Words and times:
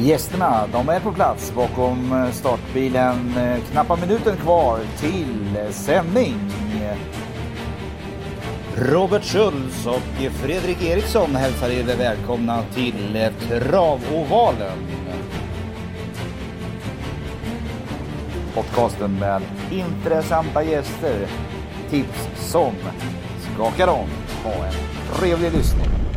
Gästerna, 0.00 0.66
de 0.72 0.88
är 0.88 1.00
på 1.00 1.12
plats 1.12 1.52
bakom 1.54 2.12
eh, 2.12 2.30
startbilen. 2.30 3.36
Eh, 3.36 3.64
knappa 3.70 3.96
minuten 3.96 4.36
kvar 4.36 4.80
till 5.00 5.56
eh, 5.56 5.70
sändning. 5.70 6.34
Robert 8.76 9.24
Schultz 9.24 9.86
och 9.86 10.32
Fredrik 10.32 10.82
Eriksson 10.82 11.36
hälsar 11.36 11.68
er 11.70 11.96
välkomna 11.96 12.62
till 12.74 13.30
Travovalen. 13.48 14.78
Podcasten 18.54 19.18
med 19.18 19.42
intressanta 19.70 20.62
gäster, 20.62 21.26
tips 21.90 22.28
som 22.36 22.72
skakar 23.54 23.88
om. 23.88 24.08
Ha 24.44 24.52
en 24.52 24.74
trevlig 25.14 25.52
lyssning. 25.52 26.07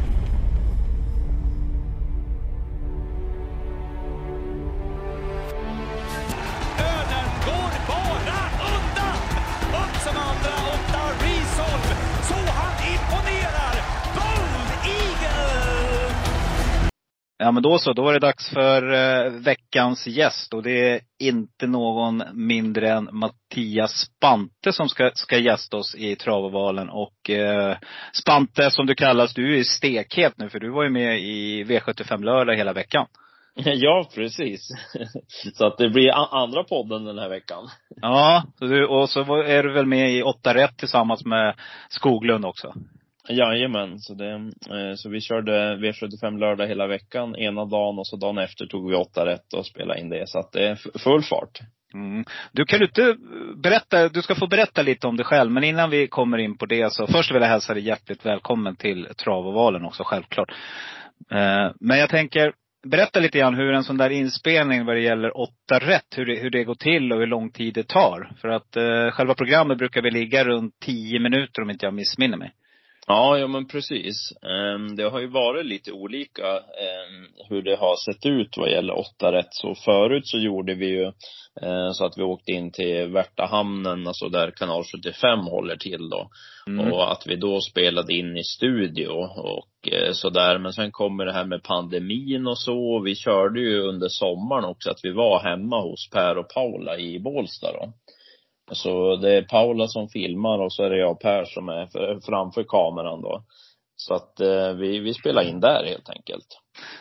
Ja 17.51 17.53
men 17.53 17.63
då 17.63 17.77
så, 17.77 17.93
då 17.93 18.09
är 18.09 18.13
det 18.13 18.19
dags 18.19 18.49
för 18.49 18.93
eh, 18.93 19.31
veckans 19.31 20.07
gäst 20.07 20.53
och 20.53 20.63
det 20.63 20.89
är 20.91 20.99
inte 21.19 21.67
någon 21.67 22.23
mindre 22.33 22.89
än 22.91 23.09
Mattias 23.11 23.91
Spante 23.91 24.71
som 24.73 24.89
ska, 24.89 25.11
ska 25.13 25.37
gästa 25.37 25.77
oss 25.77 25.95
i 25.95 26.15
Travovalen. 26.15 26.89
Och 26.89 27.29
eh, 27.29 27.77
Spante 28.13 28.71
som 28.71 28.85
du 28.85 28.95
kallas, 28.95 29.33
du 29.33 29.59
är 29.59 29.63
stekhet 29.63 30.33
nu 30.37 30.49
för 30.49 30.59
du 30.59 30.69
var 30.69 30.83
ju 30.83 30.89
med 30.89 31.19
i 31.19 31.63
V75 31.63 32.23
lördag 32.23 32.55
hela 32.55 32.73
veckan. 32.73 33.05
Ja, 33.55 34.09
precis. 34.15 34.69
Så 35.53 35.65
att 35.65 35.77
det 35.77 35.89
blir 35.89 36.11
andra 36.43 36.63
podden 36.63 37.05
den 37.05 37.19
här 37.19 37.29
veckan. 37.29 37.69
Ja, 38.01 38.43
och 38.89 39.09
så 39.09 39.23
var- 39.23 39.43
är 39.43 39.63
du 39.63 39.73
väl 39.73 39.85
med 39.85 40.11
i 40.11 40.23
8 40.23 40.53
rätt 40.53 40.77
tillsammans 40.77 41.25
med 41.25 41.55
Skoglund 41.89 42.45
också? 42.45 42.73
Jajamän, 43.31 43.99
så 43.99 44.13
det, 44.13 44.31
eh, 44.31 44.95
så 44.95 45.09
vi 45.09 45.21
körde 45.21 45.75
V75 45.75 46.39
lördag 46.39 46.67
hela 46.67 46.87
veckan, 46.87 47.35
ena 47.35 47.65
dagen 47.65 47.99
och 47.99 48.07
så 48.07 48.15
dagen 48.15 48.37
efter 48.37 48.65
tog 48.65 48.89
vi 48.89 48.95
åtta 48.95 49.25
rätt 49.25 49.53
och 49.53 49.65
spelade 49.65 49.99
in 49.99 50.09
det. 50.09 50.29
Så 50.29 50.39
att 50.39 50.51
det 50.51 50.67
är 50.67 50.99
full 50.99 51.23
fart. 51.23 51.59
Mm. 51.93 52.25
Du 52.51 52.65
kan 52.65 52.79
du 52.79 52.85
inte 52.85 53.15
berätta, 53.63 54.09
du 54.09 54.21
ska 54.21 54.35
få 54.35 54.47
berätta 54.47 54.81
lite 54.81 55.07
om 55.07 55.17
dig 55.17 55.25
själv. 55.25 55.51
Men 55.51 55.63
innan 55.63 55.89
vi 55.89 56.07
kommer 56.07 56.37
in 56.37 56.57
på 56.57 56.65
det 56.65 56.93
så 56.93 57.07
först 57.07 57.31
vill 57.31 57.41
jag 57.41 57.49
hälsa 57.49 57.73
dig 57.73 57.83
hjärtligt 57.83 58.25
välkommen 58.25 58.75
till 58.75 59.07
Travovalen 59.23 59.85
också 59.85 60.03
självklart. 60.03 60.51
Eh, 61.31 61.71
men 61.79 61.99
jag 61.99 62.09
tänker, 62.09 62.53
berätta 62.87 63.19
lite 63.19 63.39
grann 63.39 63.55
hur 63.55 63.73
en 63.73 63.83
sån 63.83 63.97
där 63.97 64.09
inspelning 64.09 64.85
vad 64.85 64.95
det 64.95 65.01
gäller 65.01 65.37
åtta 65.37 65.79
rätt, 65.79 66.17
hur 66.17 66.25
det, 66.25 66.35
hur 66.35 66.49
det 66.49 66.63
går 66.63 66.75
till 66.75 67.11
och 67.11 67.19
hur 67.19 67.27
lång 67.27 67.51
tid 67.51 67.73
det 67.73 67.87
tar. 67.87 68.31
För 68.41 68.47
att 68.47 68.75
eh, 68.75 69.11
själva 69.11 69.33
programmet 69.33 69.77
brukar 69.77 70.01
väl 70.01 70.13
ligga 70.13 70.43
runt 70.43 70.79
tio 70.79 71.19
minuter 71.19 71.61
om 71.61 71.69
inte 71.69 71.85
jag 71.85 71.93
missminner 71.93 72.37
mig. 72.37 72.53
Ja, 73.07 73.37
ja 73.37 73.47
men 73.47 73.67
precis. 73.67 74.31
Ehm, 74.41 74.95
Det 74.95 75.03
har 75.03 75.19
ju 75.19 75.27
varit 75.27 75.65
lite 75.65 75.91
olika 75.91 76.47
ehm, 76.57 77.27
hur 77.49 77.61
det 77.61 77.75
har 77.75 77.95
sett 78.05 78.25
ut 78.25 78.57
vad 78.57 78.71
gäller 78.71 78.99
åtta 78.99 79.31
rätt. 79.31 79.53
Så 79.53 79.75
förut 79.75 80.27
så 80.27 80.37
gjorde 80.37 80.73
vi 80.73 80.85
ju 80.85 81.03
eh, 81.61 81.91
så 81.91 82.05
att 82.05 82.17
vi 82.17 82.23
åkte 82.23 82.51
in 82.51 82.71
till 82.71 83.07
Värtahamnen, 83.07 84.07
alltså 84.07 84.29
där 84.29 84.51
kanal 84.51 84.83
75 84.83 85.39
håller 85.39 85.75
till 85.75 86.09
då. 86.09 86.29
Mm. 86.67 86.91
Och 86.91 87.11
att 87.11 87.23
vi 87.27 87.35
då 87.35 87.61
spelade 87.61 88.13
in 88.13 88.37
i 88.37 88.43
studio 88.43 89.07
och 89.37 89.93
eh, 89.93 90.11
sådär. 90.13 90.57
Men 90.57 90.73
sen 90.73 90.91
kommer 90.91 91.25
det 91.25 91.33
här 91.33 91.45
med 91.45 91.63
pandemin 91.63 92.47
och 92.47 92.59
så. 92.59 93.01
Vi 93.05 93.15
körde 93.15 93.59
ju 93.59 93.79
under 93.79 94.07
sommaren 94.09 94.65
också 94.65 94.89
att 94.89 94.99
vi 95.03 95.11
var 95.11 95.39
hemma 95.39 95.81
hos 95.81 96.09
Per 96.09 96.37
och 96.37 96.49
Paula 96.49 96.97
i 96.97 97.19
Bålsta 97.19 97.71
då. 97.71 97.93
Så 98.71 99.15
det 99.15 99.37
är 99.37 99.41
Paula 99.41 99.87
som 99.87 100.09
filmar 100.09 100.59
och 100.59 100.73
så 100.73 100.83
är 100.83 100.89
det 100.89 100.97
jag 100.97 101.11
och 101.11 101.21
Per 101.21 101.45
som 101.45 101.69
är 101.69 102.19
framför 102.25 102.63
kameran 102.63 103.21
då. 103.21 103.43
Så 103.95 104.13
att 104.13 104.39
eh, 104.39 104.73
vi, 104.73 104.99
vi 104.99 105.13
spelar 105.13 105.41
in 105.41 105.59
där 105.59 105.85
helt 105.85 106.09
enkelt. 106.09 106.47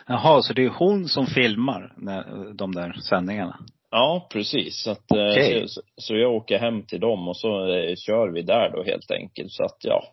Jaha, 0.07 0.41
så 0.41 0.53
det 0.53 0.65
är 0.65 0.69
hon 0.69 1.07
som 1.07 1.25
filmar 1.25 1.93
när, 1.97 2.53
de 2.53 2.71
där 2.71 2.93
sändningarna? 3.09 3.59
Ja, 3.91 4.27
precis. 4.31 4.83
Så, 4.83 4.91
att, 4.91 5.11
eh, 5.11 5.31
Okej. 5.31 5.67
så, 5.67 5.81
så 5.97 6.15
jag 6.15 6.31
åker 6.33 6.59
hem 6.59 6.83
till 6.83 6.99
dem 6.99 7.27
och 7.27 7.37
så 7.37 7.73
eh, 7.73 7.95
kör 7.95 8.31
vi 8.33 8.41
där 8.41 8.69
då 8.69 8.83
helt 8.83 9.11
enkelt. 9.11 9.51
Så 9.51 9.63
att 9.63 9.77
ja, 9.81 10.03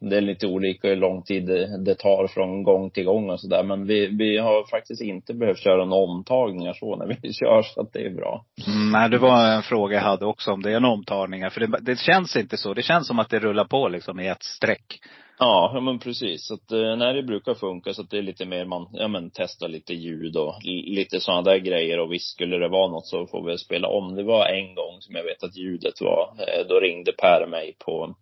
det, 0.00 0.16
är 0.16 0.20
lite 0.20 0.46
olika 0.46 0.88
hur 0.88 0.96
lång 0.96 1.22
tid 1.22 1.46
det, 1.46 1.84
det 1.84 1.94
tar 1.94 2.26
från 2.26 2.62
gång 2.62 2.90
till 2.90 3.04
gång 3.04 3.30
och 3.30 3.40
sådär. 3.40 3.62
Men 3.62 3.86
vi, 3.86 4.06
vi 4.06 4.38
har 4.38 4.70
faktiskt 4.70 5.02
inte 5.02 5.34
behövt 5.34 5.58
köra 5.58 5.84
några 5.84 6.02
omtagningar 6.02 6.72
så 6.72 6.96
när 6.96 7.06
vi 7.22 7.32
kör, 7.32 7.62
så 7.62 7.80
att 7.80 7.92
det 7.92 8.06
är 8.06 8.10
bra. 8.10 8.44
Mm, 8.66 8.92
nej, 8.92 9.10
det 9.10 9.18
var 9.18 9.46
en 9.46 9.62
fråga 9.62 9.96
jag 9.96 10.02
hade 10.02 10.26
också 10.26 10.52
om 10.52 10.62
det 10.62 10.72
är 10.72 10.80
några 10.80 10.94
omtagningar. 10.94 11.50
För 11.50 11.60
det, 11.60 11.78
det 11.80 11.98
känns 11.98 12.36
inte 12.36 12.56
så. 12.56 12.74
Det 12.74 12.82
känns 12.82 13.06
som 13.06 13.18
att 13.18 13.30
det 13.30 13.38
rullar 13.38 13.64
på 13.64 13.88
liksom 13.88 14.20
i 14.20 14.28
ett 14.28 14.42
streck. 14.42 15.00
Ja, 15.42 15.70
ja 15.74 15.80
men 15.80 15.98
precis. 15.98 16.46
Så 16.46 16.54
att, 16.54 16.72
eh, 16.72 16.96
när 16.96 17.14
det 17.14 17.22
brukar 17.22 17.54
funka 17.54 17.94
så 17.94 18.02
att 18.02 18.10
det 18.10 18.18
är 18.18 18.22
lite 18.22 18.44
mer 18.46 18.64
man, 18.64 18.88
ja 18.92 19.08
men 19.08 19.30
testar 19.34 19.68
lite 19.68 19.94
ljud 19.94 20.36
och 20.36 20.54
lite 20.86 21.20
sådana 21.20 21.42
där 21.42 21.58
grejer 21.58 21.98
och 22.00 22.12
visst 22.12 22.32
skulle 22.32 22.56
det 22.56 22.68
vara 22.68 22.90
något 22.90 23.06
så 23.06 23.26
får 23.26 23.46
vi 23.46 23.58
spela 23.58 23.88
om. 23.88 24.14
Det 24.14 24.22
var 24.22 24.46
en 24.46 24.74
gång 24.74 25.00
som 25.00 25.14
jag 25.14 25.24
vet 25.24 25.42
att 25.42 25.56
ljudet 25.56 26.00
var, 26.00 26.34
eh, 26.38 26.66
då 26.68 26.80
ringde 26.80 27.12
Per 27.12 27.46
mig 27.46 27.76
på, 27.78 28.14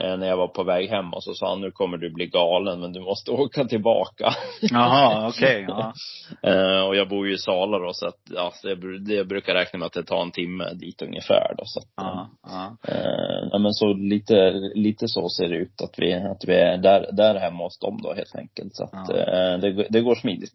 när 0.00 0.26
jag 0.26 0.36
var 0.36 0.48
på 0.48 0.64
väg 0.64 0.88
hem 0.90 1.14
och 1.14 1.24
så 1.24 1.34
sa 1.34 1.48
han 1.50 1.60
nu 1.60 1.70
kommer 1.70 1.96
du 1.98 2.10
bli 2.10 2.26
galen 2.26 2.80
men 2.80 2.92
du 2.92 3.00
måste 3.00 3.30
åka 3.42 3.64
tillbaka. 3.64 4.30
Jaha, 4.60 5.28
okej. 5.28 5.64
ja. 5.68 5.92
Eh, 6.42 6.80
och 6.86 6.96
jag 6.96 7.08
bor 7.08 7.26
ju 7.26 7.34
i 7.34 7.38
Sala 7.38 7.78
då 7.78 7.92
så 7.92 8.06
att, 8.06 8.20
ja, 8.30 8.52
bru- 8.62 8.98
det 8.98 9.14
jag 9.14 9.28
brukar 9.28 9.54
räkna 9.54 9.78
med 9.78 9.86
att 9.86 9.92
det 9.92 10.02
tar 10.04 10.22
en 10.22 10.30
timme 10.30 10.72
dit 10.74 11.02
ungefär 11.02 11.54
då 11.58 11.62
så 11.66 11.78
att, 11.80 11.86
Ja, 11.96 12.28
ja. 12.42 12.76
Eh, 12.88 13.48
ja 13.52 13.58
men 13.58 13.72
så 13.72 13.92
lite, 13.92 14.50
lite 14.74 15.08
så 15.08 15.28
ser 15.28 15.48
det 15.48 15.56
ut 15.56 15.80
att 15.82 15.94
vi, 15.98 16.14
att 16.14 16.44
vi 16.46 16.54
är 16.54 16.76
där, 16.78 17.08
där 17.12 17.34
hemma 17.40 17.64
hos 17.64 17.78
dem 17.78 18.00
då 18.02 18.14
helt 18.14 18.36
enkelt. 18.36 18.74
Så 18.76 18.84
att 18.84 19.08
Ja. 19.08 19.14
eh, 19.16 19.58
det, 19.58 19.86
det 19.90 20.00
går 20.00 20.14
smidigt. 20.14 20.54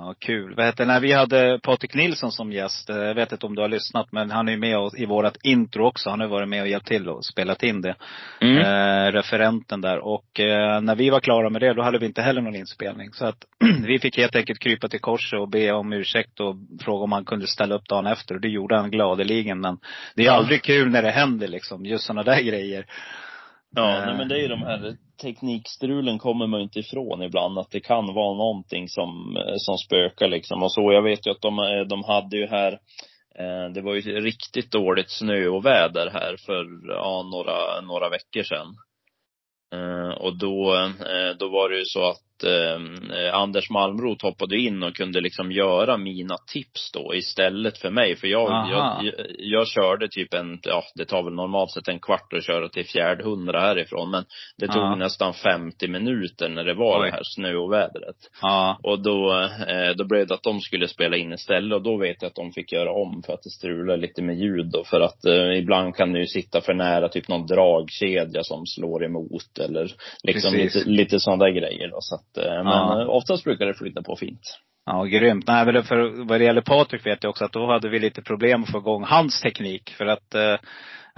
Ja, 0.00 0.14
kul. 0.18 0.54
Vad 0.56 0.66
heter, 0.66 0.86
när 0.86 1.00
vi 1.00 1.12
hade 1.12 1.60
Patrik 1.62 1.94
Nilsson 1.94 2.32
som 2.32 2.52
gäst, 2.52 2.90
eh, 2.90 2.96
jag 2.96 3.14
vet 3.14 3.32
inte 3.32 3.46
om 3.46 3.54
du 3.54 3.62
har 3.62 3.68
lyssnat, 3.68 4.12
men 4.12 4.30
han 4.30 4.48
är 4.48 4.52
ju 4.52 4.58
med 4.58 4.78
oss 4.78 4.94
i 4.94 5.06
vårat 5.06 5.36
intro 5.42 5.86
också. 5.86 6.10
Han 6.10 6.20
har 6.20 6.26
varit 6.28 6.48
med 6.48 6.62
och 6.62 6.68
hjälpt 6.68 6.86
till 6.86 7.08
och 7.08 7.24
spelat 7.24 7.62
in 7.62 7.80
det. 7.80 7.94
Eh, 8.60 9.12
referenten 9.12 9.80
där. 9.80 9.98
Och 9.98 10.40
eh, 10.40 10.80
när 10.80 10.96
vi 10.96 11.10
var 11.10 11.20
klara 11.20 11.50
med 11.50 11.62
det, 11.62 11.74
då 11.74 11.82
hade 11.82 11.98
vi 11.98 12.06
inte 12.06 12.22
heller 12.22 12.40
någon 12.40 12.54
inspelning. 12.54 13.12
Så 13.12 13.26
att 13.26 13.44
vi 13.86 13.98
fick 13.98 14.16
helt 14.16 14.36
enkelt 14.36 14.58
krypa 14.58 14.88
till 14.88 15.00
korset 15.00 15.40
och 15.40 15.48
be 15.48 15.72
om 15.72 15.92
ursäkt 15.92 16.40
och 16.40 16.56
fråga 16.80 17.04
om 17.04 17.12
han 17.12 17.24
kunde 17.24 17.46
ställa 17.46 17.74
upp 17.74 17.88
dagen 17.88 18.06
efter. 18.06 18.34
Och 18.34 18.40
det 18.40 18.48
gjorde 18.48 18.76
han 18.76 18.90
gladeligen. 18.90 19.60
Men 19.60 19.78
det 20.14 20.26
är 20.26 20.30
aldrig 20.30 20.62
kul 20.62 20.90
när 20.90 21.02
det 21.02 21.10
händer 21.10 21.48
liksom, 21.48 21.86
just 21.86 22.04
sådana 22.04 22.22
där 22.22 22.42
grejer. 22.42 22.86
Ja, 23.76 23.98
Eh. 23.98 24.06
nej, 24.06 24.16
men 24.16 24.28
det 24.28 24.34
är 24.34 24.42
ju 24.42 24.48
de 24.48 24.62
här 24.62 24.96
teknikstrulen 25.22 26.18
kommer 26.18 26.46
man 26.46 26.60
ju 26.60 26.64
inte 26.64 26.78
ifrån 26.80 27.22
ibland. 27.22 27.58
Att 27.58 27.70
det 27.70 27.80
kan 27.80 28.14
vara 28.14 28.36
någonting 28.36 28.88
som, 28.88 29.36
eh, 29.36 29.54
som 29.56 29.78
spökar 29.78 30.28
liksom. 30.28 30.62
Och 30.62 30.72
så, 30.72 30.92
jag 30.92 31.02
vet 31.02 31.26
ju 31.26 31.30
att 31.30 31.40
de, 31.42 31.58
eh, 31.58 31.80
de 31.88 32.04
hade 32.04 32.36
ju 32.36 32.46
här 32.46 32.78
det 33.74 33.80
var 33.80 33.94
ju 33.94 34.20
riktigt 34.20 34.72
dåligt 34.72 35.10
snö 35.10 35.48
och 35.48 35.64
väder 35.64 36.10
här 36.10 36.36
för, 36.46 36.64
ja, 36.88 37.22
några, 37.32 37.80
några 37.80 38.08
veckor 38.08 38.42
sedan. 38.42 38.76
Och 40.18 40.38
då, 40.38 40.88
då 41.38 41.48
var 41.48 41.68
det 41.70 41.78
ju 41.78 41.84
så 41.84 42.08
att 42.08 42.27
eh, 42.44 43.34
Anders 43.34 43.70
Malmroth 43.70 44.24
hoppade 44.24 44.56
in 44.56 44.82
och 44.82 44.96
kunde 44.96 45.20
liksom 45.20 45.52
göra 45.52 45.96
mina 45.96 46.36
tips 46.52 46.92
då 46.92 47.14
istället 47.14 47.78
för 47.78 47.90
mig. 47.90 48.16
För 48.16 48.26
jag, 48.26 48.50
Aha. 48.50 48.70
jag, 49.02 49.06
jag, 49.06 49.26
jag 49.38 49.68
körde 49.68 50.08
typ 50.08 50.34
en, 50.34 50.58
ja 50.62 50.82
det 50.94 51.04
tar 51.04 51.22
väl 51.22 51.32
normalt 51.34 51.70
sett 51.70 51.88
en 51.88 52.00
kvart 52.00 52.32
att 52.32 52.44
köra 52.44 52.68
till 52.68 52.86
fjärde 52.86 53.24
hundra 53.24 53.60
härifrån. 53.60 54.10
Men 54.10 54.24
det 54.58 54.66
tog 54.66 54.82
Ja. 54.82 54.94
nästan 54.94 55.34
50 55.34 55.88
minuter 55.88 56.48
när 56.48 56.64
det 56.64 56.74
var 56.74 57.00
Oj. 57.02 57.06
det 57.06 57.12
här 57.16 57.22
snöovädret. 57.24 58.16
Ja. 58.42 58.78
Och 58.82 59.02
då, 59.02 59.32
eh, 59.68 59.90
då 59.96 60.04
blev 60.04 60.26
det 60.26 60.34
att 60.34 60.42
de 60.42 60.60
skulle 60.60 60.88
spela 60.88 61.16
in 61.16 61.32
istället 61.32 61.76
och 61.76 61.82
då 61.82 61.96
vet 61.96 62.16
jag 62.22 62.28
att 62.28 62.34
de 62.34 62.52
fick 62.52 62.72
göra 62.72 62.92
om 62.92 63.22
för 63.26 63.32
att 63.32 63.42
det 63.42 63.50
strulade 63.50 64.00
lite 64.02 64.22
med 64.22 64.36
ljud 64.38 64.74
och 64.74 64.86
för 64.86 65.00
att 65.00 65.24
eh, 65.24 65.58
ibland 65.58 65.96
kan 65.96 66.14
ju 66.14 66.26
sitta 66.26 66.60
för 66.60 66.74
nära 66.74 67.08
typ 67.08 67.28
någon 67.28 67.46
dragkedja 67.46 68.42
som 68.42 68.66
slår 68.66 69.04
emot 69.04 69.58
eller 69.60 69.92
liksom 70.22 70.52
Precis. 70.52 70.74
lite, 70.74 70.90
lite 70.90 71.20
sådana 71.20 71.44
där 71.44 71.50
grejer 71.52 71.88
då. 71.88 71.98
Så 72.00 72.14
att, 72.14 72.27
eh, 72.36 72.44
men 72.44 72.66
Ja. 72.66 73.00
eh, 73.02 73.08
oftast 73.08 73.44
brukar 73.44 73.66
det 73.66 73.74
flyta 73.74 74.02
på 74.02 74.16
fint. 74.16 74.40
Ja, 74.86 75.04
grymt. 75.04 75.46
Nej, 75.46 75.66
men 75.66 75.84
för 75.84 76.24
vad 76.24 76.40
det 76.40 76.44
gäller 76.44 76.60
Patrik 76.60 77.06
vet 77.06 77.22
jag 77.22 77.30
också 77.30 77.44
att 77.44 77.52
då 77.52 77.66
hade 77.66 77.88
vi 77.88 77.98
lite 77.98 78.22
problem 78.22 78.62
att 78.62 78.70
få 78.70 78.78
igång 78.78 79.04
hans 79.04 79.40
teknik. 79.40 79.90
För 79.90 80.06
att 80.06 80.34
Eh, 80.34 80.56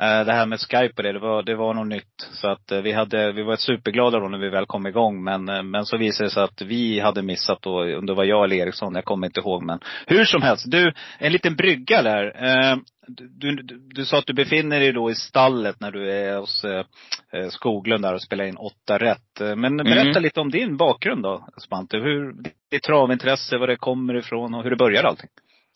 Det 0.01 0.33
här 0.33 0.47
med 0.47 0.61
Skype 0.61 0.93
och 0.97 1.03
det, 1.03 1.13
det 1.13 1.19
var, 1.19 1.43
det 1.43 1.55
var 1.55 1.75
något 1.75 1.87
nytt. 1.87 2.29
Så 2.33 2.49
att 2.49 2.73
eh, 2.73 2.81
vi 2.81 2.93
hade, 2.93 3.33
vi 3.33 3.43
var 3.43 3.57
superglada 3.57 4.19
då 4.19 4.29
när 4.29 4.39
vi 4.39 4.49
väl 4.49 4.67
kom 4.67 4.87
igång. 4.87 5.25
Men, 5.25 5.49
eh, 5.49 5.63
men 5.63 5.85
så 5.87 5.97
visade 5.97 6.27
det 6.27 6.33
sig 6.33 6.43
att 6.43 6.63
vi 6.63 7.01
hade 7.01 7.23
missat 7.23 7.63
då, 7.63 7.99
om 7.99 8.07
det 8.07 8.15
var 8.15 8.25
jag 8.25 8.45
eller 8.45 8.57
Eriksson, 8.57 8.95
jag 8.95 9.05
kommer 9.05 9.27
inte 9.27 9.41
ihåg. 9.41 9.63
Men 9.63 9.79
hur 10.07 10.25
som 10.25 10.43
helst, 10.43 10.65
du, 10.71 10.93
en 11.19 11.33
liten 11.33 11.57
brygga 11.57 12.03
där. 12.03 12.25
Eh, 12.45 12.77
Du, 13.13 13.57
du, 13.57 13.79
du 13.95 14.05
sa 14.05 14.19
att 14.19 14.27
du 14.27 14.33
befinner 14.33 14.81
dig 14.81 14.93
då 14.93 15.11
i 15.11 15.15
stallet 15.15 15.81
när 15.81 15.91
du 15.93 16.11
är 16.13 16.39
hos 16.39 16.65
eh, 16.65 16.85
eh, 17.33 17.49
Skoglund 17.49 18.05
där 18.05 18.15
och 18.15 18.23
spelar 18.23 18.45
in 18.45 18.57
åtta 18.57 18.99
rätt. 18.99 19.41
Eh, 19.41 19.57
Men 19.57 19.77
berätta 19.77 20.11
Mm. 20.11 20.23
lite 20.23 20.41
om 20.41 20.51
din 20.51 20.77
bakgrund 20.77 21.23
då, 21.23 21.49
Spante. 21.57 21.97
Hur, 21.97 22.33
ditt 22.71 22.83
travintresse, 22.83 23.59
var 23.59 23.67
det 23.67 23.77
kommer 23.77 24.15
ifrån 24.17 24.55
och 24.55 24.63
hur 24.63 24.71
det 24.71 24.77
började 24.77 25.09
allting. 25.09 25.31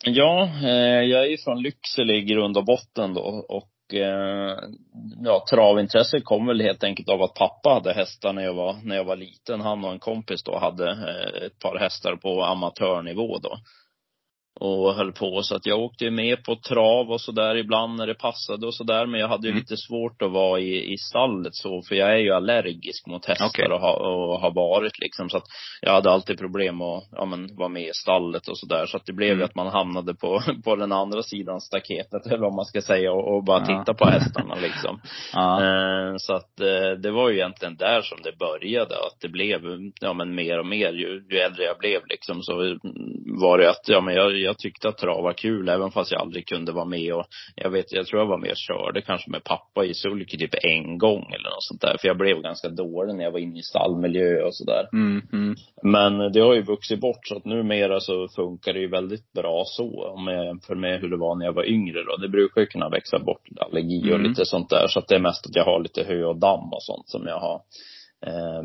Ja, 0.05 0.49
eh, 0.63 1.01
jag 1.11 1.21
är 1.25 1.29
ju 1.29 1.37
från 1.37 1.61
Lycksele 1.61 2.13
i 2.13 2.21
grund 2.21 2.57
och 2.57 2.65
botten 2.65 3.13
då 3.13 3.21
och 3.49 3.67
eh, 3.93 4.57
ja, 5.23 5.45
travintresset 5.49 6.25
kom 6.25 6.47
väl 6.47 6.61
helt 6.61 6.83
enkelt 6.83 7.09
av 7.09 7.21
att 7.21 7.33
pappa 7.33 7.69
hade 7.69 7.93
hästar 7.93 8.33
när 8.33 8.43
jag 8.43 8.53
var, 8.53 8.75
när 8.83 8.95
jag 8.95 9.03
var 9.03 9.15
liten. 9.15 9.61
Han 9.61 9.85
och 9.85 9.91
en 9.91 9.99
kompis 9.99 10.43
då 10.43 10.59
hade 10.59 10.91
eh, 10.91 11.45
ett 11.45 11.59
par 11.59 11.79
hästar 11.79 12.15
på 12.15 12.43
amatörnivå 12.43 13.39
då. 13.39 13.57
Och 14.59 14.93
höll 14.93 15.11
på 15.11 15.41
så 15.43 15.55
att 15.55 15.65
jag 15.65 15.79
åkte 15.79 16.03
ju 16.05 16.11
med 16.11 16.43
på 16.43 16.55
trav 16.55 17.11
och 17.11 17.21
sådär 17.21 17.55
ibland 17.55 17.95
när 17.97 18.07
det 18.07 18.13
passade 18.15 18.67
och 18.67 18.75
sådär. 18.75 19.05
Men 19.05 19.19
jag 19.19 19.27
hade 19.27 19.47
ju 19.47 19.51
Mm. 19.51 19.59
lite 19.61 19.77
svårt 19.77 20.21
att 20.21 20.31
vara 20.31 20.59
i, 20.59 20.93
i 20.93 20.97
stallet 20.97 21.55
så, 21.55 21.81
för 21.81 21.95
jag 21.95 22.09
är 22.13 22.17
ju 22.17 22.31
allergisk 22.31 23.07
mot 23.07 23.25
hästar 23.25 23.45
Okej. 23.47 23.67
och, 23.71 23.79
ha, 23.79 23.93
och 23.93 24.39
har 24.39 24.51
varit 24.51 24.99
liksom. 24.99 25.29
Så 25.29 25.37
att 25.37 25.43
jag 25.81 25.91
hade 25.93 26.11
alltid 26.11 26.37
problem 26.39 26.81
att, 26.81 27.03
ja 27.11 27.25
men, 27.25 27.55
vara 27.55 27.69
med 27.69 27.83
i 27.83 27.93
stallet 27.93 28.47
och 28.47 28.57
sådär. 28.57 28.85
Så 28.85 28.97
att 28.97 29.05
det 29.05 29.13
blev 29.13 29.29
Mm. 29.29 29.39
ju 29.39 29.45
att 29.45 29.55
man 29.55 29.67
hamnade 29.67 30.13
på, 30.15 30.41
på 30.63 30.75
den 30.75 30.91
andra 30.91 31.23
sidan 31.23 31.61
staketet 31.61 32.25
eller 32.27 32.37
vad 32.37 32.53
man 32.55 32.65
ska 32.65 32.81
säga 32.81 33.11
och, 33.13 33.35
och 33.35 33.43
bara 33.43 33.59
Ja. 33.59 33.65
titta 33.79 33.93
på 33.93 34.05
hästarna 34.05 34.55
liksom. 34.55 35.01
Ja. 35.33 35.63
Eh, 35.63 36.13
Så 36.17 36.33
att 36.33 36.59
eh, 36.59 36.91
det 37.03 37.11
var 37.11 37.29
ju 37.29 37.35
egentligen 37.35 37.75
där 37.75 38.01
som 38.01 38.17
det 38.23 38.37
började. 38.39 38.95
Att 38.95 39.17
det 39.21 39.29
blev, 39.29 39.61
ja 40.01 40.13
men 40.13 40.35
mer 40.35 40.59
och 40.59 40.65
mer. 40.65 40.93
Ju, 40.93 41.23
ju 41.31 41.37
äldre 41.37 41.63
jag 41.63 41.77
blev 41.77 42.01
liksom 42.09 42.41
så 42.43 42.53
var 43.41 43.57
det 43.57 43.69
att, 43.69 43.87
ja 43.87 44.01
men 44.01 44.15
jag, 44.15 44.39
jag 44.45 44.57
tyckte 44.57 44.87
att 44.87 44.97
trav 44.97 45.23
var 45.23 45.33
kul. 45.33 45.69
Även 45.69 45.91
fast 45.91 46.11
jag 46.11 46.21
aldrig 46.21 46.47
kunde 46.47 46.71
vara 46.71 46.85
med 46.85 47.13
och 47.13 47.25
jag 47.55 47.69
vet, 47.69 47.93
jag 47.93 48.05
tror 48.07 48.21
jag 48.21 48.27
var 48.27 48.37
med 48.37 48.51
och 48.51 48.57
körde 48.57 49.01
kanske 49.01 49.31
med 49.31 49.43
pappa 49.43 49.85
i 49.85 49.93
sulky 49.93 50.37
typ 50.37 50.55
en 50.63 50.97
gång 50.97 51.23
eller 51.33 51.49
något 51.49 51.63
sånt 51.63 51.81
där. 51.81 51.97
För 52.01 52.07
jag 52.07 52.17
blev 52.17 52.41
ganska 52.41 52.69
dålig 52.69 53.15
när 53.15 53.23
jag 53.23 53.31
var 53.31 53.39
inne 53.39 53.59
i 53.59 53.63
stallmiljö 53.63 54.43
och 54.43 54.55
sådär. 54.55 54.89
Mm, 54.93 55.21
mm. 55.33 55.55
Men 55.83 56.31
det 56.31 56.39
har 56.39 56.53
ju 56.53 56.61
vuxit 56.61 56.99
bort 56.99 57.27
så 57.27 57.37
att 57.37 57.45
numera 57.45 57.99
så 57.99 58.27
funkar 58.35 58.73
det 58.73 58.79
ju 58.79 58.87
väldigt 58.87 59.33
bra 59.33 59.63
så. 59.65 60.13
Om 60.15 60.27
jag 60.27 60.45
jämför 60.45 60.75
med 60.75 61.01
hur 61.01 61.09
det 61.09 61.17
var 61.17 61.35
när 61.35 61.45
jag 61.45 61.53
var 61.53 61.69
yngre 61.69 62.03
då. 62.03 62.17
Det 62.17 62.29
brukar 62.29 62.61
ju 62.61 62.67
kunna 62.67 62.89
växa 62.89 63.19
bort 63.19 63.47
allergi 63.57 64.01
och 64.11 64.15
Mm. 64.15 64.29
lite 64.29 64.45
sånt 64.45 64.69
där. 64.69 64.87
Så 64.87 64.99
att 64.99 65.07
det 65.07 65.15
är 65.15 65.19
mest 65.19 65.45
att 65.45 65.55
jag 65.55 65.65
har 65.65 65.79
lite 65.79 66.03
hö 66.03 66.23
och 66.23 66.39
damm 66.39 66.73
och 66.73 66.83
sånt 66.83 67.09
som 67.09 67.27
jag 67.27 67.39
har 67.39 67.61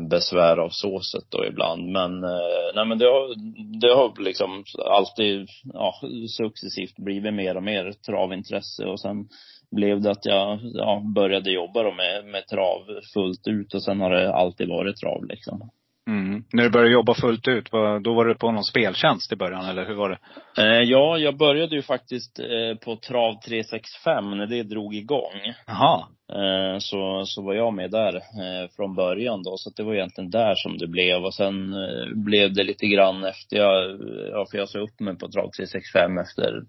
besvär 0.09 0.57
av 0.57 0.69
såset 0.69 1.23
då 1.29 1.45
ibland. 1.45 1.91
Men, 1.91 2.23
eh, 2.23 2.69
nej 2.75 2.85
men 2.85 2.97
det 2.97 3.05
har, 3.05 3.35
det 3.81 3.93
har 3.93 4.23
liksom 4.23 4.63
alltid, 4.85 5.47
ja, 5.73 5.93
successivt 6.37 6.95
blivit 6.97 7.33
mer 7.33 7.57
och 7.57 7.63
mer 7.63 7.91
travintresse 7.91 8.85
och 8.85 8.99
sen 8.99 9.27
blev 9.71 10.01
det 10.01 10.11
att 10.11 10.25
jag, 10.25 10.59
ja, 10.63 11.01
började 11.15 11.51
jobba 11.51 11.83
då 11.83 11.91
med, 11.91 12.25
med 12.25 12.47
trav 12.47 12.81
fullt 13.13 13.47
ut 13.47 13.73
och 13.73 13.83
sen 13.83 14.01
har 14.01 14.11
det 14.11 14.33
alltid 14.33 14.69
varit 14.69 14.97
trav 14.97 15.25
liksom. 15.25 15.69
Mm. 16.09 16.43
När 16.53 16.63
du 16.63 16.69
började 16.69 16.91
jobba 16.91 17.13
fullt 17.13 17.47
ut, 17.47 17.71
då 18.01 18.13
var 18.13 18.25
du 18.25 18.35
på 18.35 18.51
någon 18.51 18.63
speltjänst 18.63 19.31
i 19.31 19.35
början 19.35 19.65
eller 19.65 19.85
hur 19.85 19.95
var 19.95 20.09
det? 20.09 20.19
Eh, 20.57 20.81
ja, 20.81 21.17
jag 21.17 21.37
började 21.37 21.75
ju 21.75 21.81
faktiskt 21.81 22.39
eh, 22.39 22.77
på 22.85 22.95
Trav 22.95 23.39
365 23.45 24.37
när 24.37 24.45
det 24.45 24.63
drog 24.63 24.95
igång. 24.95 25.53
Jaha. 25.67 26.07
Eh, 26.35 26.79
så, 26.79 27.25
så 27.25 27.41
var 27.41 27.53
jag 27.53 27.73
med 27.73 27.91
där 27.91 28.15
eh, 28.15 28.69
från 28.75 28.95
början 28.95 29.43
då. 29.43 29.57
Så 29.57 29.69
det 29.69 29.83
var 29.83 29.93
egentligen 29.93 30.29
där 30.29 30.55
som 30.55 30.77
det 30.77 30.87
blev. 30.87 31.25
Och 31.25 31.33
sen 31.33 31.73
eh, 31.73 32.15
blev 32.15 32.53
det 32.53 32.63
lite 32.63 32.87
grann 32.87 33.23
efter 33.23 33.57
jag, 33.57 33.99
ja 34.31 34.45
för 34.51 34.57
jag 34.57 34.69
sa 34.69 34.79
upp 34.79 34.99
mig 34.99 35.17
på 35.17 35.27
Trav 35.27 35.49
365 35.49 36.17
efter, 36.17 36.61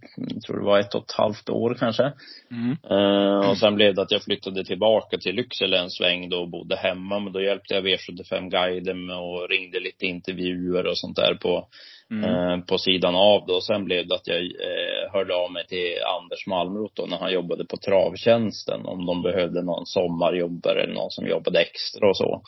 tror 0.47 0.59
det 0.59 0.64
var 0.64 0.79
ett 0.79 0.94
och 0.94 1.05
ett 1.05 1.17
halvt 1.17 1.49
år 1.49 1.76
kanske. 1.79 2.12
Mm. 2.50 3.49
Och 3.50 3.59
sen 3.59 3.75
blev 3.75 3.94
det 3.94 4.03
att 4.03 4.11
jag 4.11 4.23
flyttade 4.23 4.64
tillbaka 4.64 5.19
till 5.19 5.35
Lycksele 5.35 5.79
en 5.79 5.91
sväng 5.91 6.29
då 6.29 6.37
och 6.37 6.50
bodde 6.50 6.76
hemma. 6.76 7.19
Men 7.19 7.32
då 7.32 7.43
hjälpte 7.43 7.75
jag 7.75 7.87
V75-guiden 7.87 9.06
med 9.06 9.17
och 9.17 9.49
ringde 9.50 9.81
lite 9.81 10.06
intervjuer 10.06 10.87
och 10.87 10.99
sånt 10.99 11.17
där 11.17 11.35
på, 11.35 11.69
Mm. 12.12 12.25
eh, 12.25 12.64
på 12.64 12.79
sidan 12.79 13.14
av 13.17 13.47
då. 13.47 13.61
Sen 13.61 13.85
blev 13.85 14.06
det 14.09 14.14
att 14.14 14.29
jag 14.29 14.41
eh, 14.41 15.12
hörde 15.12 15.35
av 15.35 15.53
mig 15.53 15.67
till 15.67 15.94
Anders 16.20 16.47
Malmroth 16.47 16.94
då 16.94 17.06
när 17.06 17.19
han 17.19 17.32
jobbade 17.32 17.64
på 17.64 17.76
Travtjänsten 17.76 18.87
om 18.87 19.06
de 19.06 19.23
behövde 19.23 19.62
någon 19.62 19.87
sommarjobbare 19.87 20.82
eller 20.82 20.94
någon 20.94 21.11
som 21.11 21.26
jobbade 21.26 21.61
extra 21.61 22.09
och 22.09 22.17
så. 22.17 22.43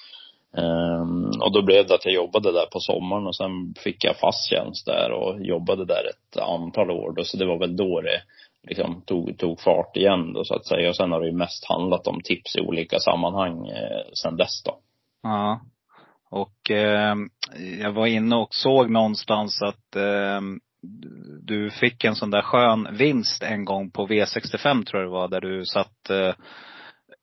Ehm, 0.57 1.31
och 1.41 1.53
då 1.53 1.63
blev 1.63 1.87
det 1.87 1.95
att 1.95 2.05
jag 2.05 2.15
jobbade 2.15 2.53
där 2.53 2.67
på 2.67 2.81
sommaren 2.81 3.27
och 3.27 3.37
sen 3.37 3.75
fick 3.85 4.05
jag 4.05 4.17
fast 4.17 4.51
tjänst 4.51 4.87
där 4.87 5.11
och 5.11 5.45
jobbade 5.45 5.85
där 5.85 6.03
ett 6.11 6.41
antal 6.41 6.91
år 6.91 7.13
då. 7.17 7.25
Så 7.25 7.37
det 7.37 7.47
var 7.47 7.59
väl 7.59 7.77
då 7.77 8.01
det 8.01 8.21
liksom 8.69 9.03
tog, 9.07 9.39
tog 9.39 9.61
fart 9.61 9.97
igen 9.97 10.33
då 10.33 10.45
så 10.45 10.55
att 10.55 10.67
säga. 10.67 10.89
Och 10.89 10.97
sen 10.97 11.13
har 11.13 11.21
det 11.21 11.27
ju 11.27 11.33
mest 11.33 11.65
handlat 11.69 12.07
om 12.07 12.21
tips 12.25 12.57
i 12.57 12.61
olika 12.61 12.99
sammanhang 12.99 13.69
eh, 13.69 14.05
sen 14.13 14.37
dess 14.37 14.63
då. 14.65 14.79
Ja. 15.23 15.61
Och 16.35 16.71
eh, 16.71 17.15
jag 17.81 17.93
var 17.93 18.07
inne 18.07 18.37
och 18.37 18.55
såg 18.55 18.91
någonstans 18.91 19.63
att 19.63 19.97
eh, 19.97 20.41
du 21.43 21.71
fick 21.71 22.05
en 22.05 22.15
sån 22.15 22.31
där 22.31 22.43
skön 22.43 22.89
vinst 22.97 23.43
en 23.43 23.65
gång 23.65 23.91
på 23.91 24.07
V65 24.07 24.85
tror 24.85 25.03
jag 25.03 25.11
det 25.11 25.15
var, 25.15 25.29
där 25.29 25.41
du 25.41 25.65
satt 25.65 26.11
eh, 26.11 26.35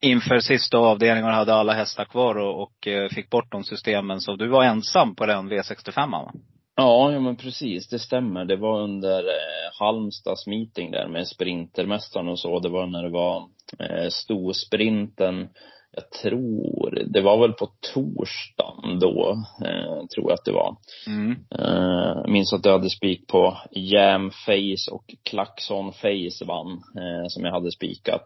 inför 0.01 0.39
sista 0.39 0.77
avdelningen 0.77 1.29
och 1.29 1.35
hade 1.35 1.53
alla 1.53 1.73
hästar 1.73 2.05
kvar 2.05 2.35
och, 2.35 2.63
och 2.63 2.87
eh, 2.87 3.09
fick 3.09 3.29
bort 3.29 3.51
de 3.51 3.63
systemen. 3.63 4.21
Så 4.21 4.35
du 4.35 4.47
var 4.47 4.63
ensam 4.63 5.15
på 5.15 5.25
den 5.25 5.51
V65 5.51 6.11
va? 6.11 6.31
Ja, 6.75 7.11
ja 7.11 7.19
men 7.19 7.35
precis, 7.35 7.89
det 7.89 7.99
stämmer. 7.99 8.45
Det 8.45 8.55
var 8.55 8.81
under 8.81 9.19
eh, 9.19 9.79
Halmstads 9.79 10.47
meeting 10.47 10.91
där 10.91 11.07
med 11.07 11.27
Sprintermästaren 11.27 12.27
och 12.27 12.39
så. 12.39 12.59
Det 12.59 12.69
var 12.69 12.87
när 12.87 13.03
det 13.03 13.09
var 13.09 13.49
eh, 13.79 14.09
storsprinten. 14.09 15.49
Jag 15.93 16.09
tror, 16.09 17.03
det 17.13 17.21
var 17.21 17.41
väl 17.41 17.53
på 17.53 17.69
torsdagen 17.93 18.99
då, 18.99 19.43
eh, 19.65 20.05
tror 20.15 20.29
jag 20.29 20.31
att 20.31 20.45
det 20.45 20.51
var. 20.51 20.75
Mm. 21.07 21.31
Eh, 21.59 22.31
minns 22.31 22.53
att 22.53 22.65
jag 22.65 22.71
hade 22.71 22.89
spik 22.89 23.27
på 23.27 23.57
Jam 23.71 24.31
Face 24.31 24.91
och 24.91 25.05
Klaxon 25.23 25.93
Face 25.93 26.45
vann, 26.45 26.71
eh, 26.71 27.27
som 27.27 27.45
jag 27.45 27.51
hade 27.51 27.71
spikat. 27.71 28.21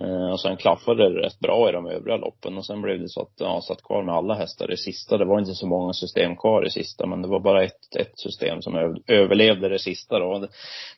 Eh, 0.00 0.30
och 0.30 0.40
sen 0.40 0.56
klaffade 0.56 1.08
det 1.08 1.26
rätt 1.26 1.38
bra 1.38 1.68
i 1.68 1.72
de 1.72 1.86
övriga 1.86 2.16
loppen 2.16 2.56
och 2.56 2.66
sen 2.66 2.82
blev 2.82 3.00
det 3.00 3.08
så 3.08 3.22
att 3.22 3.32
jag 3.36 3.64
satt 3.64 3.82
kvar 3.82 4.02
med 4.02 4.14
alla 4.14 4.34
hästar 4.34 4.72
i 4.72 4.76
sista. 4.76 5.18
Det 5.18 5.24
var 5.24 5.38
inte 5.38 5.54
så 5.54 5.66
många 5.66 5.92
system 5.92 6.36
kvar 6.36 6.66
i 6.66 6.70
sista 6.70 7.06
men 7.06 7.22
det 7.22 7.28
var 7.28 7.40
bara 7.40 7.64
ett, 7.64 7.96
ett 7.98 8.18
system 8.18 8.62
som 8.62 9.00
överlevde 9.06 9.68
det 9.68 9.78
sista 9.78 10.18
då. 10.18 10.38
Det, 10.38 10.48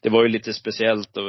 det 0.02 0.08
var 0.08 0.22
ju 0.22 0.28
lite 0.28 0.52
speciellt 0.52 1.16
och 1.16 1.24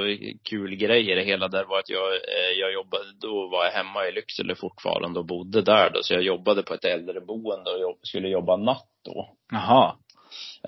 kul 0.49 0.75
grejer 0.75 1.15
det 1.15 1.23
hela 1.23 1.47
där 1.47 1.65
var 1.65 1.79
att 1.79 1.89
jag, 1.89 2.13
eh, 2.13 2.59
jag 2.59 2.73
jobbade, 2.73 3.03
då 3.21 3.47
var 3.47 3.65
jag 3.65 3.71
hemma 3.71 4.07
i 4.07 4.11
Lycksele 4.11 4.55
fortfarande 4.55 5.19
och 5.19 5.25
bodde 5.25 5.61
där 5.61 5.89
då. 5.89 5.99
Så 6.01 6.13
jag 6.13 6.23
jobbade 6.23 6.63
på 6.63 6.73
ett 6.73 6.85
äldreboende 6.85 7.71
och 7.71 7.81
jobb, 7.81 7.97
skulle 8.01 8.27
jobba 8.27 8.57
natt 8.57 8.87
då. 9.05 9.29
Jaha. 9.51 9.95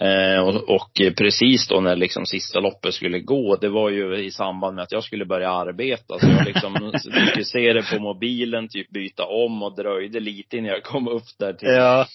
Eh, 0.02 0.40
och, 0.48 0.70
och 0.76 1.02
precis 1.18 1.68
då 1.68 1.80
när 1.80 1.96
liksom 1.96 2.26
sista 2.26 2.60
loppet 2.60 2.94
skulle 2.94 3.20
gå, 3.20 3.56
det 3.56 3.70
var 3.70 3.90
ju 3.90 4.18
i 4.26 4.32
samband 4.32 4.76
med 4.76 4.84
att 4.84 4.92
jag 4.92 5.04
skulle 5.04 5.26
börja 5.26 5.52
arbeta. 5.52 6.20
Så 6.20 6.28
jag 6.28 6.46
liksom 6.46 6.74
det 7.54 7.96
på 7.96 8.00
mobilen, 8.02 8.68
typ 8.68 8.90
byta 8.90 9.26
om 9.26 9.64
och 9.64 9.76
dröjde 9.76 10.20
lite 10.20 10.58
innan 10.58 10.70
jag 10.72 10.84
kom 10.84 11.08
upp 11.08 11.24
där 11.40 11.54
till, 11.54 11.68
Ja. 11.68 12.06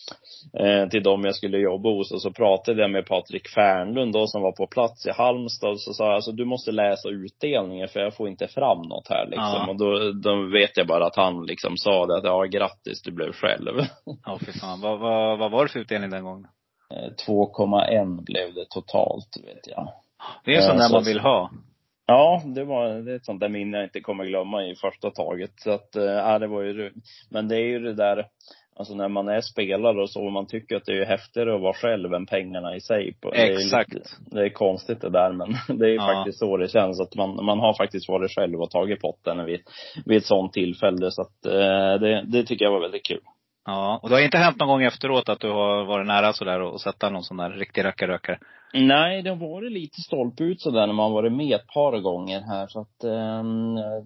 eh, 0.61 0.89
till 0.89 1.03
dem 1.03 1.25
jag 1.25 1.35
skulle 1.35 1.59
jobba 1.59 1.89
hos. 1.89 2.13
Och 2.13 2.23
så 2.23 2.31
pratade 2.31 2.83
jag 2.83 2.91
med 2.91 3.07
Patrik 3.07 3.49
Fernlund 3.49 4.13
då 4.13 4.27
som 4.27 4.43
var 4.43 4.53
på 4.53 4.67
plats 4.67 5.07
i 5.07 5.11
Halmstad. 5.11 5.71
Och 5.71 5.81
så 5.81 5.93
sa 5.93 6.05
jag, 6.05 6.15
alltså 6.15 6.33
du 6.33 6.45
måste 6.45 6.73
läsa 6.73 7.09
utdelningen 7.09 7.89
för 7.89 8.01
jag 8.01 8.17
får 8.17 8.29
inte 8.29 8.49
fram 8.49 8.79
något 8.83 9.09
här 9.09 9.27
liksom. 9.27 9.45
Ja. 9.45 9.67
Och 9.71 9.77
då, 9.77 10.13
då 10.13 10.43
vet 10.43 10.77
jag 10.77 10.87
bara 10.87 11.07
att 11.07 11.17
han 11.17 11.47
liksom 11.47 11.77
sa 11.77 12.07
det 12.07 12.17
att, 12.17 12.25
ja 12.25 12.43
grattis 12.45 13.03
du 13.03 13.11
blev 13.13 13.33
själv. 13.33 13.75
Ja, 14.25 14.39
fy 14.47 14.53
fan. 14.53 14.81
Vad, 14.81 14.99
vad, 14.99 15.39
vad 15.39 15.51
var 15.51 15.65
det 15.65 15.73
för 15.73 15.81
utdelning 15.81 16.11
den 16.11 16.25
gången? 16.25 16.47
Eh, 16.95 17.11
2,1 17.27 18.25
blev 18.25 18.55
det 18.55 18.65
totalt, 18.71 19.37
vet 19.47 19.67
jag. 19.67 19.93
Det 20.45 20.55
är 20.55 20.57
en 20.57 20.63
sån 20.63 20.71
Eh, 20.77 20.79
där 20.79 20.89
så- 20.89 20.95
man 20.95 21.05
vill 21.05 21.21
ha. 21.21 21.51
Ja, 22.07 22.43
det 22.45 22.65
var 22.65 22.89
det 22.89 23.13
är 23.13 23.17
ett 23.17 23.25
sånt 23.25 23.41
där 23.41 23.49
minne 23.49 23.77
jag 23.77 23.87
inte 23.87 24.01
kommer 24.01 24.25
glömma 24.25 24.65
i 24.65 24.75
första 24.75 25.11
taget. 25.11 25.51
Så 25.57 25.71
att, 25.71 25.97
eh, 25.97 26.03
ja, 26.05 26.39
det 26.39 26.47
var 26.47 26.63
ju 26.63 26.93
Men 27.31 27.49
det 27.49 27.57
är 27.57 27.67
ju 27.67 27.79
det 27.79 27.95
där, 27.95 28.27
alltså 28.77 28.95
när 28.95 29.09
man 29.09 29.29
är 29.29 29.41
spelare 29.41 30.03
och 30.03 30.11
så, 30.11 30.31
man 30.31 30.47
tycker 30.47 30.77
att 30.77 30.85
det 30.85 30.93
är 30.93 31.05
häftigare 31.07 31.55
att 31.55 31.61
vara 31.61 31.73
själv 31.75 32.15
än 32.15 32.27
pengarna 32.27 32.77
i 32.77 32.81
sig. 32.81 33.15
På, 33.21 33.31
det 33.31 33.37
är 33.43 33.53
Exakt. 33.53 33.95
Lite, 33.95 34.09
det 34.31 34.41
är 34.45 34.49
konstigt 34.49 35.01
det 35.01 35.11
där, 35.11 35.33
men 35.33 35.49
det 35.79 35.87
är 35.87 35.91
ju 35.91 35.95
Ja. 35.97 36.15
faktiskt 36.15 36.39
så 36.39 36.57
det 36.57 36.69
känns. 36.69 37.01
Att 37.01 37.15
man, 37.15 37.45
man 37.45 37.59
har 37.61 37.75
faktiskt 37.75 38.09
varit 38.09 38.31
själv 38.35 38.61
och 38.63 38.71
tagit 38.71 39.01
potten 39.01 39.45
vid, 39.45 39.61
vid 40.07 40.17
ett 40.19 40.27
sånt 40.27 40.53
tillfälle. 40.53 41.11
Så 41.11 41.23
att, 41.23 41.47
eh, 41.47 42.01
det, 42.01 42.23
det 42.27 42.43
tycker 42.45 42.65
jag 42.65 42.73
var 42.73 42.81
väldigt 42.81 43.07
kul. 43.07 43.21
Ja, 43.69 44.01
och 44.03 44.09
det 44.09 44.15
har 44.15 44.23
inte 44.23 44.39
hänt 44.39 44.59
någon 44.59 44.69
gång 44.69 44.83
efteråt 44.83 45.29
att 45.29 45.41
du 45.41 45.51
har 45.51 45.85
varit 45.85 46.07
nära 46.07 46.33
sådär 46.33 46.61
och 46.61 46.81
sätta 46.81 47.11
någon 47.11 47.23
sån 47.23 47.37
där 47.37 47.51
riktig 47.51 47.85
rackarrökare? 47.85 48.39
Nej, 48.75 49.23
det 49.23 49.31
har 49.31 49.37
varit 49.37 49.73
lite 49.73 50.01
stolpe 50.01 50.45
ut 50.45 50.61
sådär 50.61 50.87
när 50.87 50.95
man 50.95 51.13
varit 51.13 51.33
med 51.33 51.57
ett 51.57 51.67
par 51.67 52.01
gånger 52.01 52.41
här. 52.41 52.67
Så 52.67 52.81
att, 52.81 53.05
eh, 53.05 53.43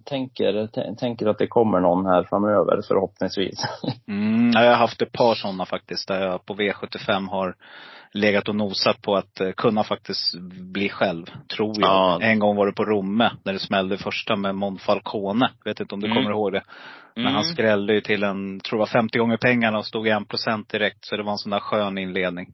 tänker, 0.05 0.67
tänker 0.95 1.27
att 1.27 1.37
det 1.37 1.47
kommer 1.47 1.79
någon 1.79 2.05
här 2.05 2.23
framöver 2.23 2.81
förhoppningsvis. 2.87 3.59
Mm, 4.07 4.51
jag 4.51 4.69
har 4.69 4.77
haft 4.77 5.01
ett 5.01 5.11
par 5.11 5.35
sådana 5.35 5.65
faktiskt, 5.65 6.07
där 6.07 6.21
jag 6.21 6.45
på 6.45 6.53
V75 6.53 7.29
har 7.29 7.55
legat 8.13 8.49
och 8.49 8.55
nosat 8.55 9.01
på 9.01 9.15
att 9.15 9.39
eh, 9.41 9.51
kunna 9.51 9.83
faktiskt 9.83 10.35
bli 10.73 10.89
själv, 10.89 11.25
tror 11.55 11.75
jag. 11.79 11.89
Ja. 11.89 12.19
En 12.21 12.39
gång 12.39 12.55
var 12.55 12.65
det 12.67 12.73
på 12.73 12.85
Romme, 12.85 13.31
när 13.43 13.53
det 13.53 13.59
smällde 13.59 13.97
första 13.97 14.35
med 14.35 14.55
Monfalcone. 14.55 15.49
Vet 15.65 15.79
inte 15.79 15.95
om 15.95 16.01
du 16.01 16.07
Mm. 16.07 16.17
kommer 16.17 16.31
ihåg 16.35 16.51
det? 16.53 16.63
Men 17.15 17.23
Mm. 17.23 17.35
han 17.35 17.43
skrällde 17.43 17.93
ju 17.93 18.01
till 18.01 18.23
en, 18.23 18.59
tror 18.59 18.77
det 18.77 18.81
var 18.81 18.85
50 19.01 19.19
gånger 19.19 19.37
pengarna 19.37 19.77
och 19.77 19.85
stod 19.85 20.07
i 20.07 20.09
en 20.09 20.25
procent 20.25 20.69
direkt. 20.69 21.05
Så 21.05 21.17
det 21.17 21.23
var 21.23 21.31
en 21.31 21.37
sån 21.37 21.49
där 21.51 21.59
skön 21.59 21.97
inledning. 21.97 22.47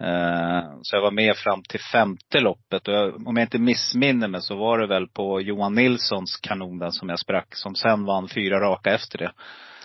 Eh, 0.00 0.62
Så 0.82 0.96
jag 0.96 1.02
var 1.02 1.10
med 1.10 1.36
fram 1.36 1.62
till 1.62 1.80
femte 1.80 2.40
loppet 2.40 2.88
och 2.88 2.94
jag, 2.94 3.26
om 3.28 3.36
jag 3.36 3.44
inte 3.44 3.58
missminner 3.58 4.28
mig 4.28 4.42
så 4.42 4.56
var 4.56 4.78
det 4.78 4.86
väl 4.86 5.08
på 5.08 5.40
Johan 5.40 5.74
Nilssons 5.74 6.36
kanon 6.36 6.92
som 6.92 7.08
jag 7.08 7.18
sprack. 7.18 7.46
Som 7.54 7.74
sen 7.74 8.04
vann 8.04 8.28
fyra 8.28 8.60
raka 8.60 8.94
efter 8.94 9.18
det. 9.18 9.32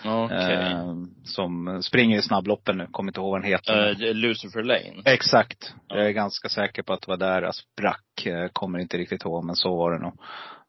Okej. 0.04 0.54
Eh, 0.54 0.94
Som 1.24 1.82
springer 1.82 2.18
i 2.18 2.22
snabbloppen 2.22 2.78
nu, 2.78 2.86
kommer 2.90 3.10
inte 3.10 3.20
ihåg 3.20 3.30
vad 3.30 3.40
den 3.42 3.50
heter. 3.50 3.72
Är 3.74 4.14
Lucifer 4.14 4.62
Lane. 4.62 5.02
Exakt. 5.04 5.74
Ja. 5.88 5.96
Jag 5.96 6.06
är 6.06 6.10
ganska 6.10 6.48
säker 6.48 6.82
på 6.82 6.92
att 6.92 7.00
det 7.00 7.08
var 7.08 7.16
där 7.16 7.42
jag 7.42 7.54
sprack. 7.54 8.52
Kommer 8.52 8.78
inte 8.78 8.96
riktigt 8.96 9.24
ihåg, 9.24 9.44
men 9.44 9.56
så 9.56 9.76
var 9.76 9.92
det 9.92 9.98
nog. 9.98 10.14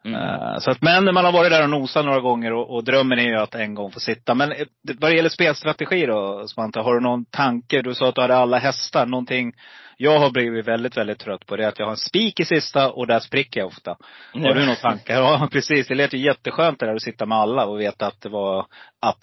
Mm. 0.06 0.22
Eh, 0.22 0.58
Så 0.60 0.72
att, 0.72 0.82
men 0.82 1.14
man 1.14 1.26
har 1.26 1.32
varit 1.32 1.52
där 1.52 1.64
och 1.64 1.70
nosat 1.70 2.06
några 2.06 2.20
gånger 2.20 2.54
och, 2.54 2.76
och 2.76 2.84
drömmen 2.84 3.20
är 3.20 3.24
ju 3.24 3.36
att 3.36 3.56
en 3.56 3.74
gång 3.76 3.92
få 3.92 4.00
sitta. 4.00 4.34
Men 4.34 4.52
eh, 4.52 4.66
vad 5.00 5.12
det 5.12 5.16
gäller 5.16 5.30
spelstrategi 5.30 6.06
då, 6.06 6.48
Svante, 6.48 6.80
har 6.80 6.94
du 6.94 7.00
någon 7.02 7.26
tanke? 7.26 7.82
Du 7.82 7.94
sa 7.96 8.10
att 8.10 8.16
du 8.16 8.22
hade 8.22 8.36
alla 8.36 8.58
hästar. 8.58 9.06
Någonting 9.06 9.54
jag 9.98 10.20
har 10.20 10.32
blivit 10.32 10.68
väldigt, 10.68 10.98
väldigt 10.98 11.20
trött 11.20 11.46
på 11.46 11.56
det 11.56 11.68
att 11.68 11.80
jag 11.80 11.86
har 11.86 11.92
en 11.92 11.98
spik 11.98 12.40
i 12.40 12.46
sista 12.46 12.92
och 12.92 13.08
där 13.08 13.20
spricker 13.20 13.60
jag 13.60 13.68
ofta. 13.68 13.98
Har 14.34 14.54
du 14.54 14.60
några 14.60 14.76
tankar? 14.76 15.16
Ja, 15.16 15.48
precis. 15.52 15.88
Det 15.88 15.96
lät 15.96 16.14
ju 16.14 16.18
jätteskönt 16.18 16.80
det 16.80 16.86
där 16.86 16.96
att 16.96 17.02
sitta 17.02 17.26
med 17.26 17.38
alla 17.38 17.66
och 17.66 17.80
veta 17.80 18.08
att 18.08 18.22
det 18.22 18.30
var 18.30 18.66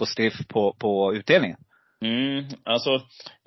stiff 0.07 0.49
på, 0.49 0.77
på 0.79 1.15
utdelningen. 1.15 1.59
Mm, 2.05 2.45
alltså, 2.65 2.91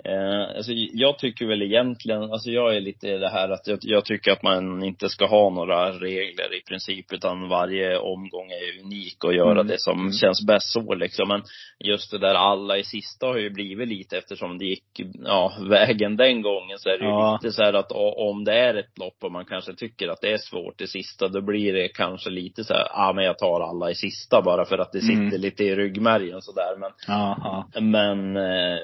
eh, 0.05 0.55
alltså, 0.57 0.71
jag 0.75 1.17
tycker 1.19 1.45
väl 1.45 1.61
egentligen, 1.61 2.23
alltså 2.23 2.49
jag 2.49 2.75
är 2.75 2.81
lite 2.81 3.07
i 3.07 3.17
det 3.17 3.29
här 3.29 3.49
att 3.49 3.67
jag, 3.67 3.79
jag 3.81 4.05
tycker 4.05 4.31
att 4.31 4.43
man 4.43 4.83
inte 4.83 5.09
ska 5.09 5.25
ha 5.25 5.49
några 5.49 5.91
regler 5.91 6.57
i 6.57 6.61
princip, 6.67 7.13
utan 7.13 7.49
varje 7.49 7.97
omgång 7.97 8.51
är 8.51 8.85
unik 8.85 9.23
och 9.23 9.33
göra 9.33 9.51
Mm. 9.51 9.67
det 9.67 9.79
som 9.79 10.11
känns 10.11 10.45
bäst 10.47 10.71
så 10.73 10.93
liksom. 10.93 11.27
Men 11.27 11.41
just 11.79 12.11
det 12.11 12.17
där 12.17 12.35
alla 12.35 12.77
i 12.77 12.83
sista 12.83 13.25
har 13.27 13.37
ju 13.37 13.49
blivit 13.49 13.87
lite 13.87 14.17
eftersom 14.17 14.57
det 14.57 14.65
gick, 14.65 14.83
ja, 15.25 15.53
vägen 15.69 16.17
den 16.17 16.41
gången 16.41 16.77
så 16.79 16.89
är 16.89 16.97
det 16.97 17.03
ju 17.05 17.09
Ja. 17.11 17.39
lite 17.43 17.53
så 17.55 17.63
att 17.63 17.91
om 18.17 18.43
det 18.43 18.53
är 18.53 18.73
ett 18.75 18.97
lopp 18.97 19.17
och 19.23 19.31
man 19.31 19.45
kanske 19.45 19.73
tycker 19.73 20.07
att 20.07 20.21
det 20.21 20.31
är 20.31 20.37
svårt 20.37 20.81
i 20.81 20.87
sista, 20.87 21.27
då 21.27 21.41
blir 21.41 21.73
det 21.73 21.87
kanske 21.87 22.29
lite 22.29 22.63
så 22.63 22.73
här, 22.73 22.87
ja 22.89 23.09
ah, 23.09 23.13
men 23.13 23.25
jag 23.25 23.37
tar 23.37 23.61
alla 23.69 23.91
i 23.91 23.95
sista 23.95 24.41
bara 24.41 24.65
för 24.65 24.77
att 24.77 24.91
det 24.91 25.01
sitter 25.01 25.13
Mm. 25.13 25.41
lite 25.41 25.63
i 25.63 25.75
ryggmärgen 25.75 26.41
sådär. 26.41 26.75
Men 26.79 26.91
ja. 27.07 27.65
men, 27.81 28.37
eh, 28.37 28.79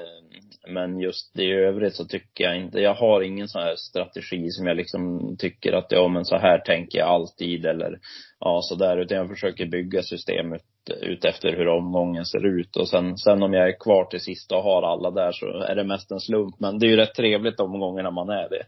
men 0.67 0.99
just 0.99 1.39
i 1.39 1.51
övrigt 1.51 1.95
så 1.95 2.05
tycker 2.05 2.43
jag 2.43 2.57
inte, 2.57 2.79
jag 2.79 2.93
har 2.93 3.21
ingen 3.21 3.47
sån 3.47 3.61
här 3.61 3.75
strategi 3.75 4.49
som 4.49 4.67
jag 4.67 4.77
liksom 4.77 5.35
tycker 5.39 5.73
att, 5.73 5.87
ja 5.89 6.07
men 6.07 6.25
så 6.25 6.37
här 6.37 6.59
tänker 6.59 6.99
jag 6.99 7.07
alltid 7.07 7.65
eller 7.65 7.99
ja 8.39 8.59
sådär. 8.61 8.97
Utan 8.97 9.17
jag 9.17 9.29
försöker 9.29 9.65
bygga 9.65 10.03
systemet 10.03 10.61
ut, 11.01 11.25
efter 11.25 11.51
hur 11.51 11.67
omgången 11.67 12.25
ser 12.25 12.45
ut. 12.45 12.75
Och 12.75 12.89
sen, 12.89 13.17
sen 13.17 13.43
om 13.43 13.53
jag 13.53 13.69
är 13.69 13.79
kvar 13.79 14.05
till 14.05 14.19
sista 14.19 14.55
och 14.55 14.63
har 14.63 14.83
alla 14.83 15.11
där 15.11 15.31
så 15.31 15.45
är 15.45 15.75
det 15.75 15.83
mest 15.83 16.11
en 16.11 16.19
slump. 16.19 16.59
Men 16.59 16.79
det 16.79 16.85
är 16.85 16.89
ju 16.89 16.95
rätt 16.95 17.15
trevligt 17.15 17.57
de 17.57 17.79
gångerna 17.79 18.11
man 18.11 18.29
är 18.29 18.49
det. 18.49 18.63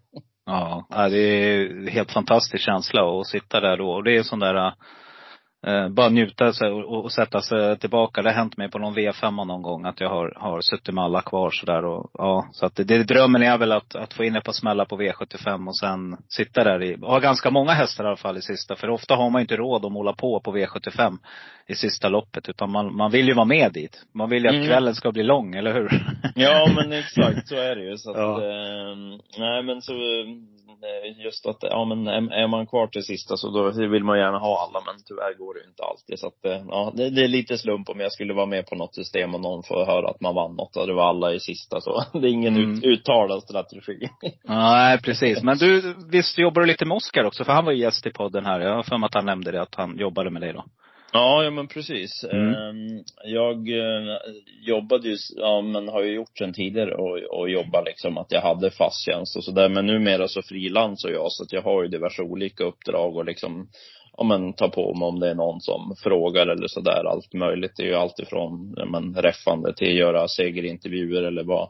Ja, 0.46 0.88
ja, 0.89 1.10
det 1.10 1.18
är 1.18 1.70
en 1.70 1.88
helt 1.88 2.12
fantastisk 2.12 2.65
känsla 2.65 3.20
att 3.20 3.27
sitta 3.27 3.60
där 3.60 3.77
då. 3.77 3.91
Och 3.91 4.03
det 4.03 4.18
är 4.18 4.24
sån 4.24 4.39
där, 4.39 4.74
eh, 5.68 5.89
bara 5.89 6.10
njuta 6.10 6.53
sig 6.53 6.70
och, 6.72 7.03
och 7.03 7.12
sätta 7.12 7.41
sig 7.41 7.77
tillbaka. 7.80 8.22
Det 8.22 8.30
har 8.30 8.36
hänt 8.36 8.58
mig 8.58 8.72
på 8.72 8.80
någon 8.80 8.96
V5 8.96 9.46
någon 9.46 9.62
gång 9.62 9.86
att 9.86 10.00
jag 10.01 10.10
har, 10.10 10.34
har 10.39 10.62
suttit 10.62 10.94
med 10.96 11.03
alla 11.03 11.22
kvar 11.22 11.50
sådär 11.51 11.86
och 11.86 12.10
ja. 12.13 12.46
Så 12.51 12.65
att 12.65 12.75
det, 12.75 12.84
det, 12.84 13.03
drömmen 13.03 13.44
är 13.44 13.58
väl 13.58 13.72
att, 13.72 13.96
att 13.96 14.13
få 14.13 14.24
in 14.24 14.36
ett 14.36 14.44
par 14.44 14.53
smällar 14.53 14.86
på 14.86 14.98
V75 15.01 15.68
och 15.68 15.77
sen 15.77 16.18
sitta 16.30 16.63
där 16.63 16.84
i, 16.84 16.98
ha 17.01 17.20
ganska 17.20 17.51
många 17.51 17.72
hästar 17.72 18.03
i 18.03 18.08
alla 18.08 18.15
fall 18.15 18.38
i 18.38 18.41
sista. 18.41 18.75
För 18.75 18.89
ofta 18.89 19.15
har 19.15 19.30
man 19.30 19.41
inte 19.41 19.56
råd 19.58 19.86
att 19.86 19.91
måla 19.91 20.13
på 20.13 20.39
på 20.39 20.58
V75 20.58 21.18
i 21.68 21.75
sista 21.75 22.10
loppet. 22.10 22.50
Utan 22.50 22.72
man, 22.72 22.96
man 22.96 23.12
vill 23.12 23.27
ju 23.27 23.34
vara 23.34 23.46
med 23.46 23.72
dit. 23.74 24.06
Man 24.13 24.30
vill 24.30 24.44
ju 24.44 24.50
att 24.50 24.56
Mm. 24.56 24.68
kvällen 24.68 24.96
ska 24.96 25.12
bli 25.12 25.24
lång, 25.24 25.56
eller 25.56 25.74
hur? 25.74 25.89
Ja 26.36 26.68
men 26.75 26.91
exakt, 26.94 27.48
så 27.48 27.56
är 27.56 27.75
det 27.75 27.84
ju. 27.84 27.98
Så 27.98 28.12
att, 28.12 28.18
Ja. 28.18 28.41
eh, 28.41 28.96
nej 29.39 29.63
men 29.63 29.82
så, 29.82 29.94
just 31.23 31.45
att, 31.45 31.57
ja 31.61 31.85
men 31.85 32.07
är, 32.07 32.33
är 32.33 32.47
man 32.47 32.67
kvar 32.67 32.88
till 32.88 33.03
sista 33.03 33.38
så 33.38 33.50
då 33.50 33.88
vill 33.88 34.03
man 34.03 34.17
gärna 34.19 34.38
ha 34.39 34.67
alla 34.67 34.81
men 34.85 34.95
tyvärr 35.05 35.33
går 35.38 35.53
det 35.53 35.59
ju 35.59 35.67
inte 35.67 35.83
alltid. 35.83 36.19
Så 36.19 36.27
att, 36.27 36.45
eh, 36.45 36.65
ja 36.69 36.91
det, 36.95 37.09
det 37.09 37.21
är 37.23 37.27
lite 37.27 37.57
slump 37.57 37.89
om 37.89 38.00
jag 38.00 38.11
skulle 38.11 38.33
vara 38.33 38.45
med 38.45 38.65
på 38.65 38.75
något 38.75 38.95
system 38.95 39.35
och 39.35 39.41
någon 39.41 39.63
får 39.63 39.85
höra 39.85 40.09
att 40.09 40.21
man 40.21 40.35
vann 40.35 40.55
något 40.55 40.75
och 40.77 40.88
det 40.88 40.93
var 40.93 41.09
alla 41.09 41.33
i 41.33 41.39
sista 41.39 41.81
så. 41.81 42.03
Det 42.19 42.27
är 42.27 42.31
ingen 42.31 42.55
Mm. 42.55 42.71
ut, 42.73 42.83
uttalad 42.83 43.43
strategi. 43.43 44.09
Nej, 44.43 45.01
precis. 45.01 45.43
Men 45.43 45.57
du, 45.57 45.95
visst 46.11 46.38
jobbar 46.38 46.61
du 46.61 46.67
lite 46.67 46.85
med 46.85 46.95
Oskar 46.95 47.23
också? 47.23 47.43
För 47.43 47.53
han 47.53 47.65
var 47.65 47.71
ju 47.71 47.79
gäst 47.81 48.05
i 48.05 48.11
podden 48.11 48.45
här. 48.45 48.59
Jag 48.59 48.75
har 48.75 48.83
för 48.83 48.97
mig 48.97 49.07
att 49.07 49.13
han 49.13 49.25
nämnde 49.25 49.51
det, 49.51 49.61
att 49.61 49.75
han 49.75 49.97
jobbade 49.97 50.29
med 50.29 50.41
dig 50.41 50.53
då. 50.53 50.63
Ja, 51.13 51.44
ja 51.44 51.50
men 51.51 51.68
precis. 51.68 52.24
Mm. 52.24 52.53
Ehm, 52.53 53.03
Jag 53.24 53.70
eh, 53.70 54.18
jobbade 54.68 55.10
ju, 55.10 55.15
ja 55.36 55.62
men 55.62 55.88
har 55.88 56.03
ju 56.03 56.13
gjort 56.13 56.38
sen 56.38 56.53
tidigare 56.53 56.96
och, 56.96 57.39
och 57.39 57.50
jobbat 57.50 57.86
liksom 57.86 58.18
att 58.18 58.32
jag 58.32 58.41
hade 58.41 58.72
fast 58.72 59.06
tjänst 59.06 59.38
och 59.38 59.44
sådär. 59.44 59.70
Men 59.70 59.86
numera 59.86 60.27
så 60.27 60.41
frilansar 60.41 61.10
jag 61.10 61.32
så 61.32 61.44
att 61.44 61.53
jag 61.53 61.62
har 61.62 61.84
ju 61.84 61.89
diverse 61.89 62.22
olika 62.22 62.63
uppdrag 62.63 63.15
och 63.15 63.25
liksom 63.25 63.70
ja 64.18 64.24
men 64.24 64.53
ta 64.53 64.70
på 64.70 64.94
mig 64.94 65.08
om 65.08 65.20
det 65.20 65.30
är 65.30 65.36
någon 65.36 65.62
som 65.62 65.96
frågar 66.03 66.48
eller 66.48 66.68
sådär. 66.68 67.03
Allt 67.06 67.34
möjligt. 67.34 67.72
Det 67.77 67.84
är 67.84 67.88
ju 67.88 67.96
allt 67.96 68.20
ifrån 68.20 68.74
ja, 68.77 68.86
men, 68.86 69.15
räffande 69.15 69.74
till 69.74 69.98
göra 69.98 70.27
segerintervjuer 70.27 71.24
eller 71.24 71.44
vara 71.44 71.70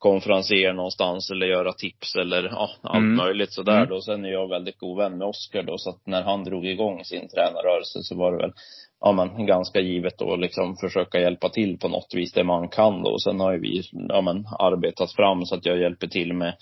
konferenser 0.00 0.72
någonstans 0.72 1.30
eller 1.30 1.46
göra 1.46 1.72
tips 1.72 2.16
eller 2.16 2.42
ja, 2.44 2.70
allt 2.82 2.96
Mm. 2.96 3.16
möjligt 3.16 3.52
sådär 3.52 3.76
Mm. 3.76 3.88
då. 3.88 4.00
Sen 4.00 4.24
är 4.24 4.28
jag 4.28 4.48
väldigt 4.48 4.78
god 4.78 4.98
vän 4.98 5.18
med 5.18 5.28
Oskar 5.28 5.62
då 5.62 5.78
så 5.78 5.90
att 5.90 6.06
när 6.06 6.22
han 6.22 6.44
drog 6.44 6.66
igång 6.66 7.04
sin 7.04 7.28
tränarrörelse 7.28 7.98
så 8.02 8.16
var 8.16 8.32
det 8.32 8.38
väl 8.38 8.52
ja 9.00 9.12
men 9.12 9.46
ganska 9.46 9.80
givet 9.80 10.18
då 10.18 10.36
liksom 10.36 10.76
försöka 10.76 11.20
hjälpa 11.20 11.48
till 11.48 11.78
på 11.78 11.88
något 11.88 12.14
vis 12.14 12.32
det 12.32 12.44
man 12.44 12.68
kan 12.68 13.02
då. 13.02 13.18
Sen 13.18 13.40
har 13.40 13.52
ju 13.52 13.60
vi 13.60 13.82
ja 14.08 14.20
men 14.20 14.46
arbetat 14.58 15.12
fram 15.12 15.44
så 15.44 15.54
att 15.54 15.66
jag 15.66 15.78
hjälper 15.80 16.06
till 16.06 16.32
med 16.32 16.54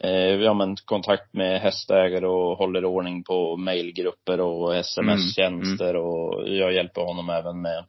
eh, 0.00 0.34
ja 0.44 0.54
men 0.54 0.76
kontakt 0.84 1.34
med 1.34 1.60
hästägare 1.60 2.26
och 2.26 2.58
håller 2.58 2.84
ordning 2.84 3.24
på 3.24 3.56
mailgrupper 3.56 4.40
och 4.40 4.74
sms-tjänster 4.76 5.96
och 5.96 6.48
jag 6.48 6.72
hjälper 6.74 7.00
honom 7.02 7.30
även 7.30 7.62
med 7.62 7.84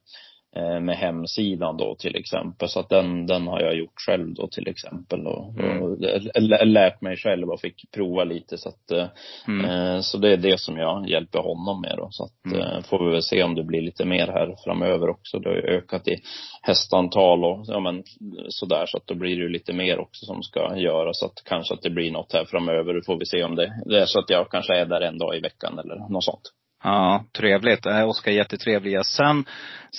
med 0.82 0.96
hemsidan 0.98 1.78
då 1.78 1.96
till 1.96 2.16
exempel. 2.16 2.70
Så 2.70 2.80
att 2.80 2.90
den, 2.90 3.26
den 3.28 3.48
har 3.48 3.62
jag 3.62 3.76
gjort 3.76 3.94
själv 4.08 4.34
då 4.34 4.48
till 4.48 4.68
exempel 4.68 5.28
och, 5.28 5.60
Mm. 5.60 5.82
och 5.84 5.98
lä- 6.42 6.66
lärt 6.66 7.02
mig 7.02 7.18
själv 7.18 7.50
och 7.50 7.60
fick 7.62 7.92
prova 7.92 8.24
lite 8.24 8.58
så 8.58 8.70
att 8.70 8.92
eh, 8.92 9.08
Mm. 9.48 9.66
Eh, 9.66 10.02
Så 10.02 10.18
det 10.18 10.30
är 10.34 10.38
det 10.38 10.60
som 10.60 10.78
jag 10.78 11.10
hjälper 11.10 11.40
honom 11.40 11.82
med 11.82 11.94
då. 11.98 12.08
Så 12.12 12.24
att, 12.24 12.46
Mm. 12.54 12.60
eh, 12.62 12.82
får 12.84 13.06
vi 13.06 13.12
väl 13.12 13.24
se 13.24 13.44
om 13.44 13.56
det 13.56 13.64
blir 13.64 13.82
lite 13.82 14.06
mer 14.06 14.28
här 14.28 14.56
framöver 14.64 15.10
också. 15.10 15.40
Det 15.40 15.50
har 15.50 15.56
ju 15.56 15.62
ökat 15.62 16.08
i 16.08 16.16
hästantal 16.62 17.46
och 17.46 17.66
ja 17.68 17.80
men 17.80 18.04
sådär. 18.50 18.86
Så 18.86 18.98
att 18.98 19.08
då 19.08 19.16
blir 19.16 19.36
det 19.36 19.42
ju 19.42 19.50
lite 19.50 19.74
mer 19.74 20.00
också 20.00 20.26
som 20.26 20.44
ska 20.44 20.78
göras. 20.78 21.20
Så 21.20 21.26
att 21.26 21.44
kanske 21.46 21.74
att 21.74 21.82
det 21.82 21.90
blir 21.90 22.12
något 22.12 22.34
här 22.34 22.46
framöver. 22.46 22.94
Då 22.94 23.02
får 23.06 23.18
vi 23.20 23.26
se 23.26 23.44
om 23.44 23.56
det, 23.56 23.74
det 23.86 24.02
är 24.02 24.06
så 24.06 24.20
att 24.20 24.30
jag 24.30 24.52
kanske 24.52 24.76
är 24.76 24.86
där 24.86 25.02
en 25.02 25.18
dag 25.18 25.36
i 25.38 25.40
veckan 25.40 25.80
eller 25.80 26.10
något 26.10 26.24
sånt. 26.24 26.42
Ja, 26.84 27.26
trevligt. 27.38 27.86
Oskar 27.86 28.32
är 28.32 28.36
jättetrevlig. 28.36 28.92
Ja, 28.92 29.04
Sen, 29.04 29.46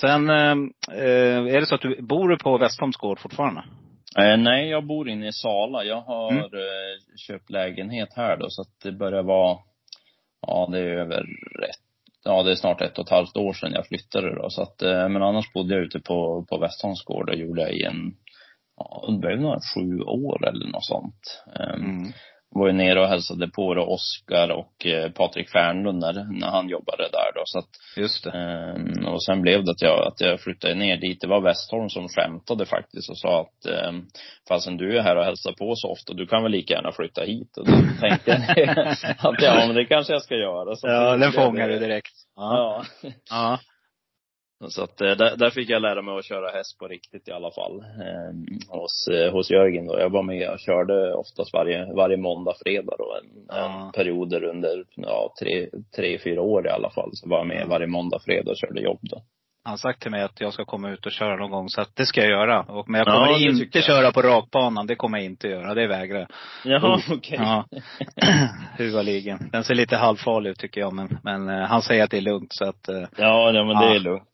sen 0.01 0.29
eh, 0.29 0.51
eh, 0.99 1.37
är 1.55 1.59
det 1.59 1.65
så 1.65 1.75
att 1.75 1.81
du 1.81 2.01
bor 2.01 2.35
på 2.37 2.57
Westholms 2.57 2.97
gård 2.97 3.19
fortfarande? 3.19 3.63
Eh, 4.19 4.37
nej, 4.37 4.69
jag 4.69 4.85
bor 4.87 5.09
inne 5.09 5.27
i 5.27 5.31
Sala. 5.31 5.83
Jag 5.83 6.01
har 6.01 6.31
Mm. 6.31 6.45
köpt 7.27 7.49
lägenhet 7.49 8.09
här 8.15 8.37
då. 8.37 8.49
Så 8.49 8.61
att 8.61 8.79
det 8.83 8.91
börjar 8.91 9.23
vara, 9.23 9.57
ja 10.47 10.67
det 10.71 10.79
är 10.79 10.83
över 10.97 11.21
ett, 11.69 11.81
ja 12.23 12.43
det 12.43 12.51
är 12.51 12.55
snart 12.55 12.81
ett 12.81 12.97
och 12.99 13.05
ett 13.05 13.11
halvt 13.11 13.37
år 13.37 13.53
sedan 13.53 13.71
jag 13.73 13.87
flyttade 13.87 14.35
då. 14.35 14.49
Så 14.49 14.61
att, 14.61 14.81
men 14.81 15.23
annars 15.23 15.53
bodde 15.53 15.75
jag 15.75 15.83
ute 15.83 15.99
på, 15.99 16.45
på 16.49 16.57
Westholms 16.59 17.03
gård 17.03 17.29
och 17.29 17.35
gjorde 17.35 17.61
jag 17.61 17.71
i 17.73 17.83
en, 17.83 18.13
ja 18.77 19.05
det 19.11 19.17
blev 19.19 19.41
nog 19.41 19.59
sju 19.75 19.99
år 20.03 20.47
eller 20.47 20.67
något 20.67 20.85
sånt. 20.85 21.43
Eh, 21.59 21.73
Mm. 21.75 22.11
Var 22.55 22.67
ju 22.67 22.73
nere 22.73 23.01
och 23.01 23.07
hälsade 23.07 23.47
på 23.47 23.73
då 23.73 23.81
Oskar 23.81 24.49
och 24.49 24.85
eh, 24.85 25.11
Patrik 25.11 25.49
Fernlund 25.49 25.99
när, 25.99 26.39
när 26.39 26.47
han 26.47 26.69
jobbade 26.69 27.03
där 27.03 27.31
då. 27.35 27.41
Så 27.45 27.59
att, 27.59 27.69
Just 27.97 28.23
det. 28.23 28.31
Ehm, 28.31 29.05
och 29.05 29.23
sen 29.23 29.41
blev 29.41 29.63
det 29.63 29.71
att 29.71 29.81
jag, 29.81 30.07
att 30.07 30.21
jag 30.21 30.39
flyttade 30.39 30.75
ner 30.75 30.97
dit. 30.97 31.21
Det 31.21 31.27
var 31.27 31.41
Westholm 31.41 31.89
som 31.89 32.07
skämtade 32.07 32.65
faktiskt 32.65 33.09
och 33.09 33.17
sa 33.17 33.41
att 33.41 33.87
um, 33.87 34.07
fastän 34.47 34.77
du 34.77 34.97
är 34.97 35.01
här 35.01 35.15
och 35.15 35.25
hälsar 35.25 35.51
på 35.51 35.75
så 35.75 35.91
ofta, 35.91 36.13
du 36.13 36.27
kan 36.27 36.43
väl 36.43 36.51
lika 36.51 36.73
gärna 36.73 36.91
flytta 36.91 37.21
hit. 37.23 37.57
Och 37.57 37.65
då 37.65 37.73
tänkte 38.01 38.31
jag 38.55 38.79
att 39.17 39.41
ja, 39.41 39.63
men 39.67 39.75
det 39.75 39.85
kanske 39.85 40.13
jag 40.13 40.21
ska 40.21 40.35
göra. 40.35 40.75
Så 40.75 40.87
Ja, 40.87 41.17
den 41.17 41.31
fångar 41.31 41.69
du 41.69 41.79
direkt. 41.79 42.13
Ja. 42.35 42.83
Ja. 43.01 43.09
ja. 43.29 43.59
Så 44.69 44.83
att 44.83 45.01
eh, 45.01 45.11
där, 45.11 45.37
där 45.37 45.49
fick 45.49 45.69
jag 45.69 45.81
lära 45.81 46.01
mig 46.01 46.17
att 46.17 46.25
köra 46.25 46.51
häst 46.51 46.79
på 46.79 46.87
riktigt 46.87 47.27
i 47.27 47.31
alla 47.31 47.51
fall. 47.51 47.79
Eh, 47.79 48.33
hos, 48.79 49.07
hos 49.31 49.51
Jörgen 49.51 49.85
då. 49.87 49.99
Jag 49.99 50.09
var 50.09 50.23
med 50.23 50.49
och 50.49 50.59
körde 50.59 51.13
oftast 51.13 51.53
varje, 51.53 51.93
varje 51.93 52.17
måndag, 52.17 52.53
fredag 52.65 52.95
då. 52.97 53.17
En, 53.23 53.45
Ja. 53.47 53.85
en 53.85 53.91
perioder 53.91 54.43
under, 54.43 54.85
ja, 54.95 55.33
tre, 55.41 55.69
tre, 55.95 56.19
fyra 56.23 56.41
år 56.41 56.67
i 56.67 56.69
alla 56.69 56.89
fall. 56.89 57.09
Så 57.13 57.29
var 57.29 57.37
jag 57.37 57.47
med 57.47 57.67
varje 57.67 57.87
måndag, 57.87 58.19
fredag 58.25 58.51
och 58.51 58.57
körde 58.57 58.81
jobb 58.81 58.99
då. 59.01 59.21
Han 59.65 59.77
sagt 59.77 60.01
till 60.01 60.11
mig 60.11 60.21
att 60.23 60.41
jag 60.41 60.53
ska 60.53 60.65
komma 60.65 60.89
ut 60.89 61.05
och 61.05 61.11
köra 61.11 61.35
någon 61.35 61.51
gång, 61.51 61.69
så 61.69 61.81
att 61.81 61.95
det 61.95 62.05
ska 62.05 62.21
jag 62.21 62.29
göra. 62.29 62.59
Och, 62.61 62.89
men 62.89 62.99
jag 62.99 63.07
Ja, 63.07 63.11
kommer 63.13 63.39
det 63.39 63.61
inte 63.61 63.77
jag. 63.77 63.85
köra 63.85 64.11
på 64.11 64.21
rakbanan. 64.21 64.87
Det 64.87 64.95
kommer 64.95 65.17
jag 65.17 65.25
inte 65.25 65.47
göra. 65.47 65.73
Det 65.73 65.87
vägrar 65.87 66.19
jag. 66.19 66.27
Jaha, 66.81 66.99
okej. 67.11 67.37
Ja. 67.41 67.65
Huvaligen. 68.77 69.49
Den 69.51 69.63
ser 69.63 69.75
lite 69.75 69.97
halvfarlig 69.97 70.49
ut 70.49 70.59
tycker 70.59 70.81
jag, 70.81 70.93
men, 70.93 71.17
men 71.23 71.49
eh, 71.49 71.65
han 71.67 71.81
säger 71.81 72.03
att 72.03 72.11
det 72.11 72.17
är 72.17 72.21
lugnt 72.21 72.53
så 72.53 72.65
att, 72.69 72.89
eh, 72.89 72.95
Ja, 73.17 73.51
ja, 73.51 73.63
men 73.63 73.77
det 73.77 73.85
Ja. 73.85 73.95
är 73.95 73.99
lugnt. 73.99 74.29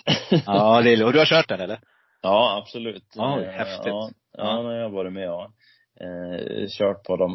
ja 0.46 0.82
det 0.82 0.90
är 0.94 0.98
lugnt. 0.98 1.08
Och 1.08 1.14
du 1.14 1.20
har 1.20 1.26
kört 1.26 1.48
den 1.50 1.62
eller? 1.62 1.80
Ja, 2.22 2.58
absolut. 2.64 3.04
Oj, 3.16 3.44
Eh, 3.44 3.52
häftigt. 3.52 3.86
Ja, 3.86 4.10
Ja. 4.38 4.64
ja 4.64 4.74
jag 4.74 4.84
har 4.84 4.90
varit 4.90 5.14
med 5.14 5.32
och 5.32 5.48
eh, 6.04 6.68
kört 6.78 7.04
på 7.04 7.16
de 7.16 7.30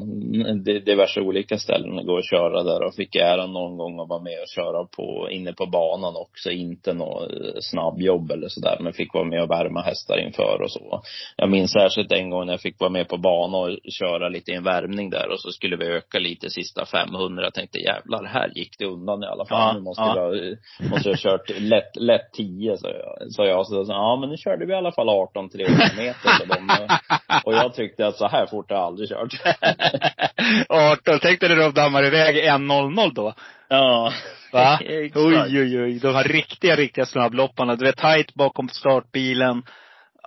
di- 0.65 0.81
diverse 0.81 1.21
olika 1.21 1.59
ställen 1.59 1.99
och 1.99 2.07
gå 2.07 2.13
och 2.13 2.25
köra 2.25 2.63
där 2.63 2.87
och 2.87 2.95
fick 2.95 3.15
äran 3.15 3.53
någon 3.53 3.77
gång 3.77 4.01
att 4.01 4.09
vara 4.09 4.23
med 4.23 4.41
och 4.43 4.49
köra 4.49 4.85
på, 4.97 5.29
inne 5.31 5.53
på 5.53 5.67
banan 5.67 6.17
också. 6.17 6.51
Inte 6.51 6.93
något 6.93 7.31
eh, 7.31 7.61
snabbjobb 7.61 8.31
eller 8.31 8.49
sådär, 8.49 8.77
men 8.81 8.93
fick 8.93 9.15
vara 9.15 9.25
med 9.25 9.43
och 9.43 9.51
värma 9.51 9.81
hästar 9.81 10.19
inför 10.19 10.63
och 10.63 10.71
så. 10.71 11.03
Jag 11.37 11.51
minns 11.51 11.73
särskilt 11.73 12.13
en 12.13 12.31
gång 12.31 12.47
när 12.47 12.53
jag 12.53 12.61
fick 12.61 12.81
vara 12.81 12.91
med 12.91 13.09
på 13.09 13.17
banan 13.17 13.61
och 13.61 13.79
köra 13.93 14.29
lite 14.29 14.51
i 14.51 14.55
en 14.55 14.65
värmning 14.65 15.11
där 15.11 15.29
och 15.33 15.41
så 15.41 15.51
skulle 15.51 15.77
vi 15.77 15.87
öka 15.87 16.19
lite 16.19 16.51
sista 16.51 16.87
500. 16.87 17.45
Jag 17.45 17.55
tänkte 17.55 17.79
jävlar, 17.79 18.25
här 18.25 18.53
gick 18.55 18.79
det 18.79 18.87
undan 18.87 19.23
i 19.23 19.27
alla 19.27 19.45
fall. 19.47 19.61
Ja, 19.61 19.73
nu 19.73 19.81
måste 19.81 20.03
ja. 20.03 20.17
jag, 20.17 20.91
måste 20.91 21.09
jag 21.09 21.17
ha 21.17 21.31
kört 21.31 21.61
lätt, 21.61 21.97
lätt 21.97 22.33
10 22.33 22.77
sa 22.77 22.89
jag. 22.89 23.33
Så 23.33 23.45
jag 23.45 23.67
så, 23.67 23.85
ja 23.89 24.17
men 24.21 24.29
nu 24.29 24.37
körde 24.37 24.67
vi 24.67 24.73
i 24.73 24.77
alla 24.77 24.93
fall 24.93 25.09
18 25.09 25.49
300 25.49 25.77
meter 25.97 26.29
så 26.29 26.45
de, 26.45 26.89
Och 27.45 27.55
jag 27.55 27.75
tyckte 27.75 28.07
att 28.07 28.17
så 28.17 28.29
här 28.29 28.47
fort 28.55 28.71
har 28.71 28.77
jag 28.77 28.87
aldrig 28.87 29.09
kört. 29.09 29.35
18. 30.69 31.19
Tänkte 31.19 31.49
du 31.49 31.55
de 31.55 31.73
dammar 31.73 32.05
iväg 32.05 32.37
1.00 32.37 33.15
då? 33.15 33.35
Ja. 33.69 34.13
Va? 34.53 34.79
Oj, 35.15 35.61
oj, 35.61 35.83
oj. 35.83 35.99
De 35.99 36.15
har 36.15 36.25
riktiga, 36.25 36.77
riktiga 36.77 37.07
snabblopparna. 37.07 37.77
Du 37.77 37.85
vet, 37.85 37.97
tight 37.97 38.35
bakom 38.35 38.69
startbilen. 38.69 39.63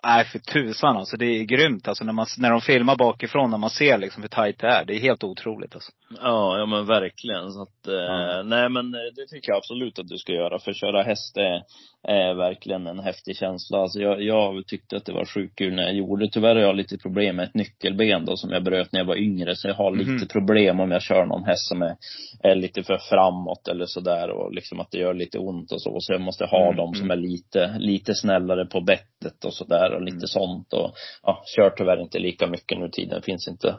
Nej, 0.03 0.25
för 0.25 0.39
tusan 0.39 0.98
alltså. 0.98 1.17
Det 1.17 1.25
är 1.25 1.43
grymt 1.43 1.88
alltså 1.88 2.03
när, 2.03 2.13
man, 2.13 2.25
när 2.38 2.51
de 2.51 2.62
filmar 2.62 2.96
bakifrån, 2.96 3.51
när 3.51 3.57
man 3.57 3.69
ser 3.69 3.98
liksom 3.98 4.24
hur 4.24 4.29
tight 4.29 4.60
det 4.60 4.67
är. 4.67 4.86
Det 4.86 4.96
är 4.96 5.00
helt 5.00 5.24
otroligt 5.24 5.75
alltså. 5.75 5.91
Ja, 6.21 6.57
ja 6.59 6.65
men 6.65 6.85
verkligen. 6.85 7.51
Så 7.51 7.61
att, 7.61 7.87
eh, 7.87 7.93
Ja. 7.93 8.43
nej 8.43 8.69
men 8.69 8.93
eh, 8.93 8.99
det 9.15 9.25
tycker 9.29 9.49
jag 9.51 9.57
absolut 9.57 9.99
att 9.99 10.07
du 10.07 10.17
ska 10.17 10.33
göra. 10.33 10.59
För 10.59 10.73
köra 10.73 11.03
häst 11.03 11.37
är, 11.37 11.61
är 12.07 12.33
verkligen 12.33 12.87
en 12.87 12.99
häftig 12.99 13.37
känsla. 13.37 13.77
Alltså 13.77 13.99
jag, 13.99 14.21
jag 14.23 14.67
tyckte 14.67 14.97
att 14.97 15.05
det 15.05 15.13
var 15.13 15.25
sjukt 15.25 15.57
kul 15.57 15.73
när 15.75 15.83
jag 15.83 15.93
gjorde. 15.95 16.29
Tyvärr 16.31 16.55
har 16.55 16.61
jag 16.61 16.75
lite 16.75 16.97
problem 16.97 17.35
med 17.35 17.45
ett 17.47 17.53
nyckelben 17.55 18.25
då 18.25 18.37
som 18.37 18.49
jag 18.51 18.63
bröt 18.63 18.91
när 18.91 18.99
jag 18.99 19.05
var 19.07 19.15
yngre. 19.15 19.55
Så 19.55 19.67
jag 19.67 19.75
har 19.75 19.91
lite 19.95 20.11
Mhm. 20.11 20.27
problem 20.27 20.79
om 20.79 20.91
jag 20.91 21.01
kör 21.01 21.25
någon 21.25 21.43
häst 21.43 21.67
som 21.67 21.81
är, 21.81 21.95
är 22.43 22.55
lite 22.55 22.83
för 22.83 22.97
framåt 22.97 23.67
eller 23.67 23.85
sådär. 23.85 24.29
Och 24.29 24.53
liksom 24.53 24.79
att 24.79 24.91
det 24.91 24.97
gör 24.99 25.13
lite 25.13 25.39
ont 25.39 25.71
och 25.71 25.81
så. 25.81 25.97
Så 25.99 26.13
jag 26.13 26.21
måste 26.21 26.45
ha 26.45 26.63
Mm, 26.65 26.75
dem 26.77 26.93
som 26.93 27.05
mm. 27.11 27.17
är 27.17 27.21
lite, 27.27 27.75
lite 27.79 28.13
snällare 28.15 28.65
på 28.65 28.81
bettet 28.81 29.45
och 29.45 29.53
sådär. 29.53 29.93
Och 29.95 30.01
lite 30.01 30.15
Mm. 30.17 30.27
sånt. 30.27 30.73
Och 30.73 30.93
ja, 31.23 31.43
kör 31.55 31.69
tyvärr 31.69 32.01
inte 32.01 32.19
lika 32.19 32.47
mycket 32.47 32.79
nu. 32.79 32.89
Tiden 32.89 33.21
finns 33.21 33.47
inte 33.47 33.75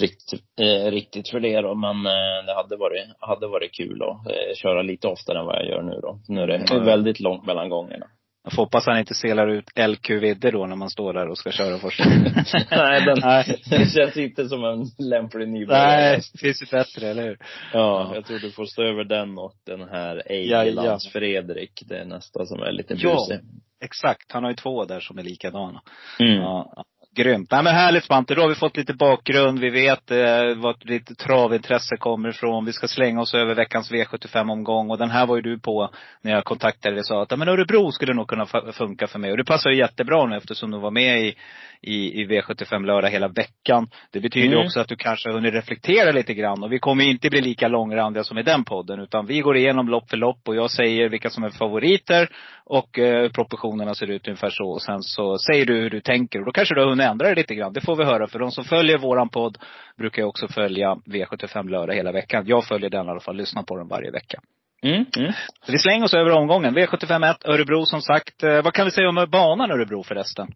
riktigt, 0.00 0.60
eh, 0.60 0.90
riktigt 0.90 1.30
för 1.30 1.40
det 1.40 1.57
då. 1.62 1.74
Men 1.74 2.06
eh, 2.06 2.44
det 2.46 2.54
hade 2.54 2.76
varit, 2.76 3.04
hade 3.20 3.46
varit 3.48 3.72
kul 3.74 4.02
att 4.02 4.26
eh, 4.26 4.54
köra 4.56 4.82
lite 4.82 5.08
oftare 5.08 5.38
än 5.38 5.46
vad 5.46 5.56
jag 5.56 5.66
gör 5.68 5.82
nu 5.82 5.98
då. 6.02 6.18
Nu 6.28 6.40
är 6.42 6.46
det 6.46 6.70
Mm. 6.70 6.84
väldigt 6.84 7.20
långt 7.20 7.46
mellan 7.46 7.68
gångerna. 7.68 8.06
Jag 8.44 8.52
får 8.52 8.62
hoppas 8.62 8.86
han 8.86 8.98
inte 8.98 9.14
selar 9.14 9.48
ut 9.48 9.64
LQ 9.88 10.10
Vidde 10.10 10.50
då 10.50 10.66
när 10.66 10.76
man 10.76 10.90
står 10.90 11.12
där 11.12 11.28
och 11.28 11.38
ska 11.38 11.50
köra 11.50 11.78
först. 11.78 12.00
Nej, 12.70 13.04
den, 13.04 13.18
Nej. 13.22 13.60
det 13.70 13.90
känns 13.92 14.16
inte 14.16 14.48
som 14.48 14.64
en 14.64 14.84
lämplig 15.08 15.48
nybörjare. 15.48 15.86
Nej, 16.00 16.20
det 16.32 16.38
finns 16.38 16.62
ju 16.62 16.66
bättre, 16.66 17.08
eller 17.08 17.22
hur? 17.22 17.38
Ja, 17.72 18.10
jag 18.14 18.24
tror 18.26 18.38
du 18.38 18.50
får 18.50 18.64
stå 18.64 18.82
över 18.82 19.04
den 19.04 19.38
och 19.38 19.52
den 19.66 19.88
här 19.88 20.22
Eigelands 20.26 21.08
Fredrik. 21.12 21.82
Det 21.88 21.98
är 21.98 22.04
nästa 22.04 22.46
som 22.46 22.62
är 22.62 22.72
lite 22.72 22.94
Ja. 22.98 23.14
busig. 23.14 23.38
Exakt. 23.84 24.32
Han 24.32 24.42
har 24.42 24.50
ju 24.50 24.56
två 24.56 24.84
där 24.84 25.00
som 25.00 25.18
är 25.18 25.22
likadana. 25.22 25.82
Mm. 26.20 26.34
Ja, 26.34 26.72
ja. 26.76 26.84
Grymt. 27.18 27.50
Nej 27.50 27.62
men 27.62 27.74
härligt 27.74 28.04
Svante. 28.04 28.34
Då 28.34 28.40
har 28.42 28.48
vi 28.48 28.54
fått 28.54 28.76
lite 28.76 28.94
bakgrund. 28.94 29.58
Vi 29.58 29.70
vet 29.70 30.10
eh, 30.10 30.54
vart 30.56 30.86
ditt 30.86 31.18
travintresse 31.18 31.96
kommer 31.96 32.28
ifrån. 32.28 32.64
Vi 32.64 32.72
ska 32.72 32.88
slänga 32.88 33.20
oss 33.20 33.34
över 33.34 33.54
veckans 33.54 33.92
V75-omgång. 33.92 34.90
Och 34.90 34.98
den 34.98 35.10
här 35.10 35.26
var 35.26 35.36
ju 35.36 35.42
du 35.42 35.58
på 35.58 35.90
när 36.22 36.32
jag 36.32 36.44
kontaktade 36.44 36.94
dig 36.94 37.00
och 37.00 37.06
sa 37.06 37.22
att 37.22 37.30
"Ja, 37.30 37.36
men 37.36 37.48
Örebro 37.48 37.92
skulle 37.92 38.14
nog 38.14 38.28
kunna 38.28 38.46
funka 38.72 39.06
för 39.06 39.18
mig. 39.18 39.30
Och 39.30 39.36
det 39.36 39.44
passar 39.44 39.70
ju 39.70 39.76
jättebra 39.76 40.26
nu 40.26 40.36
eftersom 40.36 40.70
du 40.70 40.78
var 40.78 40.90
med 40.90 41.20
i, 41.20 41.34
i, 41.82 42.22
i 42.22 42.26
V75 42.26 42.84
lördag 42.86 43.08
hela 43.10 43.28
veckan. 43.28 43.88
Det 44.12 44.20
betyder 44.20 44.48
Mm. 44.54 44.66
också 44.66 44.80
att 44.80 44.88
du 44.88 44.96
kanske 44.96 45.28
har 45.28 45.34
hunnit 45.34 45.54
reflektera 45.54 46.12
lite 46.12 46.34
grann. 46.34 46.62
Och 46.62 46.72
vi 46.72 46.78
kommer 46.78 47.04
ju 47.04 47.10
inte 47.10 47.30
bli 47.30 47.40
lika 47.40 47.68
långrandiga 47.68 48.24
som 48.24 48.38
i 48.38 48.42
den 48.42 48.64
podden. 48.64 49.00
Utan 49.00 49.26
vi 49.26 49.40
går 49.40 49.56
igenom 49.56 49.88
lopp 49.88 50.10
för 50.10 50.16
lopp 50.16 50.48
och 50.48 50.56
jag 50.56 50.70
säger 50.70 51.08
vilka 51.08 51.30
som 51.30 51.44
är 51.44 51.50
favoriter. 51.50 52.28
Och 52.64 52.98
eh, 52.98 53.30
proportionerna 53.30 53.94
ser 53.94 54.10
ut 54.10 54.26
ungefär 54.28 54.50
så. 54.50 54.64
Och 54.70 54.82
sen 54.82 55.02
så 55.02 55.38
säger 55.38 55.66
du 55.66 55.74
hur 55.80 55.90
du 55.90 56.00
tänker. 56.00 56.38
Och 56.38 56.44
då 56.46 56.52
kanske 56.52 56.74
du 56.74 56.80
har 56.80 56.88
hunnit 56.88 57.06
ändra 57.10 57.26
dig 57.26 57.34
lite 57.36 57.54
grann. 57.54 57.72
Det 57.72 57.80
får 57.80 57.96
vi 57.96 58.04
höra. 58.04 58.26
För 58.26 58.38
de 58.38 58.50
som 58.50 58.64
följer 58.64 58.98
våran 58.98 59.28
podd 59.28 59.58
brukar 59.96 60.22
ju 60.22 60.28
också 60.28 60.48
följa 60.48 60.94
V75 60.94 61.68
lördag 61.70 61.94
hela 61.94 62.12
veckan. 62.12 62.44
Jag 62.46 62.64
följer 62.64 62.90
den 62.90 63.06
i 63.06 63.10
alla 63.10 63.20
fall. 63.20 63.36
Lyssnar 63.36 63.62
på 63.62 63.76
den 63.76 63.88
varje 63.88 64.10
vecka. 64.10 64.40
Mm. 64.82 65.04
Mm. 65.16 65.32
Så 65.66 65.72
vi 65.72 65.78
slänger 65.78 66.04
oss 66.04 66.14
över 66.14 66.30
omgången. 66.30 66.78
V75 66.78 67.30
1, 67.30 67.48
Örebro 67.48 67.86
som 67.86 68.00
sagt. 68.02 68.42
Eh, 68.42 68.62
vad 68.62 68.74
kan 68.74 68.84
vi 68.84 68.90
säga 68.90 69.08
om 69.08 69.26
banan 69.30 69.70
Örebro 69.70 70.02
förresten? 70.02 70.48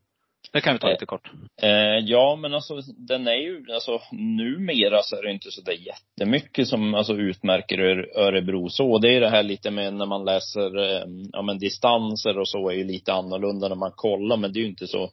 Det 0.52 0.60
kan 0.60 0.72
vi 0.72 0.78
ta 0.78 0.86
Eh, 0.86 0.92
lite 0.92 1.06
kort. 1.06 1.30
Eh, 1.62 1.70
ja, 2.04 2.36
men 2.36 2.54
alltså 2.54 2.74
den 3.08 3.26
är 3.28 3.34
ju, 3.34 3.64
alltså 3.74 4.00
numera 4.12 5.02
så 5.02 5.16
är 5.16 5.22
det 5.22 5.30
inte 5.32 5.50
så 5.50 5.60
där 5.62 5.72
jättemycket 5.72 6.68
som 6.68 6.94
alltså 6.94 7.12
utmärker 7.14 7.78
Ör- 7.78 8.18
Örebro 8.18 8.68
så. 8.68 8.98
Det 8.98 9.16
är 9.16 9.20
det 9.20 9.28
här 9.30 9.42
lite 9.42 9.70
med 9.70 9.94
när 9.94 10.06
man 10.06 10.24
läser, 10.24 10.78
eh, 10.78 11.02
ja 11.32 11.42
men 11.42 11.58
distanser 11.58 12.38
och 12.38 12.48
så 12.48 12.70
är 12.70 12.74
ju 12.74 12.84
lite 12.84 13.12
annorlunda 13.12 13.68
när 13.68 13.76
man 13.76 13.92
kollar, 13.94 14.36
men 14.36 14.52
det 14.52 14.58
är 14.58 14.62
ju 14.62 14.68
inte 14.68 14.86
så 14.86 15.10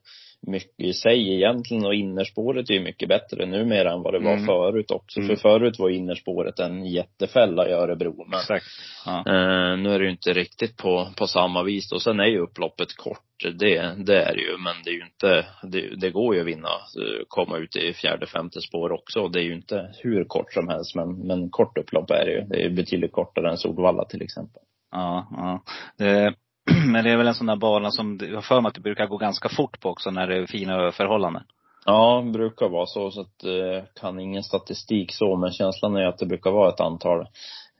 mycket 0.47 0.79
i 0.85 0.93
sig 0.93 1.33
egentligen 1.33 1.85
och 1.85 1.93
innerspåret 1.93 2.69
är 2.69 2.73
ju 2.73 2.79
mycket 2.79 3.09
bättre 3.09 3.45
numera 3.45 3.91
än 3.91 4.01
vad 4.01 4.13
det 4.13 4.19
var 4.19 4.33
Mm. 4.33 4.45
förut 4.45 4.91
också. 4.91 5.19
Mm. 5.19 5.29
För 5.29 5.41
förut 5.41 5.79
var 5.79 5.89
innerspåret 5.89 6.59
en 6.59 6.85
jättefälla 6.85 7.69
i 7.69 7.71
Örebro. 7.71 8.25
Men 8.27 8.39
Exakt. 8.39 8.65
Ja. 9.05 9.17
Eh, 9.17 9.77
nu 9.77 9.93
är 9.93 9.99
det 9.99 10.05
ju 10.05 10.11
inte 10.11 10.33
riktigt 10.33 10.77
på, 10.77 11.07
på 11.17 11.27
samma 11.27 11.63
vis. 11.63 11.91
Och 11.91 12.01
sen 12.01 12.19
är 12.19 12.25
ju 12.25 12.39
upploppet 12.39 12.95
kort. 12.97 13.19
Det, 13.59 13.93
det 14.05 14.21
är 14.23 14.35
det 14.35 14.41
ju. 14.41 14.57
Men 14.57 14.73
det 14.83 14.89
är 14.89 14.93
ju 14.93 15.03
inte, 15.03 15.45
det, 15.63 15.95
det 15.95 16.09
går 16.11 16.35
ju 16.35 16.41
att 16.41 16.47
vinna, 16.47 16.67
eh, 16.67 17.23
komma 17.27 17.57
ut 17.57 17.75
i 17.75 17.93
fjärde, 17.93 18.27
femte 18.27 18.61
spår 18.61 18.91
också. 18.91 19.27
Det 19.27 19.39
är 19.39 19.43
ju 19.43 19.53
inte 19.53 19.91
hur 20.03 20.23
kort 20.23 20.53
som 20.53 20.67
helst. 20.67 20.95
Men, 20.95 21.27
men 21.27 21.49
kort 21.49 21.77
upplopp 21.77 22.11
är 22.11 22.25
det 22.25 22.31
ju. 22.31 22.41
Det 22.41 22.65
är 22.65 22.69
betydligt 22.69 23.11
kortare 23.11 23.49
än 23.49 23.57
Solvalla 23.57 24.05
till 24.05 24.21
exempel. 24.21 24.61
Ja, 24.91 25.27
ja. 25.31 25.63
Det, 25.97 26.33
men 26.91 27.03
det 27.03 27.11
är 27.11 27.17
väl 27.17 27.27
en 27.27 27.33
sån 27.33 27.47
där 27.47 27.55
bana 27.55 27.91
som, 27.91 28.19
jag 28.21 28.35
har 28.35 28.41
för 28.41 28.61
mig 28.61 28.69
att 28.69 28.75
det 28.75 28.81
brukar 28.81 29.07
gå 29.07 29.17
ganska 29.17 29.49
fort 29.49 29.79
på 29.79 29.89
också 29.89 30.11
när 30.11 30.27
det 30.27 30.37
är 30.37 30.45
fina 30.45 30.91
förhållanden. 30.91 31.43
Ja, 31.85 32.21
det 32.25 32.31
brukar 32.31 32.69
vara 32.69 32.85
så. 32.85 33.11
Så 33.11 33.21
att, 33.21 33.43
eh, 33.43 33.83
kan 34.01 34.19
ingen 34.19 34.43
statistik 34.43 35.11
så. 35.13 35.35
Men 35.35 35.51
känslan 35.51 35.95
är 35.95 36.05
att 36.05 36.17
det 36.17 36.25
brukar 36.25 36.51
vara 36.51 36.69
ett 36.69 36.79
antal 36.79 37.19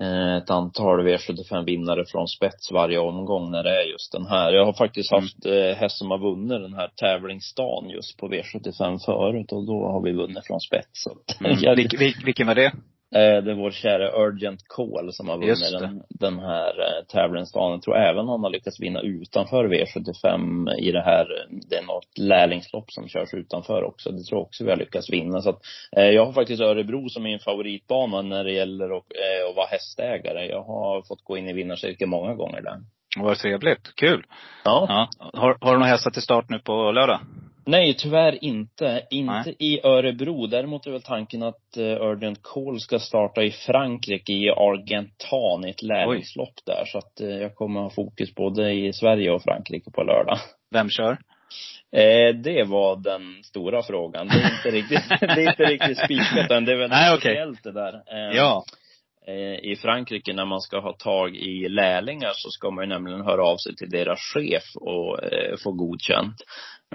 eh, 0.02 0.36
ett 0.38 0.50
antal 0.50 1.08
V75-vinnare 1.08 2.06
från 2.06 2.28
spets 2.28 2.72
varje 2.72 3.00
omgång 3.00 3.52
när 3.52 3.64
det 3.64 3.70
är 3.70 3.92
just 3.92 4.12
den 4.12 4.26
här. 4.26 4.52
Jag 4.52 4.66
har 4.66 4.74
faktiskt 4.74 5.12
Mm. 5.12 5.24
haft 5.24 5.46
eh, 5.46 5.78
häst 5.82 5.98
som 5.98 6.12
har 6.12 6.18
vunnit 6.18 6.62
den 6.62 6.74
här 6.74 6.88
tävlingsdagen 6.96 7.90
just 7.90 8.18
på 8.18 8.28
V75 8.28 9.00
förut 9.06 9.52
och 9.52 9.66
då 9.66 9.88
har 9.88 10.02
vi 10.04 10.12
vunnit 10.12 10.48
från 10.48 10.60
spets. 10.60 10.90
Så 11.04 11.12
Mm. 11.46 11.76
vilk, 11.76 12.26
vilken 12.26 12.48
var 12.48 12.56
det? 12.56 12.72
Eh, 13.16 13.44
det 13.44 13.52
är 13.52 13.56
vår 13.56 13.72
kära 13.72 14.28
Urgent 14.28 14.68
Call 14.68 15.14
som 15.14 15.30
har 15.30 15.38
vunnit 15.38 15.80
den, 15.80 16.04
den 16.10 16.40
här 16.40 16.70
eh, 16.80 17.06
tävlingsdagen. 17.08 17.72
Jag 17.72 17.82
tror 17.82 17.98
även 17.98 18.28
han 18.28 18.44
har 18.44 18.50
lyckats 18.50 18.80
vinna 18.80 19.02
utanför 19.02 19.66
V75 19.66 20.74
i 20.80 20.92
det 20.92 21.02
här, 21.02 21.28
det 21.70 21.76
är 21.76 21.84
något 21.84 22.18
lärlingslopp 22.18 22.92
som 22.92 23.08
körs 23.08 23.34
utanför 23.34 23.84
också. 23.84 24.12
Det 24.12 24.24
tror 24.24 24.40
jag 24.40 24.46
också 24.46 24.64
vi 24.64 24.70
har 24.70 24.78
lyckats 24.78 25.10
vinna. 25.10 25.42
Så 25.42 25.50
att, 25.50 25.62
eh, 25.98 26.10
jag 26.10 26.26
har 26.26 26.34
faktiskt 26.34 26.62
Örebro 26.62 27.10
som 27.10 27.24
min 27.24 27.40
favoritbana 27.40 28.22
när 28.22 28.44
det 28.44 28.52
gäller 28.52 28.86
att, 28.86 28.92
eh, 28.94 29.50
att 29.50 29.56
vara 29.56 29.68
hästägare. 29.68 30.46
Jag 30.46 30.64
har 30.64 31.02
fått 31.02 31.24
gå 31.24 31.38
in 31.38 31.50
i 31.50 31.54
vinnarcirkeln 31.54 32.10
många 32.10 32.36
gånger 32.36 32.62
där. 32.62 32.78
Vad 33.18 33.38
trevligt. 33.38 33.96
Kul. 33.96 34.24
Ja. 34.64 34.86
Ja. 34.90 35.30
Har, 35.34 35.58
har 35.62 35.72
du 35.72 35.80
några 35.80 35.92
hästar 35.92 36.12
till 36.12 36.22
start 36.22 36.50
nu 36.50 36.60
på 36.60 36.92
lördag? 36.92 37.20
Nej, 37.70 37.96
tyvärr 37.98 38.44
inte. 38.44 39.04
Inte 39.10 39.34
Nej. 39.34 39.56
i 39.60 39.80
Örebro. 39.84 40.48
Däremot 40.48 40.88
är 40.88 40.92
väl 40.92 41.02
tanken 41.02 41.44
att 41.44 41.78
uh, 41.78 41.84
Urgent 41.84 42.40
Call 42.44 42.80
ska 42.80 43.00
starta 43.00 43.44
i 43.44 43.52
Frankrike, 43.52 44.34
i 44.34 44.50
Argentan, 44.50 45.66
i 45.66 45.70
ett 45.70 45.82
lärlingslopp 45.84 46.54
där. 46.66 46.84
Så 46.86 46.98
att 46.98 47.22
eh, 47.22 47.28
jag 47.30 47.56
kommer 47.56 47.80
ha 47.82 47.90
fokus 47.90 48.36
både 48.36 48.72
i 48.74 48.94
Sverige 48.94 49.32
och 49.32 49.44
Frankrike 49.44 49.92
på 49.92 50.04
lördag. 50.04 50.38
Vem 50.72 50.90
kör? 50.90 51.12
Eh, 51.92 52.36
det 52.36 52.64
var 52.64 52.96
den 52.96 53.44
stora 53.44 53.84
frågan. 53.84 54.28
Det 54.28 54.34
är 54.34 54.56
inte 54.58 54.72
riktigt, 54.78 55.20
det 55.20 55.44
är 55.44 55.50
inte 55.50 55.64
riktigt 55.64 55.98
spikat 55.98 56.52
än. 56.52 56.66
Det 56.66 56.72
är 56.72 56.78
väl 56.78 56.90
Nej, 56.90 57.18
speciellt 57.18 57.64
det 57.64 57.72
där. 57.72 57.94
Eh, 57.94 58.36
Ja. 58.38 58.64
eh, 59.28 59.72
i 59.72 59.76
Frankrike 59.82 60.34
när 60.34 60.46
man 60.46 60.62
ska 60.62 60.80
ha 60.80 60.94
tag 60.94 61.36
i 61.36 61.70
lärlingar 61.70 62.32
så 62.36 62.50
ska 62.50 62.72
man 62.72 62.84
ju 62.84 62.90
nämligen 62.90 63.22
höra 63.22 63.44
av 63.48 63.58
sig 63.58 63.76
till 63.76 63.90
deras 63.90 64.20
chef 64.20 64.64
och 64.76 65.24
eh, 65.24 65.56
få 65.64 65.72
godkänt. 65.72 66.36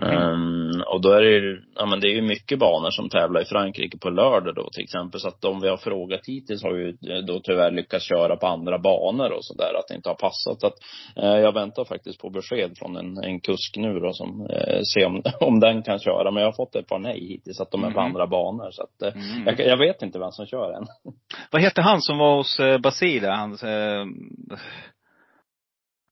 Um, 0.00 0.82
och 0.86 1.00
då 1.00 1.10
är 1.12 1.20
det 1.22 1.30
ju, 1.30 1.62
ja 1.74 1.86
men 1.86 2.00
det 2.00 2.06
är 2.08 2.14
ju 2.14 2.22
mycket 2.22 2.58
banor 2.58 2.90
som 2.90 3.08
tävlar 3.08 3.40
i 3.40 3.44
Frankrike 3.44 3.98
på 3.98 4.10
lördag 4.10 4.54
då 4.54 4.68
till 4.72 4.82
exempel. 4.84 5.20
Så 5.20 5.28
att 5.28 5.40
de 5.40 5.60
vi 5.60 5.68
har 5.68 5.76
frågat 5.76 6.20
hittills 6.26 6.62
har 6.62 6.74
ju 6.74 6.92
då 7.26 7.40
tyvärr 7.40 7.70
lyckats 7.70 8.04
köra 8.08 8.36
på 8.36 8.46
andra 8.46 8.78
banor 8.78 9.30
och 9.32 9.44
sådär. 9.44 9.74
Att 9.78 9.88
det 9.88 9.94
inte 9.94 10.08
har 10.08 10.14
passat. 10.14 10.60
Så 10.60 10.66
att, 10.66 10.74
eh, 11.16 11.40
jag 11.40 11.52
väntar 11.54 11.84
faktiskt 11.84 12.20
på 12.20 12.30
besked 12.30 12.78
från 12.78 12.96
en, 12.96 13.18
en 13.24 13.40
kusk 13.40 13.76
nu 13.76 14.00
då 14.00 14.12
som, 14.12 14.46
eh, 14.50 14.80
ser 14.94 15.06
om, 15.06 15.22
om 15.40 15.60
den 15.60 15.82
kan 15.82 15.98
köra. 15.98 16.30
Men 16.30 16.42
jag 16.42 16.48
har 16.48 16.56
fått 16.56 16.76
ett 16.76 16.88
par 16.88 16.98
nej 16.98 17.20
hittills 17.28 17.60
att 17.60 17.70
de 17.70 17.84
är 17.84 17.90
på 17.90 18.00
Mhm. 18.00 18.06
andra 18.06 18.26
banor. 18.26 18.70
Så 18.70 18.82
att, 18.82 19.02
eh, 19.02 19.22
Mm. 19.22 19.46
jag, 19.46 19.60
jag 19.60 19.76
vet 19.78 20.02
inte 20.02 20.18
vem 20.18 20.30
som 20.30 20.46
kör 20.46 20.72
än. 20.72 20.86
Vad 21.50 21.62
hette 21.62 21.80
han 21.82 22.00
som 22.02 22.18
var 22.18 22.36
hos 22.36 22.60
eh, 22.60 22.78
Basile? 22.78 23.28
Han, 23.28 23.52
eh, 23.52 24.06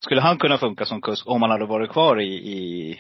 skulle 0.05 0.21
han 0.21 0.39
kunna 0.39 0.59
funka 0.59 0.85
som 0.85 1.01
kusk 1.03 1.29
om 1.29 1.43
han 1.43 1.51
hade 1.51 1.67
varit 1.67 1.91
kvar 1.91 2.21
i, 2.21 2.35
i 2.35 2.97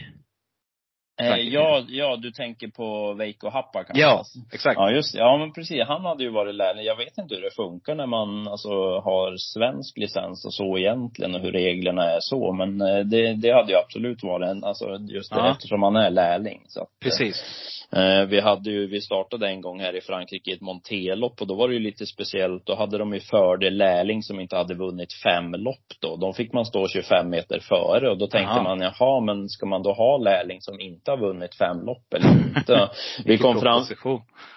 Eh, 1.23 1.49
ja, 1.49 1.83
ja, 1.89 2.17
du 2.17 2.31
tänker 2.31 2.69
på 2.69 3.13
Veikko 3.15 3.49
Happa 3.51 3.85
kanske? 3.85 4.01
Ja, 4.03 4.23
exakt. 4.53 4.77
Ja, 4.77 4.91
just. 4.91 5.15
Ja, 5.15 5.37
men 5.37 5.53
precis. 5.53 5.83
Han 5.87 6.05
hade 6.05 6.25
ju 6.25 6.31
varit 6.31 6.55
lärling. 6.55 6.85
Jag 6.85 6.97
vet 6.97 7.19
inte 7.19 7.35
hur 7.35 7.43
det 7.43 7.55
funkar 7.57 7.95
när 7.95 8.07
man 8.07 8.49
alltså 8.49 8.71
har 9.01 9.37
svensk 9.37 9.99
licens 9.99 10.45
och 10.45 10.55
så 10.55 10.79
egentligen 10.79 11.35
och 11.35 11.41
hur 11.41 11.53
reglerna 11.53 12.05
är 12.11 12.19
så. 12.21 12.53
Men 12.53 12.81
eh, 12.81 12.99
det, 12.99 13.33
det 13.35 13.53
hade 13.53 13.73
ju 13.73 13.79
absolut 13.79 14.23
varit 14.23 14.49
en, 14.51 14.65
alltså 14.65 14.97
just 15.09 15.31
det, 15.33 15.39
Ja. 15.39 15.51
eftersom 15.51 15.83
han 15.83 15.97
är 15.97 16.11
lärling. 16.11 16.63
Så 16.69 16.81
att, 16.81 16.89
eh, 16.89 16.93
Precis. 17.09 17.45
Eh, 17.97 18.25
vi 18.27 18.41
hade 18.41 18.71
ju, 18.71 18.87
vi 18.87 19.01
startade 19.01 19.49
en 19.49 19.61
gång 19.61 19.81
här 19.81 19.97
i 19.97 20.01
Frankrike 20.01 20.51
i 20.51 20.55
ett 20.55 20.61
montelopp 20.61 21.41
och 21.41 21.47
då 21.47 21.55
var 21.55 21.69
det 21.69 21.75
ju 21.75 21.81
lite 21.81 22.07
speciellt. 22.07 22.67
Då 22.67 22.75
hade 22.75 22.99
de 22.99 23.15
ju 23.15 23.21
fördel 23.21 23.77
lärling 23.77 24.23
som 24.23 24.41
inte 24.41 24.57
hade 24.57 24.75
vunnit 24.75 25.09
fem 25.25 25.53
lopp 25.53 25.87
då. 26.01 26.17
De 26.17 26.35
fick 26.35 26.53
man 26.53 26.65
stå 26.67 26.89
25 26.89 27.31
meter 27.31 27.59
före 27.61 28.11
och 28.11 28.19
då 28.19 28.27
tänkte 28.27 28.55
Jaha. 28.55 28.63
man, 28.63 28.81
jaha, 28.81 29.21
men 29.21 29.49
ska 29.49 29.67
man 29.67 29.83
då 29.83 29.93
ha 29.93 30.17
lärling 30.19 30.61
som 30.61 30.81
inte 30.81 31.12
har 31.13 31.19
vunnit 31.19 31.55
fem 31.55 31.81
lopp 31.87 32.15
eller 32.15 32.31
inte? 32.57 32.91
vi 33.25 33.39
kom 33.39 33.61
fram, 33.61 33.85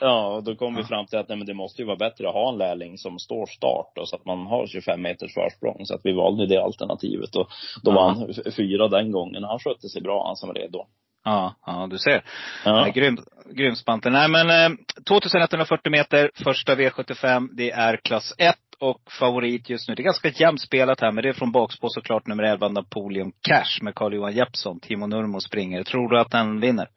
ja, 0.02 0.42
då 0.46 0.56
kom 0.56 0.76
vi 0.76 0.82
Ja. 0.82 0.88
fram 0.88 1.06
till 1.06 1.20
att 1.20 1.30
nej, 1.30 1.38
men 1.38 1.48
det 1.48 1.54
måste 1.54 1.82
ju 1.82 1.86
vara 1.86 1.98
bättre 1.98 2.28
att 2.28 2.34
ha 2.34 2.52
en 2.52 2.58
lärling 2.58 2.98
som 2.98 3.20
står 3.20 3.46
start 3.46 3.92
då, 3.96 4.06
så 4.06 4.16
att 4.16 4.26
man 4.26 4.46
har 4.48 4.68
25 4.68 5.02
meters 5.02 5.34
försprång. 5.34 5.86
Så 5.86 5.96
att 5.96 6.02
vi 6.04 6.12
valde 6.14 6.48
det 6.48 6.64
alternativet 6.64 7.36
och 7.36 7.48
då 7.84 7.92
Ja. 7.92 7.96
var 7.96 8.10
han 8.10 8.34
fyra 8.58 8.88
den 8.88 9.12
gången. 9.12 9.44
Han 9.44 9.60
skötte 9.60 9.90
sig 9.90 10.02
bra, 10.02 10.26
han 10.28 10.36
som 10.36 10.54
red 10.54 10.70
då. 10.72 10.88
Ja, 11.28 11.56
ja 11.66 11.88
du 11.92 11.98
ser. 11.98 12.24
Ja. 12.66 12.88
Grym, 12.96 13.18
grym 13.56 13.76
Spante. 13.76 14.10
Nej 14.10 14.30
men 14.30 14.50
eh, 14.50 14.78
2140 15.10 15.92
meter, 15.92 16.32
första 16.44 16.76
V75. 16.76 17.50
Det 17.54 17.72
är 17.72 17.98
klass 17.98 18.34
1 18.38 18.56
och 18.80 19.12
favorit 19.20 19.70
just 19.70 19.90
nu. 19.90 19.96
Det 19.96 20.02
är 20.02 20.04
ganska 20.04 20.30
jämnt 20.30 20.62
spelat 20.62 21.02
här, 21.02 21.12
men 21.12 21.24
det 21.24 21.30
är 21.30 21.34
från 21.34 21.52
bakspår 21.52 21.90
såklart 21.90 22.28
nummer 22.28 22.44
11 22.44 22.68
Napoleon 22.68 23.32
Cash 23.42 23.82
med 23.82 23.96
Carl-Johan 23.96 24.36
Jeppsson. 24.36 24.80
Timo 24.80 25.08
Nurmo 25.08 25.40
springer. 25.40 25.84
Tror 25.84 26.10
du 26.10 26.20
att 26.20 26.32
den 26.32 26.60
vinner? 26.60 26.88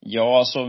Ja, 0.00 0.38
alltså 0.38 0.68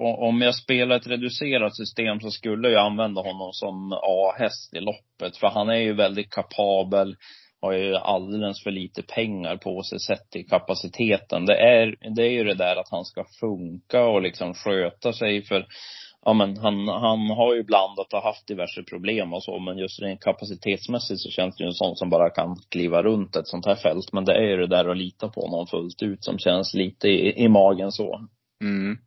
om 0.00 0.42
jag 0.42 0.54
spelar 0.54 0.96
ett 0.96 1.06
reducerat 1.06 1.76
system 1.76 2.20
så 2.20 2.30
skulle 2.30 2.68
jag 2.68 2.86
använda 2.86 3.20
honom 3.20 3.52
som 3.52 3.92
A-häst 3.92 4.74
i 4.74 4.80
loppet. 4.80 5.36
För 5.36 5.46
han 5.46 5.68
är 5.68 5.78
ju 5.78 5.94
väldigt 5.94 6.30
kapabel, 6.30 7.16
har 7.60 7.72
ju 7.72 7.96
alldeles 7.96 8.62
för 8.62 8.70
lite 8.70 9.02
pengar 9.02 9.56
på 9.56 9.82
sig 9.82 10.00
sett 10.00 10.30
till 10.30 10.48
kapaciteten. 10.48 11.46
Det 11.46 11.56
är, 11.56 12.14
det 12.16 12.22
är 12.22 12.30
ju 12.30 12.44
det 12.44 12.54
där 12.54 12.76
att 12.76 12.90
han 12.90 13.04
ska 13.04 13.24
funka 13.40 14.04
och 14.04 14.22
liksom 14.22 14.54
sköta 14.54 15.12
sig 15.12 15.42
för 15.42 15.66
Ja 16.24 16.32
men 16.32 16.56
han, 16.56 16.88
han 16.88 17.30
har 17.30 17.54
ju 17.54 17.62
blandat 17.62 18.12
och 18.12 18.22
haft 18.22 18.46
diverse 18.46 18.82
problem 18.82 19.32
och 19.32 19.42
så 19.42 19.58
men 19.58 19.78
just 19.78 20.02
rent 20.02 20.20
kapacitetsmässigt 20.20 21.20
så 21.20 21.30
känns 21.30 21.56
det 21.56 21.64
ju 21.64 21.68
en 21.68 21.74
sån 21.74 21.96
som 21.96 22.10
bara 22.10 22.30
kan 22.30 22.56
kliva 22.68 23.02
runt 23.02 23.36
ett 23.36 23.48
sånt 23.48 23.66
här 23.66 23.74
fält. 23.74 24.12
Men 24.12 24.24
det 24.24 24.34
är 24.34 24.42
ju 24.42 24.56
det 24.56 24.66
där 24.66 24.88
att 24.88 24.96
lita 24.96 25.28
på 25.28 25.40
honom 25.40 25.66
fullt 25.66 26.02
ut 26.02 26.24
som 26.24 26.38
känns 26.38 26.74
lite 26.74 27.08
i, 27.08 27.44
i 27.44 27.48
magen 27.48 27.92
så. 27.92 28.28
Mm. 28.62 28.98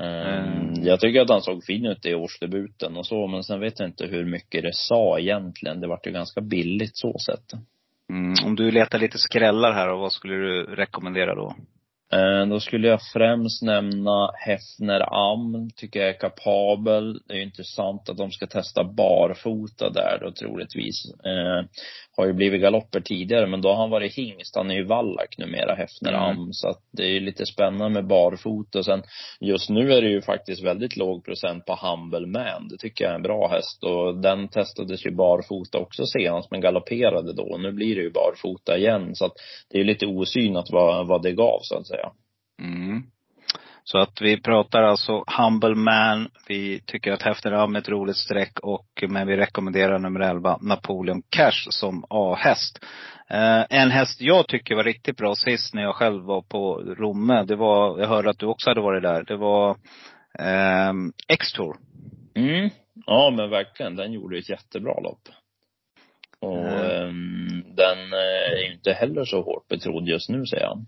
Mm. 0.00 0.84
Jag 0.84 1.00
tycker 1.00 1.20
att 1.20 1.30
han 1.30 1.42
såg 1.42 1.64
fin 1.64 1.86
ut 1.86 2.06
i 2.06 2.14
årsdebuten 2.14 2.96
och 2.96 3.06
så, 3.06 3.26
men 3.26 3.44
sen 3.44 3.60
vet 3.60 3.78
jag 3.78 3.88
inte 3.88 4.06
hur 4.06 4.24
mycket 4.24 4.62
det 4.62 4.74
sa 4.74 5.18
egentligen. 5.18 5.80
Det 5.80 5.86
vart 5.86 6.06
ju 6.06 6.10
ganska 6.10 6.40
billigt 6.40 6.96
så 6.96 7.18
sett. 7.18 7.52
Mm. 8.10 8.34
Om 8.44 8.56
du 8.56 8.70
letar 8.70 8.98
lite 8.98 9.18
skrällar 9.18 9.72
här, 9.72 9.92
och 9.92 10.00
vad 10.00 10.12
skulle 10.12 10.34
du 10.34 10.64
rekommendera 10.64 11.34
då? 11.34 11.54
Eh, 12.12 12.46
Då 12.46 12.60
skulle 12.60 12.88
jag 12.88 13.00
främst 13.12 13.62
nämna 13.62 14.30
Hefner 14.46 15.32
Am, 15.32 15.70
tycker 15.76 16.00
jag 16.00 16.08
är 16.08 16.18
kapabel. 16.20 17.20
Det 17.26 17.34
är 17.34 17.36
ju 17.36 17.42
intressant 17.42 18.08
att 18.08 18.16
de 18.16 18.30
ska 18.30 18.46
testa 18.46 18.84
barfota 18.84 19.90
där 19.90 20.18
då 20.22 20.32
troligtvis. 20.32 21.14
Eh, 21.24 21.64
har 22.16 22.26
ju 22.26 22.32
blivit 22.32 22.60
galopper 22.60 23.00
tidigare, 23.00 23.46
men 23.46 23.60
då 23.60 23.68
har 23.68 23.76
han 23.76 23.90
varit 23.90 24.14
hingst. 24.14 24.56
Han 24.56 24.70
är 24.70 24.74
ju 24.74 24.84
vallack 24.84 25.38
numera, 25.38 25.74
Hefner 25.74 26.12
Mm. 26.12 26.22
Am. 26.22 26.52
Så 26.52 26.68
att 26.68 26.80
det 26.92 27.02
är 27.02 27.10
ju 27.10 27.20
lite 27.20 27.46
spännande 27.46 27.88
med 27.88 28.06
barfota. 28.06 28.82
Sen 28.82 29.02
just 29.40 29.70
nu 29.70 29.92
är 29.92 30.02
det 30.02 30.08
ju 30.08 30.22
faktiskt 30.22 30.64
väldigt 30.64 30.96
låg 30.96 31.24
procent 31.24 31.64
på 31.66 31.78
Humble 31.82 32.26
Man. 32.26 32.68
Det 32.68 32.76
tycker 32.78 33.04
jag 33.04 33.10
är 33.10 33.16
en 33.16 33.22
bra 33.22 33.48
häst. 33.48 33.84
Och 33.84 34.16
den 34.20 34.48
testades 34.48 35.06
ju 35.06 35.10
barfota 35.10 35.78
också 35.78 36.06
senast, 36.06 36.50
men 36.50 36.60
galopperade 36.60 37.32
då. 37.32 37.56
Nu 37.58 37.72
blir 37.72 37.94
det 37.96 38.02
ju 38.02 38.10
barfota 38.10 38.78
igen. 38.78 39.14
Så 39.14 39.24
att 39.24 39.32
det 39.70 39.80
är 39.80 39.84
lite 39.84 40.06
osynat 40.06 40.66
vad, 40.70 41.06
vad 41.06 41.22
det 41.22 41.32
gav 41.32 41.58
så 41.62 41.76
att 41.78 41.86
säga. 41.86 41.97
Mm. 42.58 43.02
Så 43.84 43.98
att 43.98 44.20
vi 44.20 44.42
pratar 44.42 44.82
alltså 44.82 45.24
Humble 45.38 45.74
Man. 45.74 46.28
Vi 46.48 46.80
tycker 46.86 47.12
att 47.12 47.22
Häftenram 47.22 47.74
är 47.74 47.78
ett 47.78 47.88
roligt 47.88 48.16
streck 48.16 48.58
och, 48.62 49.04
men 49.08 49.26
vi 49.26 49.36
rekommenderar 49.36 49.98
nummer 49.98 50.20
11 50.20 50.58
Napoleon 50.60 51.22
Cash 51.30 51.66
som 51.70 52.04
A-häst. 52.10 52.78
Eh, 53.30 53.64
en 53.70 53.90
häst 53.90 54.20
jag 54.20 54.48
tycker 54.48 54.74
var 54.74 54.84
riktigt 54.84 55.16
bra 55.16 55.34
sist 55.34 55.74
när 55.74 55.82
jag 55.82 55.94
själv 55.94 56.22
var 56.24 56.42
på 56.42 56.74
Romme, 56.98 57.44
det 57.44 57.56
var, 57.56 58.00
jag 58.00 58.08
hörde 58.08 58.30
att 58.30 58.38
du 58.38 58.46
också 58.46 58.70
hade 58.70 58.80
varit 58.80 59.02
där, 59.02 59.24
det 59.24 59.36
var 59.36 59.70
eh, 60.38 60.92
X-Tour. 61.28 61.76
Mm. 62.34 62.70
Ja 63.06 63.32
men 63.36 63.50
verkligen, 63.50 63.96
den 63.96 64.12
gjorde 64.12 64.38
ett 64.38 64.48
jättebra 64.50 65.00
lopp. 65.00 65.28
Och 66.40 66.58
Mm. 66.58 67.08
ehm, 67.08 67.64
den 67.74 67.98
eh, 68.12 68.52
är 68.52 68.66
ju 68.66 68.72
inte 68.74 68.92
heller 68.92 69.24
så 69.24 69.42
hårt 69.42 69.68
betrodd 69.68 70.08
just 70.08 70.28
nu 70.28 70.46
säger 70.46 70.66
han. 70.66 70.86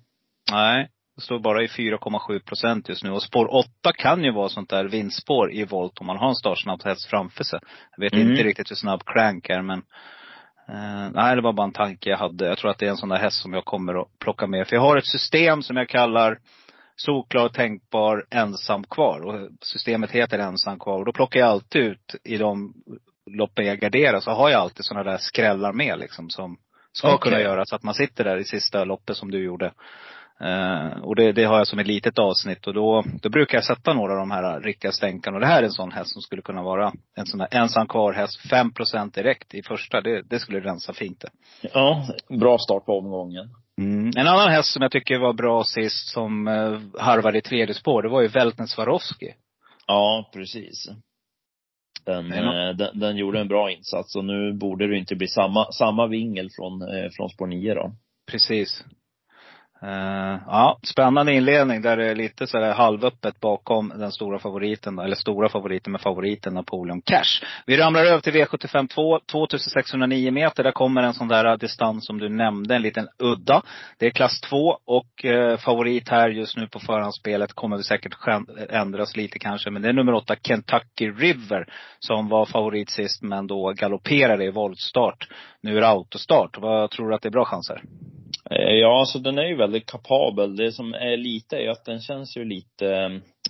Nej, 0.52 0.88
står 1.20 1.38
bara 1.38 1.62
i 1.62 1.66
4,7 1.66 2.38
procent 2.38 2.88
just 2.88 3.04
nu. 3.04 3.10
Och 3.10 3.22
spår 3.22 3.54
8 3.54 3.68
kan 3.98 4.24
ju 4.24 4.32
vara 4.32 4.48
sånt 4.48 4.70
där 4.70 4.84
vinstspår 4.84 5.52
i 5.52 5.64
volt 5.64 5.98
om 6.00 6.06
man 6.06 6.16
har 6.16 6.28
en 6.28 6.34
startsnabb 6.34 6.82
häst 6.84 7.06
framför 7.10 7.44
sig. 7.44 7.60
Jag 7.96 8.00
vet 8.04 8.12
Mm. 8.12 8.30
inte 8.30 8.42
riktigt 8.42 8.70
hur 8.70 8.76
snabb 8.76 9.02
Crank 9.06 9.48
är 9.50 9.62
men 9.62 9.78
eh, 10.68 11.10
nej, 11.14 11.36
det 11.36 11.42
var 11.42 11.52
bara 11.52 11.66
en 11.66 11.72
tanke 11.72 12.10
jag 12.10 12.18
hade. 12.18 12.46
Jag 12.46 12.58
tror 12.58 12.70
att 12.70 12.78
det 12.78 12.86
är 12.86 12.90
en 12.90 12.96
sån 12.96 13.08
där 13.08 13.18
häst 13.18 13.42
som 13.42 13.52
jag 13.52 13.64
kommer 13.64 14.02
att 14.02 14.08
plocka 14.20 14.46
med. 14.46 14.68
För 14.68 14.76
jag 14.76 14.82
har 14.82 14.96
ett 14.96 15.06
system 15.06 15.62
som 15.62 15.76
jag 15.76 15.88
kallar 15.88 16.38
solklar, 16.96 17.48
tänkbar, 17.48 18.26
ensam 18.30 18.84
kvar. 18.84 19.20
Och 19.20 19.48
systemet 19.62 20.10
heter 20.10 20.38
ensam 20.38 20.78
kvar. 20.78 20.98
Och 20.98 21.04
då 21.04 21.12
plockar 21.12 21.40
jag 21.40 21.48
alltid 21.48 21.82
ut 21.82 22.14
i 22.24 22.36
de 22.36 22.74
loppen 23.30 23.66
jag 23.66 23.78
garderar 23.80 24.20
så 24.20 24.30
har 24.30 24.50
jag 24.50 24.60
alltid 24.60 24.84
såna 24.84 25.02
där 25.02 25.16
skrällar 25.18 25.72
med 25.72 25.98
liksom 25.98 26.30
som 26.30 26.56
ska 26.92 27.14
Okej. 27.14 27.30
kunna 27.30 27.42
göra 27.42 27.64
så 27.66 27.76
att 27.76 27.82
man 27.82 27.94
sitter 27.94 28.24
där 28.24 28.36
i 28.36 28.44
sista 28.44 28.84
loppet 28.84 29.16
som 29.16 29.30
du 29.30 29.44
gjorde. 29.44 29.72
Eh, 30.40 31.02
och 31.02 31.16
det, 31.16 31.32
det 31.32 31.44
har 31.44 31.58
jag 31.58 31.66
som 31.66 31.78
ett 31.78 31.86
litet 31.86 32.18
avsnitt 32.18 32.66
och 32.66 32.74
då, 32.74 33.04
då 33.22 33.28
brukar 33.28 33.58
jag 33.58 33.64
sätta 33.64 33.94
några 33.94 34.12
av 34.12 34.18
de 34.18 34.30
här 34.30 34.60
riktiga 34.60 34.92
stänkarna. 34.92 35.36
Och 35.36 35.40
det 35.40 35.46
här 35.46 35.58
är 35.58 35.66
en 35.66 35.70
sån 35.70 35.92
häst 35.92 36.12
som 36.12 36.22
skulle 36.22 36.42
kunna 36.42 36.62
vara 36.62 36.92
en 37.16 37.26
sån 37.26 37.40
här 37.40 37.48
ensam 37.50 37.88
kvar 37.88 38.12
häst. 38.12 38.40
5 38.50 38.72
direkt 39.14 39.54
i 39.54 39.62
första. 39.62 40.00
Det, 40.00 40.22
det 40.22 40.38
skulle 40.38 40.60
rensa 40.60 40.92
fint 40.92 41.20
det. 41.20 41.28
Ja, 41.72 42.06
bra 42.40 42.58
start 42.58 42.84
på 42.86 42.98
omgången. 42.98 43.48
Mm. 43.78 44.10
En 44.16 44.26
annan 44.26 44.50
häst 44.50 44.72
som 44.72 44.82
jag 44.82 44.90
tycker 44.90 45.18
var 45.18 45.32
bra 45.32 45.64
sist 45.64 46.08
som 46.08 46.48
eh, 46.48 47.02
harvade 47.02 47.38
i 47.38 47.42
tredje 47.42 47.74
spår, 47.74 48.02
det 48.02 48.08
var 48.08 48.22
ju 48.22 48.28
Velten 48.28 48.68
Swarovski. 48.68 49.34
Ja, 49.86 50.30
precis. 50.32 50.88
Den, 52.06 52.32
eh, 52.32 52.76
den, 52.76 52.98
den 52.98 53.16
gjorde 53.16 53.40
en 53.40 53.48
bra 53.48 53.70
insats 53.70 54.16
och 54.16 54.24
nu 54.24 54.52
borde 54.52 54.86
det 54.86 54.98
inte 54.98 55.16
bli 55.16 55.28
samma, 55.28 55.72
samma 55.72 56.06
vingel 56.06 56.48
från, 56.56 56.80
från 57.16 57.28
spår 57.28 57.46
9 57.46 57.74
då. 57.74 57.92
Precis. 58.30 58.84
Uh, 59.82 60.38
ja, 60.46 60.78
spännande 60.82 61.32
inledning 61.32 61.82
där 61.82 61.96
det 61.96 62.06
är 62.10 62.14
lite 62.14 62.46
så 62.46 62.58
där 62.58 62.72
halvöppet 62.72 63.40
bakom 63.40 63.92
den 63.96 64.12
stora 64.12 64.38
favoriten, 64.38 64.98
eller 64.98 65.16
stora 65.16 65.48
favoriten 65.48 65.92
med 65.92 66.00
favoriten 66.00 66.54
Napoleon 66.54 67.02
Cash. 67.02 67.44
Vi 67.66 67.76
ramlar 67.76 68.04
över 68.04 68.20
till 68.20 68.32
V75 68.32 68.88
2, 68.88 69.20
2609 69.32 70.30
meter. 70.30 70.62
Där 70.62 70.72
kommer 70.72 71.02
en 71.02 71.14
sån 71.14 71.28
där 71.28 71.56
distans 71.56 72.06
som 72.06 72.18
du 72.18 72.28
nämnde, 72.28 72.74
en 72.74 72.82
liten 72.82 73.08
udda. 73.18 73.62
Det 73.98 74.06
är 74.06 74.10
klass 74.10 74.40
2 74.40 74.78
och 74.84 75.24
eh, 75.24 75.58
favorit 75.58 76.08
här 76.08 76.28
just 76.28 76.56
nu 76.56 76.66
på 76.66 76.80
förhandsspelet 76.80 77.52
kommer 77.52 77.76
vi 77.76 77.82
säkert 77.82 78.14
ändras 78.70 79.16
lite 79.16 79.38
kanske. 79.38 79.70
Men 79.70 79.82
det 79.82 79.88
är 79.88 79.92
nummer 79.92 80.14
8 80.14 80.36
Kentucky 80.42 81.10
River 81.10 81.66
som 81.98 82.28
var 82.28 82.46
favorit 82.46 82.90
sist 82.90 83.22
men 83.22 83.46
då 83.46 83.72
galopperade 83.72 84.44
i 84.44 84.50
voltstart. 84.50 85.28
Nu 85.62 85.76
är 85.76 85.80
det 85.80 85.88
autostart. 85.88 86.58
Vad 86.58 86.90
tror 86.90 87.08
du 87.08 87.14
att 87.14 87.22
det 87.22 87.28
är 87.28 87.30
bra 87.30 87.44
chanser? 87.44 87.82
Eh, 88.50 88.74
Ja, 88.74 89.00
alltså 89.00 89.18
den 89.18 89.38
är 89.38 89.44
ju 89.46 89.56
väldigt 89.56 89.86
kapabel. 89.86 90.56
Det 90.56 90.72
som 90.72 90.94
är 90.94 91.16
lite 91.16 91.56
är 91.56 91.70
att 91.70 91.84
den 91.84 92.00
känns 92.00 92.36
ju 92.36 92.44
lite, 92.44 92.86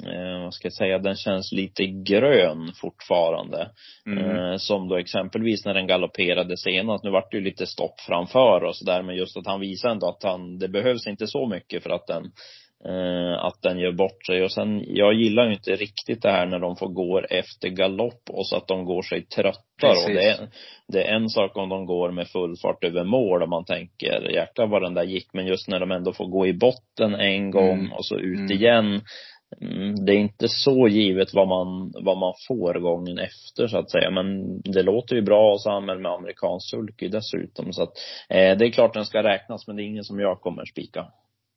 eh, 0.07 0.43
vad 0.43 0.55
ska 0.55 0.67
jag 0.67 0.73
säga, 0.73 0.99
den 0.99 1.17
känns 1.17 1.53
lite 1.53 1.87
grön 1.87 2.73
fortfarande. 2.81 3.71
Mm. 4.07 4.37
Eh, 4.37 4.57
som 4.57 4.89
då 4.89 4.97
exempelvis 4.97 5.65
när 5.65 5.75
den 5.75 5.87
galopperade 5.87 6.57
senast. 6.57 7.05
Nu 7.05 7.11
vart 7.11 7.31
det 7.31 7.37
ju 7.37 7.45
lite 7.45 7.67
stopp 7.67 8.01
framför 8.01 8.65
och 8.65 8.77
sådär, 8.77 9.03
men 9.03 9.17
just 9.17 9.37
att 9.37 9.47
han 9.47 9.61
visar 9.61 9.91
ändå 9.91 10.09
att 10.09 10.23
han, 10.23 10.59
det 10.59 10.69
behövs 10.69 11.07
inte 11.07 11.27
så 11.27 11.47
mycket 11.47 11.83
för 11.83 11.91
att 11.91 12.07
den 12.07 12.33
att 13.39 13.63
den 13.63 13.79
gör 13.79 13.93
bort 13.93 14.27
sig. 14.27 14.43
Och 14.43 14.53
sen, 14.53 14.85
jag 14.87 15.15
gillar 15.15 15.47
ju 15.47 15.53
inte 15.53 15.77
riktigt 15.77 16.23
det 16.23 16.31
här 16.31 16.47
när 16.47 16.59
de 16.59 16.77
får 16.77 16.89
gå 16.89 17.21
efter 17.31 17.69
galopp 17.69 18.23
och 18.31 18.47
så 18.47 18.57
att 18.57 18.69
de 18.69 18.85
går 18.85 19.03
sig 19.03 19.27
tröttar. 19.27 19.61
Precis. 19.81 20.07
Och 20.07 20.15
det 20.15 20.29
är, 20.31 20.49
det 20.89 21.03
är 21.05 21.15
en 21.15 21.29
sak 21.29 21.57
om 21.57 21.69
de 21.69 21.87
går 21.87 22.11
med 22.11 22.29
full 22.29 22.57
fart 22.63 22.85
över 22.85 23.05
mål 23.05 23.43
och 23.43 23.49
man 23.49 23.65
tänker 23.65 24.31
jäklar 24.31 24.67
vad 24.67 24.83
den 24.83 24.95
där 24.95 25.05
gick. 25.05 25.27
Men 25.33 25.47
just 25.47 25.69
när 25.69 25.81
de 25.81 25.91
ändå 25.91 26.13
får 26.13 26.27
gå 26.27 26.47
i 26.47 26.53
botten 26.53 27.15
en 27.15 27.51
gång 27.51 27.79
Mm. 27.79 27.93
och 27.93 28.05
så 28.07 28.19
ut 28.19 28.39
Mm. 28.39 28.51
igen. 28.51 29.01
Mm, 29.63 30.05
det 30.05 30.13
är 30.13 30.17
inte 30.17 30.49
så 30.49 30.89
givet 30.89 31.35
vad 31.35 31.49
man, 31.49 31.93
vad 32.05 32.19
man 32.19 32.33
får 32.49 32.75
gången 32.81 33.19
efter 33.19 33.67
så 33.69 33.79
att 33.79 33.91
säga. 33.91 34.11
Men 34.11 34.61
det 34.61 34.83
låter 34.83 35.17
ju 35.17 35.23
bra 35.23 35.53
och 35.53 35.61
så 35.61 35.71
använder 35.71 36.03
med 36.03 36.13
amerikansk 36.13 36.71
sulky 36.71 37.09
dessutom. 37.09 37.73
Så 37.73 37.83
att, 37.83 37.93
eh, 38.29 38.59
det 38.59 38.67
är 38.67 38.71
klart 38.71 38.95
den 38.95 39.05
ska 39.07 39.23
räknas 39.23 39.67
men 39.67 39.77
det 39.77 39.83
är 39.83 39.85
ingen 39.85 40.05
som 40.05 40.21
jag 40.21 40.41
kommer 40.41 40.65
spika. 40.65 41.07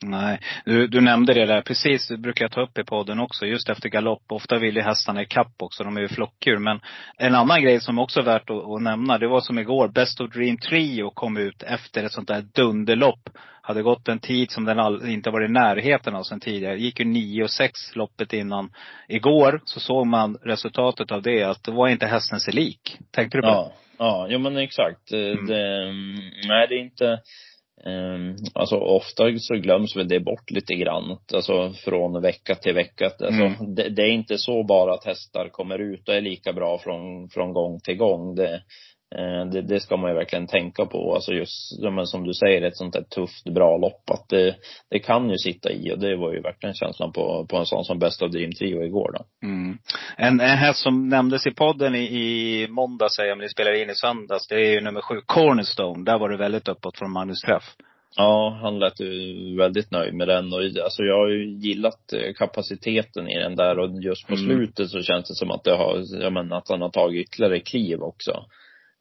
Nej, 0.09 0.39
du, 0.65 0.87
du 0.87 1.01
nämnde 1.01 1.33
det 1.33 1.45
där 1.45 1.61
precis, 1.61 2.07
det 2.07 2.17
brukar 2.17 2.45
jag 2.45 2.51
ta 2.51 2.61
upp 2.61 2.77
i 2.77 2.83
podden 2.83 3.19
också, 3.19 3.45
just 3.45 3.69
efter 3.69 3.89
galopp. 3.89 4.23
Ofta 4.29 4.57
vill 4.57 4.75
ju 4.75 4.81
hästarna 4.81 5.21
i 5.21 5.25
kapp 5.25 5.53
också, 5.57 5.83
de 5.83 5.97
är 5.97 6.01
ju 6.01 6.07
flockdjur. 6.07 6.57
Men 6.57 6.79
en 7.17 7.35
annan 7.35 7.61
grej 7.61 7.79
som 7.79 7.99
också 7.99 8.19
är 8.19 8.23
värt 8.23 8.49
att, 8.49 8.65
att 8.65 8.81
nämna, 8.81 9.17
det 9.17 9.27
var 9.27 9.41
som 9.41 9.59
igår, 9.59 9.87
Best 9.87 10.21
of 10.21 10.31
Dream 10.31 10.57
Trio 10.57 11.09
kom 11.09 11.37
ut 11.37 11.63
efter 11.63 12.03
ett 12.03 12.11
sånt 12.11 12.27
där 12.27 12.41
dunderlopp. 12.53 13.29
Hade 13.65 13.81
gått 13.81 14.07
en 14.07 14.19
tid 14.19 14.51
som 14.51 14.65
den 14.65 14.79
all, 14.79 15.09
inte 15.09 15.29
varit 15.29 15.49
i 15.49 15.53
närheten 15.53 16.15
av 16.15 16.23
sen 16.23 16.39
tidigare. 16.39 16.79
Gick 16.79 16.99
ju 16.99 17.05
9 17.05 17.43
och 17.43 17.49
6 17.49 17.95
loppet 17.95 18.33
innan. 18.33 18.69
Igår 19.07 19.61
så 19.65 19.79
såg 19.79 20.07
man 20.07 20.37
resultatet 20.41 21.11
av 21.11 21.21
det, 21.21 21.43
att 21.43 21.63
det 21.63 21.71
var 21.71 21.87
inte 21.87 22.05
hästen 22.05 22.39
sig 22.39 22.53
lik. 22.53 22.97
Tänkte 23.11 23.37
du 23.37 23.41
på 23.41 23.47
det? 23.47 23.71
Ja, 23.97 24.27
ja, 24.29 24.37
men 24.37 24.57
exakt. 24.57 25.11
Mm. 25.11 25.45
Det, 25.45 25.91
nej 26.47 26.67
det 26.69 26.75
är 26.75 26.79
inte, 26.79 27.19
Um, 27.86 28.36
alltså 28.53 28.75
ofta 28.75 29.38
så 29.39 29.55
glöms 29.55 29.95
väl 29.95 30.07
det 30.07 30.19
bort 30.19 30.51
lite 30.51 30.73
grann. 30.73 31.17
Alltså 31.33 31.73
från 31.73 32.21
vecka 32.21 32.55
till 32.55 32.73
vecka. 32.73 33.05
Alltså, 33.05 33.25
Mm. 33.25 33.75
det, 33.75 33.89
det 33.89 34.01
är 34.01 34.12
inte 34.12 34.38
så 34.38 34.63
bara 34.63 34.93
att 34.93 35.05
hästar 35.05 35.49
kommer 35.49 35.79
ut 35.79 36.09
och 36.09 36.15
är 36.15 36.21
lika 36.21 36.53
bra 36.53 36.77
från, 36.77 37.29
från 37.29 37.53
gång 37.53 37.79
till 37.79 37.97
gång. 37.97 38.36
Det, 38.36 38.62
det, 39.52 39.62
det 39.62 39.80
ska 39.80 39.97
man 39.97 40.12
ju 40.12 40.15
verkligen 40.15 40.47
tänka 40.47 40.86
på. 40.86 41.15
Alltså 41.15 41.32
just, 41.32 41.80
som 42.06 42.23
du 42.28 42.34
säger, 42.34 42.62
ett 42.62 42.78
sånt 42.78 42.93
där 42.93 43.04
tufft, 43.04 43.43
bra 43.43 43.78
lopp. 43.78 44.10
Att 44.10 44.30
det, 44.30 44.56
det 44.89 44.99
kan 44.99 45.30
ju 45.30 45.38
sitta 45.38 45.71
i 45.71 45.93
och 45.93 45.99
det 45.99 46.15
var 46.15 46.34
ju 46.34 46.41
verkligen 46.41 46.76
känslan 46.76 47.12
på, 47.12 47.45
på 47.49 47.58
en 47.58 47.65
sån 47.65 47.84
som 47.84 47.99
Best 47.99 48.21
of 48.21 48.32
Dream 48.32 48.52
Trio 48.52 48.84
igår 48.84 49.12
då. 49.17 49.47
Mm. 49.47 49.78
En, 50.17 50.39
en 50.39 50.58
häst 50.58 50.80
som 50.80 51.10
nämndes 51.10 51.47
i 51.47 51.52
podden 51.52 51.95
i, 51.95 51.99
i 51.99 52.67
måndag 52.67 53.10
säger 53.10 53.30
jag, 53.30 53.38
men 53.38 53.45
det 53.45 53.49
spelar 53.52 53.82
in 53.82 53.89
i 53.89 53.95
söndags. 53.95 54.47
Det 54.47 54.56
är 54.56 54.71
ju 54.73 54.82
nummer 54.82 55.02
sju, 55.02 55.21
Cornerstone. 55.26 56.04
Där 56.04 56.19
var 56.19 56.30
det 56.30 56.38
väldigt 56.38 56.67
uppåt 56.67 56.97
från 56.97 57.12
Magnus 57.12 57.41
Träff. 57.41 57.63
Ja, 58.15 58.60
han 58.62 58.80
lät 58.80 58.99
ju 58.99 59.58
väldigt 59.58 59.91
nöjd 59.91 60.13
med 60.13 60.28
den 60.28 60.54
och 60.54 60.60
alltså 60.60 61.04
jag 61.04 61.17
har 61.17 61.30
ju 61.30 61.58
gillat 61.58 62.13
eh, 62.13 62.34
kapaciteten 62.34 63.28
i 63.28 63.39
den 63.39 63.56
där 63.56 63.80
och 63.80 64.02
just 64.02 64.28
på 64.28 64.34
Mm. 64.34 64.45
slutet 64.45 64.89
så 64.89 65.02
känns 65.02 65.28
det 65.28 65.36
som 65.36 65.52
att 65.52 65.63
det 65.63 65.76
har, 65.76 66.21
jag 66.21 66.34
menar 66.34 66.58
att 66.58 66.69
han 66.69 66.82
har 66.82 66.89
tagit 66.89 67.28
ytterligare 67.28 67.60
kliv 67.60 68.02
också. 68.02 68.45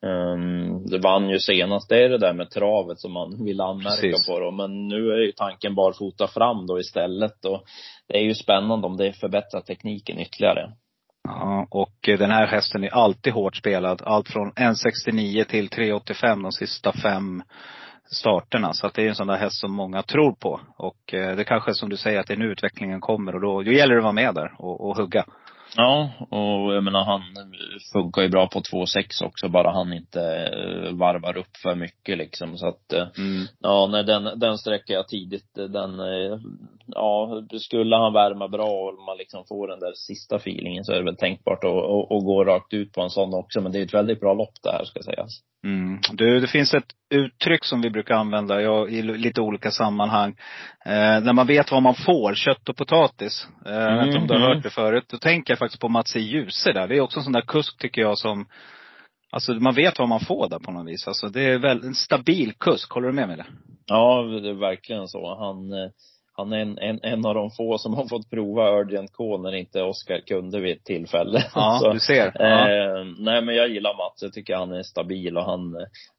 Um, 0.07 0.87
det 0.87 0.99
vann 0.99 1.29
ju 1.29 1.39
senast, 1.39 1.89
det 1.89 2.05
är 2.05 2.09
det 2.09 2.19
där 2.19 2.33
med 2.33 2.51
travet 2.51 3.01
som 3.01 3.13
man 3.13 3.45
vill 3.45 3.61
anmärka 3.61 4.01
Precis. 4.01 4.27
på 4.27 4.41
då. 4.41 4.51
Men 4.51 4.89
nu 4.89 5.13
är 5.13 5.19
ju 5.19 5.33
tanken 5.33 5.75
barfota 5.75 6.29
fram 6.29 6.67
då 6.67 6.81
istället 6.81 7.45
och 7.45 7.65
det 8.09 8.19
är 8.19 8.23
ju 8.23 8.35
spännande 8.35 8.87
om 8.87 8.97
det 8.97 9.13
förbättrar 9.13 9.61
tekniken 9.61 10.19
ytterligare. 10.19 10.73
Ja, 11.29 11.67
och 11.71 11.99
den 12.03 12.31
här 12.31 12.47
hästen 12.47 12.85
är 12.85 12.95
alltid 12.95 13.33
hårt 13.33 13.57
spelad. 13.57 14.03
Allt 14.05 14.29
från 14.29 14.53
1,69 14.53 15.45
till 15.45 15.69
3,85 15.69 16.43
de 16.43 16.53
sista 16.53 16.93
fem 16.93 17.43
starterna. 18.13 18.73
Så 18.73 18.87
att 18.87 18.95
det 18.95 19.03
är 19.03 19.09
en 19.09 19.15
sån 19.15 19.27
där 19.27 19.37
häst 19.37 19.61
som 19.61 19.73
många 19.73 20.03
tror 20.03 20.33
på. 20.33 20.61
Och 20.77 21.15
eh, 21.15 21.37
det 21.37 21.45
kanske 21.45 21.71
är 21.71 21.75
som 21.75 21.89
du 21.89 21.97
säger 21.97 22.21
att 22.21 22.27
det 22.27 22.35
är 22.35 22.39
nu 22.39 22.53
utvecklingen 22.53 23.01
kommer 23.01 23.35
och 23.35 23.41
då, 23.41 23.63
då 23.63 23.73
gäller 23.73 23.95
det 23.95 24.01
att 24.01 24.05
vara 24.05 24.13
med 24.13 24.35
där 24.35 24.55
och, 24.59 24.89
och 24.89 24.97
hugga. 24.97 25.25
Ja, 25.77 26.11
och 26.31 26.75
jag 26.75 26.85
menar 26.85 27.05
han 27.05 27.23
funkar 27.93 28.23
ju 28.23 28.29
bra 28.29 28.47
på 28.49 28.61
2,6 28.61 29.25
också, 29.25 29.49
bara 29.49 29.73
han 29.73 29.93
inte 29.93 30.21
eh, 30.23 30.93
varvar 30.93 31.37
upp 31.37 31.57
för 31.63 31.75
mycket 31.75 32.19
liksom. 32.19 32.59
Så 32.59 32.67
att, 32.69 32.93
eh, 32.93 33.07
Mm. 33.19 33.47
ja, 33.61 33.89
nej, 33.91 34.05
den, 34.05 34.39
den 34.39 34.59
sträcker 34.59 34.95
jag 34.95 35.09
tidigt. 35.09 35.55
Den, 35.55 36.01
eh, 36.01 36.39
ja, 36.87 37.43
skulle 37.59 37.97
han 37.97 38.13
värma 38.13 38.49
bra 38.49 38.67
och 38.69 38.95
man 39.07 39.17
liksom 39.19 39.45
får 39.49 39.69
den 39.69 39.81
där 39.81 39.93
sista 39.95 40.37
feelingen 40.37 40.85
så 40.85 40.93
är 40.93 40.97
det 40.97 41.05
väl 41.05 41.17
tänkbart 41.17 41.65
att, 41.65 41.71
att, 41.71 42.13
att 42.13 42.25
gå 42.25 42.45
rakt 42.45 42.73
ut 42.75 42.93
på 42.93 43.01
en 43.03 43.11
sån 43.11 43.35
också. 43.35 43.61
Men 43.61 43.73
det 43.73 43.79
är 43.79 43.83
ett 43.85 43.95
väldigt 43.95 44.21
bra 44.21 44.35
lopp 44.35 44.55
det 44.63 44.71
här 44.71 44.85
ska 44.85 45.03
sägas. 45.03 45.41
Mm. 45.67 46.01
Du, 46.13 46.41
det 46.41 46.47
finns 46.47 46.75
ett 46.75 46.89
uttryck 47.15 47.65
som 47.65 47.81
vi 47.83 47.91
brukar 47.91 48.15
använda 48.15 48.63
ja, 48.63 48.89
i 48.89 49.03
lite 49.03 49.41
olika 49.41 49.71
sammanhang. 49.71 50.31
Eh, 50.85 51.21
när 51.21 51.33
man 51.33 51.47
vet 51.47 51.71
vad 51.73 51.83
man 51.83 51.95
får, 51.95 52.35
kött 52.35 52.69
och 52.69 52.77
potatis. 52.77 53.47
Eh, 53.67 53.73
jag 53.73 53.97
vet 53.99 54.07
inte 54.07 54.19
om 54.19 54.27
du 54.27 54.35
har 54.35 54.41
Mhm. 54.41 54.55
hört 54.57 54.63
det 54.63 54.71
förut. 54.71 55.05
Då 55.09 55.19
tänker 55.19 55.53
jag 55.53 55.59
faktiskt 55.59 55.81
på 55.81 55.89
Mats 55.89 56.17
E. 56.17 56.19
Djuse 56.19 56.73
där. 56.73 56.89
Det 56.89 56.97
är 56.97 57.01
också 57.01 57.19
en 57.21 57.25
sån 57.25 57.33
där 57.33 57.41
kusk 57.47 57.79
tycker 57.79 58.01
jag 58.01 58.19
som 58.19 58.47
Alltså 59.35 59.53
man 59.53 59.75
vet 59.75 59.99
vad 59.99 60.09
man 60.09 60.21
får 60.21 60.49
där 60.49 60.59
på 60.59 60.73
något 60.73 60.89
vis. 60.89 61.09
Alltså 61.09 61.29
det 61.29 61.43
är 61.43 61.59
väl 61.59 61.85
en 61.85 61.95
stabil 61.95 62.53
kusk. 62.59 62.93
Håller 62.93 63.09
du 63.09 63.15
med 63.15 63.29
mig 63.29 63.37
där? 63.37 63.47
Ja, 63.87 64.23
det 64.23 64.49
är 64.51 64.55
verkligen 64.55 65.09
så. 65.09 65.35
Han, 65.39 65.73
eh, 65.73 65.91
han 66.45 66.53
är 66.53 66.59
en, 66.59 66.79
en, 66.79 67.01
en 67.03 67.27
av 67.27 67.35
de 67.35 67.51
få 67.51 67.79
som 67.79 67.95
har 67.95 68.09
fått 68.09 68.31
prova 68.31 68.81
Urgent 68.81 69.13
K 69.13 69.39
när 69.39 69.55
inte 69.55 69.83
Oskar 69.83 70.21
kunde 70.27 70.61
vid 70.61 70.77
ett 70.77 70.85
tillfälle. 70.85 71.45
Ja, 71.55 71.79
Så, 71.83 71.93
du 71.93 72.01
ser. 72.01 72.33
Ja. 72.35 72.71
Eh, 72.71 73.05
nej 73.19 73.43
men 73.43 73.55
jag 73.55 73.69
gillar 73.69 73.97
Mats. 73.97 74.23
Jag 74.23 74.33
tycker 74.33 74.57
han 74.57 74.73
är 74.73 74.83
stabil 74.83 75.37
och 75.37 75.45
han, 75.45 75.77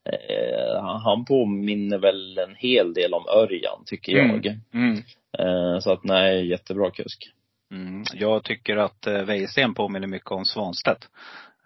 eh, 0.10 0.82
han- 0.82 1.02
han 1.02 1.26
påminner 1.26 1.98
väl 1.98 2.38
en 2.38 2.56
hel 2.56 2.94
del 2.94 3.14
om 3.14 3.26
Örjan, 3.28 3.84
tycker 3.86 4.12
jag. 4.12 4.46
Mm. 4.74 4.98
Eh, 5.40 5.80
så 5.80 5.92
att 5.92 6.04
nej, 6.04 6.48
jättebra 6.50 6.92
kusk. 6.92 7.30
Mm. 7.72 8.04
Jag 8.14 8.44
tycker 8.44 8.78
att 8.78 9.08
eh, 9.08 9.22
Wäjersten 9.22 9.74
påminner 9.74 10.08
mycket 10.08 10.32
om 10.32 10.46
Svanstedt. 10.46 11.08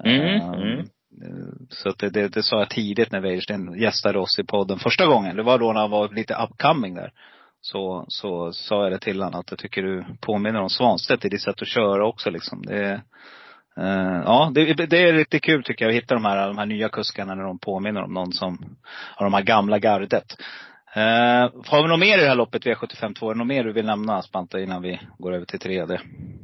Mm, 0.04 0.22
Eh, 0.22 0.48
mm. 0.48 0.80
eh, 0.80 0.86
Så 1.70 1.89
det, 1.98 2.10
det, 2.10 2.28
det 2.28 2.43
sa 2.43 2.60
jag 2.60 2.70
tidigt 2.70 3.12
när 3.12 3.20
Wäjersten 3.22 3.80
gästade 3.82 4.20
oss 4.20 4.39
i 4.39 4.43
podden 4.43 4.80
första 4.80 5.06
gången. 5.06 5.36
Det 5.36 5.43
var 5.43 5.60
då 5.60 5.74
när 5.74 5.82
han 5.82 5.89
var 5.91 6.10
lite 6.10 6.34
upcoming 6.34 6.96
där. 6.96 7.12
Så, 7.62 8.06
så 8.08 8.54
sa 8.54 8.84
jag 8.84 8.91
det 8.91 9.00
till 9.00 9.22
honom 9.22 9.39
att 9.39 9.52
jag 9.52 9.60
tycker 9.60 9.84
du 9.84 10.06
påminner 10.22 10.62
om 10.62 10.70
Svanstedt 10.70 11.26
i 11.26 11.30
ditt 11.30 11.41
sätt 11.41 11.62
att 11.62 11.67
köra 11.67 12.08
också 12.08 12.30
liksom. 12.30 12.62
Det, 12.65 13.02
eh, 13.78 14.22
ja, 14.26 14.52
det, 14.56 14.74
det 14.74 14.98
är 14.98 15.13
lite 15.13 15.39
kul 15.39 15.63
tycker 15.63 15.86
jag 15.86 15.89
att 15.89 16.04
hitta 16.04 16.13
de 16.13 16.26
här, 16.26 16.48
de 16.48 16.58
här 16.58 16.65
nya 16.65 16.89
kuskarna 16.89 17.36
när 17.36 17.43
de 17.43 17.60
påminner 17.60 18.04
om 18.04 18.13
någon 18.13 18.34
som 18.34 18.78
har 19.15 19.26
de 19.26 19.34
här 19.34 19.43
gamla 19.43 19.80
gardet. 19.80 20.36
Eh, 20.96 21.52
har 21.67 21.82
vi 21.82 21.89
något 21.89 22.00
mer 22.00 22.17
i 22.17 22.22
det 22.22 22.28
här 22.28 22.36
loppet 22.36 22.65
V75 22.65 23.13
2? 23.13 23.30
Är 23.30 23.34
det 23.34 23.38
något 23.38 23.48
mer 23.48 23.63
du 23.63 23.74
vill 23.74 23.86
nämna 23.86 24.22
Spanta 24.22 24.60
innan 24.60 24.82
vi 24.82 25.00
går 25.17 25.34
över 25.34 25.46
till 25.46 25.60
tredje? 25.60 26.02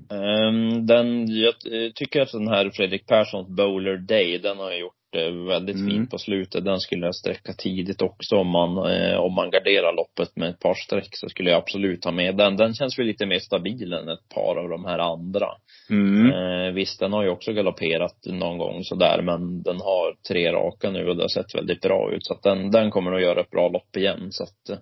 Um, 0.09 0.85
den, 0.85 1.27
jag 1.27 1.47
eh, 1.47 1.91
tycker 1.95 2.21
att 2.21 2.31
den 2.31 2.47
här 2.47 2.69
Fredrik 2.69 3.07
Perssons 3.07 3.47
Bowler 3.47 3.97
Day, 3.97 4.37
den 4.37 4.57
har 4.57 4.71
gjort 4.71 5.02
det 5.13 5.31
väldigt 5.31 5.75
Mm. 5.75 5.89
fint 5.89 6.11
på 6.11 6.17
slutet. 6.17 6.65
Den 6.65 6.79
skulle 6.79 7.05
jag 7.05 7.15
sträcka 7.15 7.53
tidigt 7.53 8.01
också 8.01 8.35
om 8.35 8.47
man, 8.47 8.91
eh, 8.91 9.15
om 9.19 9.33
man 9.33 9.51
garderar 9.51 9.95
loppet 9.95 10.35
med 10.35 10.49
ett 10.49 10.59
par 10.59 10.73
streck 10.73 11.09
så 11.11 11.29
skulle 11.29 11.49
jag 11.49 11.57
absolut 11.57 12.05
ha 12.05 12.11
med 12.11 12.35
den. 12.35 12.57
Den 12.57 12.73
känns 12.73 12.99
väl 12.99 13.05
lite 13.05 13.25
mer 13.25 13.39
stabil 13.39 13.93
än 13.93 14.09
ett 14.09 14.29
par 14.35 14.55
av 14.55 14.69
de 14.69 14.85
här 14.85 14.99
andra. 14.99 15.47
Mm. 15.89 16.31
Eh, 16.31 16.73
visst, 16.73 16.99
den 16.99 17.13
har 17.13 17.23
ju 17.23 17.29
också 17.29 17.53
galopperat 17.53 18.17
någon 18.25 18.57
gång 18.57 18.83
sådär, 18.83 19.21
men 19.21 19.63
den 19.63 19.77
har 19.81 20.15
tre 20.27 20.51
raka 20.51 20.89
nu 20.91 21.09
och 21.09 21.15
det 21.15 21.23
har 21.23 21.27
sett 21.27 21.55
väldigt 21.55 21.81
bra 21.81 22.11
ut. 22.13 22.25
Så 22.25 22.33
att 22.33 22.43
den, 22.43 22.71
den 22.71 22.91
kommer 22.91 23.11
nog 23.11 23.21
göra 23.21 23.41
ett 23.41 23.51
bra 23.51 23.69
lopp 23.69 23.97
igen. 23.97 24.27
Så 24.31 24.43
att, 24.43 24.69
eh, 24.69 24.77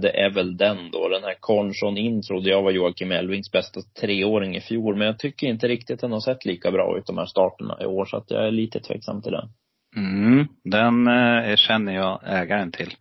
det 0.00 0.20
är 0.20 0.30
väl 0.30 0.56
den 0.56 0.90
då. 0.90 1.08
Den 1.08 1.22
här 1.24 1.34
Conchon 1.40 1.96
In 1.98 2.22
trodde 2.22 2.50
jag 2.50 2.62
var 2.62 2.70
Joakim 2.70 3.12
Elvings 3.12 3.50
bästa 3.52 3.80
treåring 4.00 4.56
i 4.56 4.60
fjol, 4.60 4.96
men 4.96 5.06
jag 5.06 5.18
tycker 5.18 5.46
inte 5.46 5.68
riktigt 5.68 6.00
den 6.00 6.12
har 6.12 6.20
sett 6.20 6.44
lika 6.44 6.70
bra 6.70 6.98
ut 6.98 7.06
de 7.06 7.18
här 7.18 7.26
starterna 7.26 7.78
i 7.80 7.86
år, 7.86 8.04
så 8.04 8.16
att 8.16 8.30
jag 8.30 8.46
är 8.46 8.50
lite 8.50 8.80
tveksam 8.80 9.22
till 9.22 9.32
den. 9.32 9.48
Mm, 9.96 10.48
den 10.64 11.06
eh, 11.08 11.56
känner 11.56 11.94
jag 11.94 12.20
ägaren 12.26 12.72
till. 12.72 12.94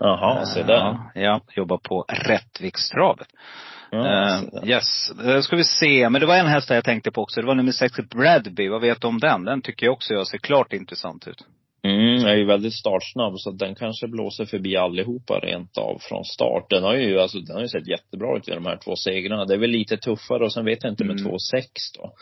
Jaha, 0.00 0.44
se 0.46 0.60
Eh, 0.60 0.66
där. 0.66 0.74
Ja, 0.74 1.10
ja, 1.14 1.40
jobbar 1.54 1.78
på 1.78 2.04
Rättvikstravet. 2.08 3.28
Ja, 3.90 4.06
Eh, 4.06 4.40
se 4.40 4.46
där. 4.52 4.68
yes, 4.68 5.12
uh, 5.26 5.40
ska 5.40 5.56
vi 5.56 5.64
se. 5.64 6.08
Men 6.10 6.20
det 6.20 6.26
var 6.26 6.36
en 6.36 6.46
häst 6.46 6.70
jag 6.70 6.84
tänkte 6.84 7.10
på 7.10 7.22
också. 7.22 7.40
Det 7.40 7.46
var 7.46 7.54
nummer 7.54 7.72
sex, 7.72 7.96
Bradby. 8.10 8.68
Vad 8.68 8.80
vet 8.80 9.00
du 9.00 9.06
om 9.06 9.18
den? 9.20 9.44
Den 9.44 9.62
tycker 9.62 9.86
jag 9.86 9.92
också 9.92 10.14
jag 10.14 10.26
ser 10.26 10.38
klart 10.38 10.72
intressant 10.72 11.28
ut. 11.28 11.44
Mm, 11.90 12.26
är 12.26 12.34
ju 12.34 12.44
väldigt 12.44 12.74
startsnabb 12.74 13.38
så 13.38 13.50
den 13.50 13.74
kanske 13.74 14.08
blåser 14.08 14.44
förbi 14.44 14.76
allihopa 14.76 15.38
rent 15.38 15.78
av 15.78 15.98
från 16.00 16.24
start. 16.24 16.70
Den 16.70 16.82
har 16.82 16.94
ju, 16.94 17.20
alltså, 17.20 17.38
den 17.38 17.56
har 17.56 17.62
ju 17.62 17.68
sett 17.68 17.88
jättebra 17.88 18.36
ut 18.36 18.48
i 18.48 18.50
de 18.50 18.66
här 18.66 18.76
två 18.76 18.96
segrarna. 18.96 19.44
Det 19.44 19.54
är 19.54 19.58
väl 19.58 19.70
lite 19.70 19.96
tuffare 19.96 20.44
och 20.44 20.52
sen 20.52 20.64
vet 20.64 20.82
jag 20.82 20.92
inte 20.92 21.04
med 21.04 21.20
Mm. 21.20 21.32
2,6 21.32 21.36
då. 21.98 22.12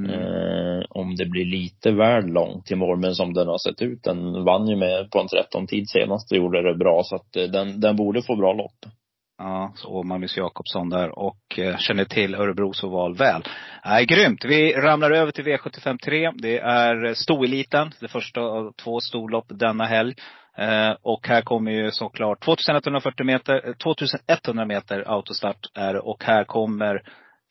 Mm. 0.00 0.10
Eh, 0.10 0.84
om 0.88 1.16
det 1.16 1.26
blir 1.26 1.44
lite 1.44 1.90
väl 1.90 2.26
långt 2.26 2.66
till 2.66 2.76
mål, 2.76 2.98
men 2.98 3.14
som 3.14 3.34
den 3.34 3.46
har 3.46 3.58
sett 3.58 3.82
ut, 3.82 4.02
den 4.02 4.44
vann 4.44 4.68
ju 4.68 4.76
med 4.76 5.10
på 5.10 5.20
en 5.20 5.28
13 5.28 5.66
tid 5.66 5.88
senast 5.88 6.32
och 6.32 6.38
gjorde 6.38 6.62
det 6.62 6.78
bra, 6.78 7.02
så 7.04 7.16
att 7.16 7.36
eh, 7.36 7.44
den, 7.44 7.80
den 7.80 7.96
borde 7.96 8.22
få 8.22 8.36
bra 8.36 8.52
lopp. 8.52 8.94
Ja, 9.38 9.72
så 9.74 10.02
Magnus 10.02 10.36
Jakobsson 10.36 10.90
där 10.90 11.18
och 11.18 11.58
eh, 11.58 11.76
känner 11.78 12.04
till 12.04 12.34
Örebros 12.34 12.84
oval 12.84 13.16
väl. 13.16 13.42
Nej, 13.84 14.06
grymt. 14.06 14.44
Vi 14.44 14.72
ramlar 14.72 15.10
över 15.10 15.32
till 15.32 15.44
V753. 15.44 16.32
Det 16.36 16.58
är 16.58 17.04
eh, 17.04 17.12
stoeliten, 17.14 17.90
det 18.00 18.08
första 18.08 18.40
av 18.40 18.72
två 18.72 19.00
storlopp 19.00 19.46
denna 19.48 19.84
helg. 19.84 20.14
Eh, 20.58 20.90
och 21.02 21.28
här 21.28 21.42
kommer 21.42 21.70
ju 21.70 21.90
såklart 21.90 22.44
2140 22.44 23.26
meter, 23.26 23.68
eh, 23.68 23.74
2100 23.74 24.64
meter 24.66 25.04
autostart 25.06 25.66
är 25.74 25.94
det. 25.94 26.00
Och 26.00 26.24
här 26.24 26.44
kommer 26.44 27.02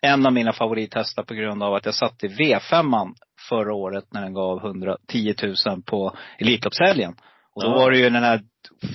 en 0.01 0.25
av 0.25 0.33
mina 0.33 0.53
favorithästar 0.53 1.23
på 1.23 1.33
grund 1.33 1.63
av 1.63 1.73
att 1.73 1.85
jag 1.85 1.95
satt 1.95 2.23
i 2.23 2.27
V5 2.27 3.13
förra 3.49 3.73
året 3.73 4.05
när 4.13 4.21
den 4.21 4.33
gav 4.33 4.65
110 4.65 5.35
000 5.43 5.81
på 5.85 6.15
Elitloppshelgen. 6.39 7.15
Och 7.55 7.63
då 7.63 7.69
Ja. 7.69 7.73
var 7.75 7.91
det 7.91 7.97
ju 7.97 8.09
den 8.09 8.23
här 8.23 8.41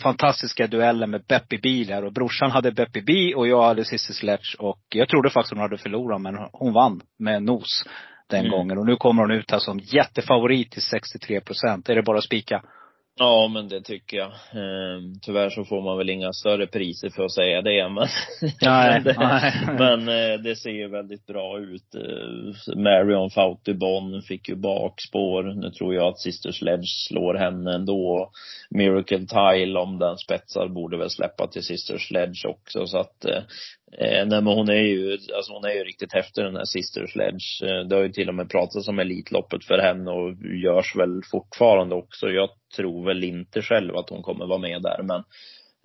fantastiska 0.02 0.66
duellen 0.66 1.10
med 1.10 1.24
Beppy 1.28 1.58
Bilar 1.58 2.02
och 2.02 2.12
brorsan 2.12 2.50
hade 2.50 2.72
Beppy 2.72 3.00
B 3.00 3.34
och 3.34 3.48
jag 3.48 3.62
hade 3.62 3.84
Cissi 3.84 4.12
Sledge 4.12 4.56
och 4.58 4.80
jag 4.88 5.08
trodde 5.08 5.30
faktiskt 5.30 5.52
hon 5.52 5.62
hade 5.62 5.78
förlorat 5.78 6.20
men 6.20 6.34
hon 6.52 6.72
vann 6.72 7.00
med 7.18 7.42
nos 7.42 7.84
den 8.30 8.40
Mm. 8.40 8.50
gången. 8.50 8.78
Och 8.78 8.86
nu 8.86 8.96
kommer 8.96 9.22
hon 9.22 9.30
ut 9.30 9.50
här 9.50 9.58
som 9.58 9.78
jättefavorit 9.78 10.70
till 10.72 10.82
63 10.82 11.40
procent. 11.40 11.88
Är 11.88 11.94
det 11.94 12.02
bara 12.02 12.18
att 12.18 12.24
spika? 12.24 12.62
Ja, 13.18 13.48
men 13.48 13.68
det 13.68 13.80
tycker 13.80 14.16
jag. 14.16 14.28
Eh, 14.28 15.00
tyvärr 15.22 15.50
så 15.50 15.64
får 15.64 15.82
man 15.82 15.98
väl 15.98 16.10
inga 16.10 16.32
större 16.32 16.66
priser 16.66 17.10
för 17.10 17.24
att 17.24 17.32
säga 17.32 17.62
det, 17.62 17.88
men 17.88 18.06
Nej, 18.62 19.00
men, 19.04 19.04
det, 19.04 19.14
nej. 19.18 19.52
men 19.78 20.08
eh, 20.08 20.38
det 20.38 20.56
ser 20.56 20.70
ju 20.70 20.88
väldigt 20.88 21.26
bra 21.26 21.58
ut. 21.58 21.94
Eh, 21.94 22.76
Marion 22.76 23.30
Fautibon 23.30 24.22
fick 24.22 24.48
ju 24.48 24.54
bakspår. 24.56 25.42
Nu 25.42 25.70
tror 25.70 25.94
jag 25.94 26.08
att 26.08 26.18
Sister 26.18 26.52
Sledge 26.52 27.06
slår 27.08 27.34
henne 27.34 27.74
ändå. 27.74 28.30
Miracle 28.70 29.26
Tile, 29.26 29.78
om 29.78 29.98
den 29.98 30.16
spetsar, 30.18 30.68
borde 30.68 30.98
väl 30.98 31.10
släppa 31.10 31.46
till 31.46 31.62
Sister 31.62 31.98
Sledge 31.98 32.46
också. 32.48 32.86
Så 32.86 32.98
att, 32.98 33.24
eh, 33.92 34.26
nej 34.26 34.42
men 34.42 34.46
hon 34.46 34.68
är 34.68 34.82
ju, 34.82 35.12
alltså 35.12 35.52
hon 35.52 35.64
är 35.64 35.74
ju 35.74 35.84
riktigt 35.84 36.12
häftig 36.12 36.44
den 36.44 36.56
här 36.56 36.64
Sister 36.64 37.06
Sledge. 37.06 37.62
Eh, 37.62 37.88
Det 37.88 37.96
har 37.96 38.02
ju 38.02 38.12
till 38.12 38.28
och 38.28 38.34
med 38.34 38.50
pratats 38.50 38.88
om 38.88 38.98
Elitloppet 38.98 39.64
för 39.64 39.78
henne 39.78 40.10
och 40.10 40.34
görs 40.64 40.96
väl 40.96 41.22
fortfarande 41.30 41.94
också. 41.94 42.28
Jag 42.28 42.50
tror 42.76 43.06
väl 43.06 43.24
inte 43.24 43.62
själv 43.62 43.96
att 43.96 44.10
hon 44.10 44.22
kommer 44.22 44.46
vara 44.46 44.58
med 44.58 44.82
där, 44.82 45.02
men 45.02 45.24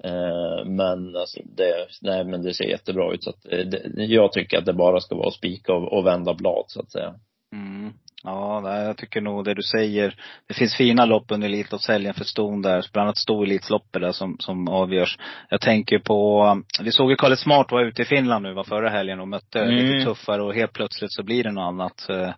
Eh, 0.04 0.66
men 0.66 1.16
alltså 1.16 1.40
det, 1.46 1.88
nej 2.02 2.26
men 2.26 2.42
det 2.42 2.54
ser 2.54 2.66
jättebra 2.66 3.14
ut 3.14 3.24
så 3.24 3.30
att 3.30 3.46
eh, 3.52 3.60
det, 3.60 4.04
jag 4.04 4.32
tycker 4.32 4.58
att 4.58 4.66
det 4.66 4.74
bara 4.74 5.00
ska 5.00 5.16
vara 5.16 5.28
att 5.28 5.34
spika 5.34 5.74
och, 5.74 5.98
och 5.98 6.06
vända 6.06 6.34
blad 6.34 6.66
så 6.68 6.82
att 6.82 6.92
säga. 6.92 7.16
Mm. 7.54 7.94
Ja, 8.24 8.62
nej, 8.64 8.84
jag 8.86 8.98
tycker 8.98 9.22
nog 9.22 9.46
det 9.46 9.54
du 9.54 9.62
säger. 9.62 10.16
Det 10.48 10.54
finns 10.54 10.76
fina 10.76 11.06
lopp 11.06 11.26
under 11.32 11.48
Elitloppshelgen 11.48 12.14
för 12.14 12.24
ston 12.26 12.62
där. 12.62 12.86
Bland 12.94 13.06
annat 13.06 13.18
Storelitsloppet 13.18 14.02
där 14.02 14.12
som, 14.12 14.36
som 14.40 14.68
avgörs. 14.68 15.18
Jag 15.50 15.62
tänker 15.62 16.00
på, 16.00 16.48
vi 16.82 16.92
såg 16.92 17.10
ju 17.10 17.16
Kalle 17.16 17.36
Smart 17.38 17.72
var 17.72 17.86
ute 17.86 18.02
i 18.02 18.06
Finland 18.06 18.44
nu 18.44 18.54
var 18.54 18.64
förra 18.64 18.90
helgen 18.90 19.20
och 19.20 19.28
mötte 19.28 19.60
Mm. 19.62 19.76
lite 19.76 20.06
tuffare 20.06 20.42
och 20.44 20.54
helt 20.56 20.74
plötsligt 20.74 21.14
så 21.14 21.24
blir 21.24 21.44
det 21.44 21.52
något 21.52 21.68
annat. 21.68 22.10
Eh, 22.10 22.30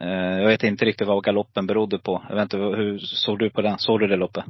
eh, 0.00 0.38
Jag 0.40 0.46
vet 0.48 0.62
inte 0.62 0.84
riktigt 0.84 1.08
vad 1.08 1.24
galoppen 1.24 1.66
berodde 1.66 1.98
på. 1.98 2.22
Jag 2.28 2.34
vet 2.34 2.42
inte, 2.42 2.56
hur 2.56 2.98
såg 2.98 3.38
du 3.38 3.50
på 3.50 3.62
den? 3.62 3.78
Såg 3.78 4.00
du 4.00 4.06
det 4.06 4.16
loppet? 4.16 4.44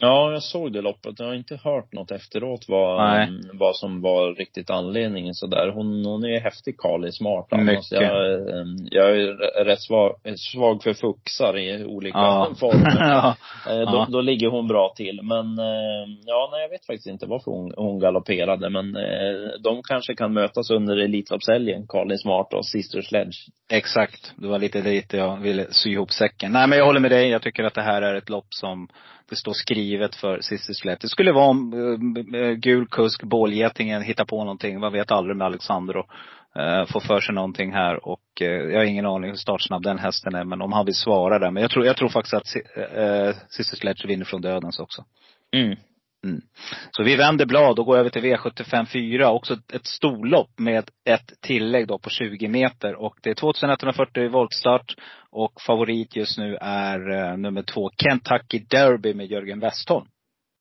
Ja, 0.00 0.32
jag 0.32 0.42
såg 0.42 0.72
det 0.72 0.80
loppet. 0.80 1.18
Jag 1.18 1.26
har 1.26 1.34
inte 1.34 1.58
hört 1.64 1.92
något 1.92 2.10
efteråt 2.10 2.64
vad, 2.68 3.10
Nej. 3.10 3.28
vad 3.52 3.76
som 3.76 4.00
var 4.00 4.34
riktigt 4.34 4.70
anledningen 4.70 5.34
sådär. 5.34 5.72
Hon, 5.74 6.04
hon 6.06 6.24
är 6.24 6.40
häftig 6.40 6.78
Carly 6.78 7.12
Smart 7.12 7.46
annars. 7.50 7.92
Jag, 7.92 8.02
eh, 8.02 8.64
jag 8.90 9.10
är 9.10 9.64
rätt 9.64 9.80
svag, 9.80 10.12
svag 10.36 10.82
för 10.82 10.94
fuxar 10.94 11.58
i 11.58 11.84
olika 11.84 12.18
Ja. 12.18 12.54
former. 12.60 12.96
ja. 12.98 13.36
Eh. 13.70 13.92
Då, 13.92 14.06
då 14.08 14.20
ligger 14.20 14.48
hon 14.48 14.68
bra 14.68 14.92
till. 14.96 15.20
Men 15.22 15.58
eh, 15.58 16.04
ja, 16.26 16.48
nej, 16.52 16.62
jag 16.62 16.68
vet 16.68 16.86
faktiskt 16.86 17.06
inte 17.06 17.26
varför 17.26 17.50
hon, 17.50 17.72
hon 17.76 17.98
galopperade. 17.98 18.70
Men 18.70 18.96
eh, 18.96 19.60
de 19.62 19.82
kanske 19.82 20.14
kan 20.14 20.32
mötas 20.32 20.70
under 20.70 20.96
Elitloppshelgen, 20.96 21.86
Carly 21.86 22.18
Smart 22.18 22.54
och 22.54 22.66
Sister 22.66 23.02
Sledge. 23.02 23.36
Exakt. 23.72 24.32
Det 24.36 24.46
var 24.46 24.58
lite 24.58 24.80
dit 24.80 25.12
jag 25.12 25.36
ville 25.36 25.66
sy 25.70 25.90
ihop 25.90 26.12
säcken. 26.12 26.52
Nej 26.52 26.68
men 26.68 26.78
jag 26.78 26.86
håller 26.86 27.00
med 27.00 27.10
dig. 27.10 27.28
Jag 27.28 27.42
tycker 27.42 27.64
att 27.64 27.74
det 27.74 27.82
här 27.82 28.02
är 28.02 28.14
ett 28.14 28.28
lopp 28.28 28.46
som 28.48 28.88
det 29.30 29.36
står 29.36 29.52
skrivet 29.52 30.14
för 30.14 30.40
Sisters 30.40 30.76
Slätt. 30.76 31.00
Det 31.00 31.08
skulle 31.08 31.32
vara 31.32 31.46
om 31.46 31.74
uh, 31.74 32.52
gul 32.52 32.86
kusk, 32.86 33.22
bålgetingen 33.22 34.02
hittar 34.02 34.24
på 34.24 34.38
någonting. 34.38 34.80
Man 34.80 34.92
vet 34.92 35.10
aldrig 35.10 35.36
med 35.36 35.46
Alexandro. 35.46 36.06
Uh, 36.58 36.62
eh, 36.62 36.86
får 36.86 37.00
för 37.00 37.20
sig 37.20 37.34
någonting 37.34 37.72
här 37.72 38.08
och 38.08 38.42
uh, 38.42 38.48
jag 38.48 38.78
har 38.78 38.84
ingen 38.84 39.06
aning 39.06 39.30
hur 39.30 39.36
startsnabb 39.36 39.82
den 39.82 39.98
hästen 39.98 40.34
är. 40.34 40.44
Men 40.44 40.62
om 40.62 40.72
han 40.72 40.86
vill 40.86 40.94
svara 40.94 41.38
där. 41.38 41.50
Men 41.50 41.62
jag 41.62 41.70
tror, 41.70 41.86
jag 41.86 41.96
tror 41.96 42.08
faktiskt 42.08 42.34
att 42.34 42.56
uh, 42.98 43.36
Sisters 43.48 43.78
Sledge 43.78 44.06
vinner 44.06 44.24
från 44.24 44.40
dödens 44.40 44.78
också. 44.78 45.04
Mm. 45.52 45.76
Mm. 46.24 46.40
Så 46.90 47.02
vi 47.02 47.16
vänder 47.16 47.46
blad 47.46 47.78
och 47.78 47.86
går 47.86 47.98
över 47.98 48.10
till 48.10 48.22
V75 48.22 48.86
4. 48.86 49.30
Också 49.30 49.54
ett 49.72 49.86
storlopp 49.86 50.58
med 50.58 50.90
ett 51.04 51.32
tillägg 51.40 51.88
då 51.88 51.98
på 51.98 52.10
20 52.10 52.48
meter. 52.48 52.94
Och 52.94 53.14
det 53.22 53.30
är 53.30 53.34
2140 53.34 54.28
voltstart. 54.28 54.94
Och 55.30 55.52
favorit 55.66 56.16
just 56.16 56.38
nu 56.38 56.56
är 56.60 57.10
eh, 57.10 57.36
nummer 57.36 57.62
två 57.62 57.90
Kentucky 58.02 58.58
Derby 58.58 59.14
med 59.14 59.26
Jörgen 59.26 59.60
Westholm. 59.60 60.06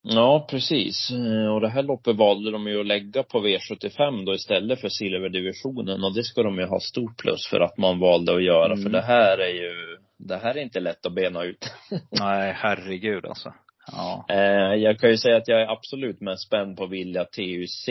Ja, 0.03 0.47
precis. 0.49 1.11
Eh, 1.11 1.53
Och 1.53 1.61
det 1.61 1.69
här 1.69 1.83
loppet 1.83 2.15
valde 2.15 2.51
de 2.51 2.67
ju 2.67 2.79
att 2.79 2.85
lägga 2.85 3.23
på 3.23 3.47
V75 3.47 4.25
då 4.25 4.33
istället 4.33 4.81
för 4.81 4.89
silverdivisionen. 4.89 6.03
Och 6.03 6.15
det 6.15 6.23
ska 6.23 6.43
de 6.43 6.57
ju 6.59 6.65
ha 6.65 6.79
stort 6.79 7.17
plus 7.17 7.47
för 7.47 7.59
att 7.59 7.77
man 7.77 7.99
valde 7.99 8.35
att 8.35 8.43
göra. 8.43 8.73
Mm. 8.73 8.83
För 8.83 8.89
det 8.89 9.01
här 9.01 9.37
är 9.37 9.53
ju, 9.53 9.97
det 10.17 10.37
här 10.37 10.57
är 10.57 10.61
inte 10.61 10.79
lätt 10.79 11.05
att 11.05 11.15
bena 11.15 11.43
ut. 11.43 11.73
Nej, 12.19 12.53
herregud 12.57 13.25
alltså. 13.25 13.53
Ja. 13.91 14.25
Eh, 14.29 14.75
Jag 14.75 14.99
kan 14.99 15.09
ju 15.09 15.17
säga 15.17 15.37
att 15.37 15.47
jag 15.47 15.61
är 15.61 15.67
absolut 15.71 16.21
mest 16.21 16.47
spänd 16.47 16.77
på 16.77 16.85
Vilja 16.85 17.25
TUC. 17.25 17.89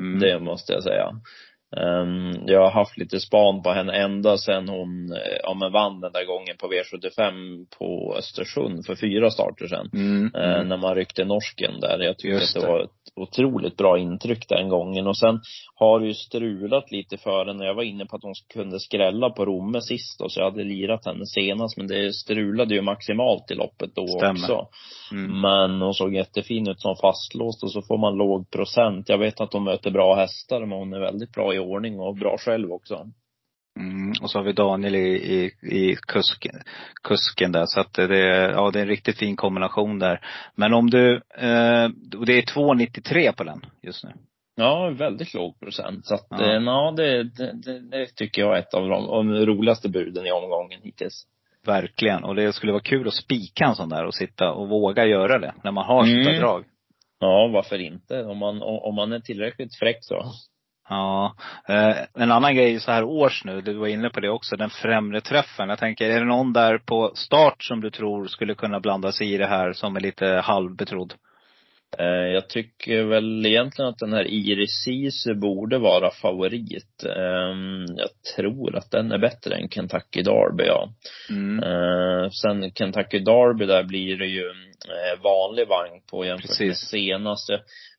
Mm. 0.00 0.20
Det 0.20 0.40
måste 0.40 0.72
jag 0.72 0.82
säga. 0.82 1.20
Ehm, 1.76 2.46
jag 2.46 2.60
har 2.60 2.70
haft 2.70 2.98
lite 2.98 3.20
span 3.20 3.62
på 3.62 3.70
henne 3.72 3.92
ända 3.92 4.36
sedan 4.38 4.68
hon, 4.68 5.12
eh, 5.12 5.36
ja 5.42 5.54
men 5.54 5.72
vann 5.72 6.00
den 6.00 6.12
där 6.12 6.24
gången 6.24 6.56
på 6.58 6.66
V75 6.72 7.66
på 7.78 8.14
Östersund 8.18 8.86
för 8.86 8.94
fyra 8.96 9.30
starter 9.30 9.66
sedan. 9.66 9.90
Mm. 9.94 10.34
Eh, 10.34 10.64
när 10.64 10.76
man 10.76 10.94
ryckte 10.94 11.24
norsken 11.24 11.80
där. 11.80 11.98
Jag 11.98 12.18
tyckte 12.18 12.28
Just 12.40 12.56
att 12.56 12.62
det 12.62 12.68
det. 12.68 12.72
var 12.72 12.88
otroligt 13.16 13.76
bra 13.76 13.98
intryck 13.98 14.48
den 14.48 14.68
gången. 14.68 15.06
Och 15.06 15.18
sen 15.18 15.40
har 15.74 16.00
det 16.00 16.06
ju 16.06 16.14
strulat 16.14 16.90
lite 16.90 17.16
för 17.16 17.46
henne. 17.46 17.64
Jag 17.64 17.74
var 17.74 17.82
inne 17.82 18.06
på 18.06 18.16
att 18.16 18.22
hon 18.22 18.34
kunde 18.54 18.80
skrälla 18.80 19.30
på 19.30 19.44
Romme 19.44 19.80
sist 19.80 20.20
och 20.20 20.32
så 20.32 20.40
jag 20.40 20.50
hade 20.50 20.64
lirat 20.64 21.06
henne 21.06 21.26
senast. 21.26 21.76
Men 21.76 21.86
det 21.86 22.12
strulade 22.12 22.74
ju 22.74 22.82
maximalt 22.82 23.50
i 23.50 23.54
loppet 23.54 23.94
då 23.94 24.06
Stämmer. 24.06 24.32
också. 24.32 24.68
Mm. 25.12 25.40
Men 25.40 25.82
hon 25.82 25.94
såg 25.94 26.14
jättefin 26.14 26.68
ut 26.68 26.80
som 26.80 26.96
fastlåst 26.96 27.62
och 27.62 27.72
så 27.72 27.82
får 27.82 27.98
man 27.98 28.16
låg 28.16 28.50
procent. 28.50 29.08
Jag 29.08 29.18
vet 29.18 29.40
att 29.40 29.52
hon 29.52 29.64
möter 29.64 29.90
bra 29.90 30.14
hästar 30.14 30.60
men 30.60 30.78
hon 30.78 30.92
är 30.92 31.00
väldigt 31.00 31.32
bra 31.32 31.54
i 31.54 31.58
ordning 31.58 32.00
och 32.00 32.14
bra 32.14 32.36
själv 32.38 32.72
också. 32.72 33.06
Mm. 33.76 34.12
Och 34.22 34.30
så 34.30 34.38
har 34.38 34.44
vi 34.44 34.52
Daniel 34.52 34.94
i, 34.94 35.08
i, 35.34 35.44
i 35.76 35.96
kusken, 36.08 36.54
kusken 37.02 37.52
där. 37.52 37.64
Så 37.66 37.80
att 37.80 37.92
det 37.92 38.18
är, 38.18 38.50
ja 38.50 38.70
det 38.70 38.78
är 38.78 38.82
en 38.82 38.88
riktigt 38.88 39.18
fin 39.18 39.36
kombination 39.36 39.98
där. 39.98 40.20
Men 40.54 40.74
om 40.74 40.90
du, 40.90 41.14
eh, 41.38 41.84
och 42.18 42.26
det 42.26 42.32
är 42.32 42.42
2,93 42.42 43.32
på 43.32 43.44
den 43.44 43.60
just 43.82 44.04
nu. 44.04 44.10
Ja, 44.56 44.90
väldigt 44.98 45.34
låg 45.34 45.60
procent. 45.60 46.06
Så 46.06 46.14
att, 46.14 46.26
Ja. 46.30 46.60
ja, 46.60 46.88
eh, 46.88 46.94
det, 46.94 47.22
det, 47.24 47.52
det, 47.52 47.80
det 47.90 48.06
tycker 48.06 48.42
jag 48.42 48.56
är 48.56 48.60
ett 48.60 48.74
av 48.74 48.88
de, 48.88 48.92
av 49.08 49.24
de 49.24 49.46
roligaste 49.46 49.88
buden 49.88 50.26
i 50.26 50.30
omgången 50.32 50.80
hittills. 50.82 51.26
Verkligen. 51.66 52.24
Och 52.24 52.34
det 52.34 52.52
skulle 52.52 52.72
vara 52.72 52.82
kul 52.82 53.08
att 53.08 53.14
spika 53.14 53.64
en 53.64 53.74
sån 53.74 53.88
där 53.88 54.04
och 54.06 54.14
sitta 54.14 54.52
och 54.52 54.68
våga 54.68 55.06
göra 55.06 55.38
det. 55.38 55.54
När 55.64 55.70
man 55.72 55.84
har 55.86 56.04
Mm. 56.04 56.40
drag. 56.40 56.64
Ja, 57.20 57.50
varför 57.52 57.78
inte? 57.78 58.24
Om 58.24 58.38
man, 58.38 58.62
om 58.62 58.94
man 58.94 59.12
är 59.12 59.20
tillräckligt 59.20 59.76
fräck 59.78 59.98
så. 60.00 60.32
Ja. 60.88 61.34
Eh, 61.68 61.96
en 62.14 62.32
annan 62.32 62.54
grej 62.56 62.80
så 62.80 62.92
här 62.92 63.04
års 63.04 63.44
nu, 63.44 63.60
du 63.60 63.74
var 63.74 63.86
inne 63.86 64.10
på 64.10 64.20
det 64.20 64.28
också, 64.30 64.56
den 64.56 64.70
främre 64.70 65.20
träffen. 65.20 65.68
Jag 65.68 65.78
tänker, 65.78 66.10
är 66.10 66.20
det 66.20 66.26
någon 66.26 66.52
där 66.52 66.78
på 66.78 67.12
start 67.14 67.62
som 67.62 67.80
du 67.80 67.90
tror 67.90 68.26
skulle 68.26 68.54
kunna 68.54 68.80
blanda 68.80 69.12
sig 69.12 69.32
i 69.34 69.36
det 69.38 69.46
här 69.46 69.72
som 69.72 69.96
är 69.96 70.00
lite 70.00 70.26
halvbetrodd? 70.26 71.14
Eh, 71.98 72.06
Jag 72.06 72.48
tycker 72.48 73.02
väl 73.04 73.46
egentligen 73.46 73.88
att 73.88 73.98
den 73.98 74.12
här 74.12 74.24
Iris 74.24 74.84
Ceesay 74.84 75.34
borde 75.34 75.78
vara 75.78 76.10
favorit. 76.10 77.04
Ehm, 77.04 77.84
Jag 77.96 78.08
tror 78.36 78.76
att 78.76 78.90
den 78.90 79.12
är 79.12 79.18
bättre 79.18 79.54
än 79.56 79.68
Kentucky 79.68 80.22
Derby, 80.22 80.64
ja. 80.64 80.88
Mm. 81.30 81.62
Eh, 81.62 82.30
sen 82.30 82.70
Kentucky 82.74 83.18
Derby, 83.18 83.66
där 83.66 83.82
blir 83.82 84.16
det 84.16 84.26
ju 84.26 84.44
vanlig 85.22 85.68
vagn 85.68 86.00
på 86.10 86.24
jämfört 86.24 86.48
med 86.48 86.68
Precis. 86.68 86.88
senast. 86.88 87.50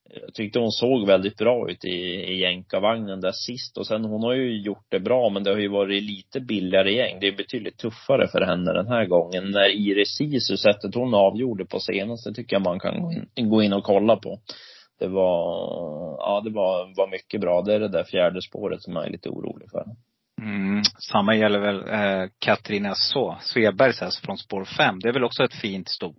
Jag, 0.09 0.33
tyckte 0.33 0.59
hon 0.59 0.71
såg 0.71 1.07
väldigt 1.07 1.37
bra 1.37 1.71
ut 1.71 1.85
i, 1.85 1.97
i 2.33 2.39
jänkarvagnen 2.41 3.21
där 3.21 3.31
sist. 3.31 3.77
Och 3.77 3.87
sen 3.87 4.05
hon 4.05 4.23
har 4.23 4.33
ju 4.33 4.61
gjort 4.61 4.85
det 4.89 4.99
bra, 4.99 5.29
men 5.29 5.43
det 5.43 5.49
har 5.49 5.57
ju 5.57 5.67
varit 5.67 6.03
lite 6.03 6.39
billigare 6.39 6.93
gäng. 6.93 7.19
Det 7.19 7.27
är 7.27 7.37
betydligt 7.37 7.77
tuffare 7.77 8.27
för 8.27 8.41
henne 8.41 8.73
den 8.73 8.87
här 8.87 9.05
gången. 9.05 9.51
När 9.51 9.69
Iris 9.69 10.17
Sisu, 10.17 10.57
sättet 10.57 10.95
hon 10.95 11.13
avgjorde 11.13 11.65
på 11.65 11.79
senaste, 11.79 12.33
tycker 12.33 12.55
jag 12.55 12.63
man 12.63 12.79
kan 12.79 13.01
gå 13.01 13.13
in, 13.35 13.49
gå 13.49 13.63
in 13.63 13.73
och 13.73 13.83
kolla 13.83 14.15
på. 14.15 14.39
Det 14.99 15.07
var, 15.07 15.37
ja 16.19 16.41
det 16.43 16.49
var, 16.49 16.97
var 16.97 17.11
mycket 17.11 17.41
bra. 17.41 17.61
Det 17.61 17.73
är 17.73 17.79
det 17.79 17.87
där 17.87 18.03
fjärde 18.03 18.41
spåret 18.41 18.81
som 18.81 18.93
jag 18.93 19.05
är 19.05 19.11
lite 19.11 19.29
orolig 19.29 19.69
för. 19.71 19.85
Mm. 20.41 20.81
Samma 21.11 21.35
gäller 21.35 21.59
väl 21.59 21.89
eh, 21.89 22.29
Katrin 22.39 22.91
Så, 22.95 23.37
Svebergs 23.41 24.01
häst 24.01 24.25
från 24.25 24.37
spår 24.37 24.65
5. 24.65 24.99
Det 24.99 25.09
är 25.09 25.13
väl 25.13 25.23
också 25.23 25.43
ett 25.43 25.53
fint 25.53 25.89
stort 25.89 26.17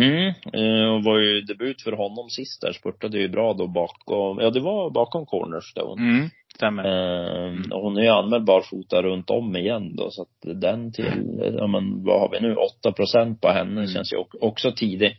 Mm, 0.00 0.26
eh, 0.52 0.94
och 0.94 1.04
var 1.04 1.18
ju 1.18 1.40
debut 1.40 1.82
för 1.82 1.92
honom 1.92 2.30
sist 2.30 2.60
där. 2.60 2.72
Spurtade 2.72 3.18
ju 3.18 3.28
bra 3.28 3.52
då 3.54 3.66
bakom, 3.66 4.38
ja 4.38 4.50
det 4.50 4.60
var 4.60 4.90
bakom 4.90 5.26
Cornerstone. 5.26 6.02
Mm. 6.02 6.28
Stämmer. 6.54 6.84
Eh, 6.84 7.52
och 7.70 7.82
hon 7.82 7.96
är 7.96 8.02
ju 8.02 8.08
anmäld 8.08 8.44
barfota 8.44 9.02
runt 9.02 9.30
om 9.30 9.56
igen 9.56 9.96
då, 9.96 10.10
så 10.10 10.22
att 10.22 10.60
den 10.60 10.92
till, 10.92 11.40
ja 11.58 11.66
men 11.66 12.04
vad 12.04 12.20
har 12.20 12.28
vi 12.30 12.40
nu, 12.40 12.54
8 12.54 12.92
procent 12.92 13.40
på 13.40 13.48
henne 13.48 13.80
Mm. 13.80 13.86
känns 13.86 14.12
ju 14.12 14.16
också 14.40 14.72
tidig. 14.72 15.16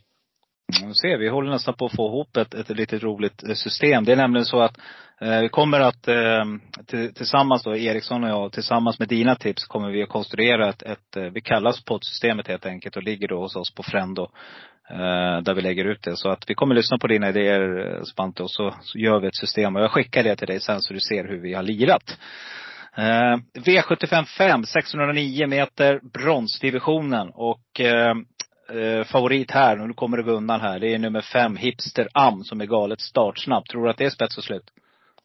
Nu 0.82 0.94
ser, 0.94 1.18
vi 1.18 1.28
håller 1.28 1.50
nästan 1.50 1.74
på 1.74 1.86
att 1.86 1.96
få 1.96 2.08
ihop 2.08 2.36
ett, 2.36 2.54
ett 2.54 2.68
litet 2.68 3.02
roligt 3.02 3.42
eh, 3.48 3.54
system. 3.54 4.04
Det 4.04 4.12
är 4.12 4.16
nämligen 4.16 4.44
så 4.44 4.60
att 4.60 4.78
eh, 5.20 5.40
vi 5.40 5.48
kommer 5.48 5.80
att 5.80 6.08
eh, 6.08 6.44
tillsammans 7.14 7.62
då, 7.62 7.76
Eriksson 7.76 8.24
och 8.24 8.30
jag, 8.30 8.52
tillsammans 8.52 8.98
med 8.98 9.08
dina 9.08 9.36
tips 9.36 9.64
kommer 9.64 9.90
vi 9.90 10.02
att 10.02 10.08
konstruera 10.08 10.68
ett, 10.68 10.82
ett 10.82 11.16
eh, 11.16 11.22
vi 11.22 11.40
kallar 11.40 11.74
poddsystemet 11.86 12.48
helt 12.48 12.66
enkelt 12.66 12.96
och 12.96 13.02
ligger 13.02 13.28
då 13.28 13.40
hos 13.40 13.56
oss 13.56 13.74
på 13.74 13.82
Frendo. 13.82 14.28
Eh, 14.90 15.42
där 15.42 15.54
vi 15.54 15.62
lägger 15.62 15.84
ut 15.84 16.02
det. 16.02 16.16
Så 16.16 16.28
att 16.30 16.50
vi 16.50 16.54
kommer 16.54 16.74
lyssna 16.74 16.98
på 16.98 17.06
dina 17.06 17.28
idéer 17.28 17.96
eh, 17.96 18.02
Spante 18.02 18.42
och 18.42 18.50
så, 18.50 18.74
så 18.82 18.98
gör 18.98 19.20
vi 19.20 19.26
ett 19.26 19.36
system. 19.36 19.76
Och 19.76 19.82
jag 19.82 19.90
skickar 19.90 20.22
det 20.22 20.36
till 20.36 20.46
dig 20.46 20.60
sen 20.60 20.80
så 20.80 20.94
du 20.94 21.00
ser 21.00 21.28
hur 21.28 21.40
vi 21.40 21.54
har 21.54 21.62
lirat. 21.62 22.18
Eh, 22.96 23.36
V75 23.54 24.24
5, 24.24 24.64
609 24.64 25.46
meter, 25.46 26.00
bronsdivisionen. 26.12 27.30
Och 27.34 27.80
eh, 28.68 29.04
favorit 29.04 29.50
här, 29.50 29.76
nu 29.76 29.94
kommer 29.94 30.16
det 30.16 30.22
gå 30.22 30.32
undan 30.32 30.60
här, 30.60 30.78
det 30.78 30.94
är 30.94 30.98
nummer 30.98 31.20
fem, 31.20 31.56
Hipster 31.56 32.08
Am, 32.12 32.44
som 32.44 32.60
är 32.60 32.66
galet 32.66 33.00
startsnabb. 33.00 33.64
Tror 33.64 33.84
du 33.84 33.90
att 33.90 33.98
det 33.98 34.04
är 34.04 34.10
spets 34.10 34.38
och 34.38 34.44
slut? 34.44 34.70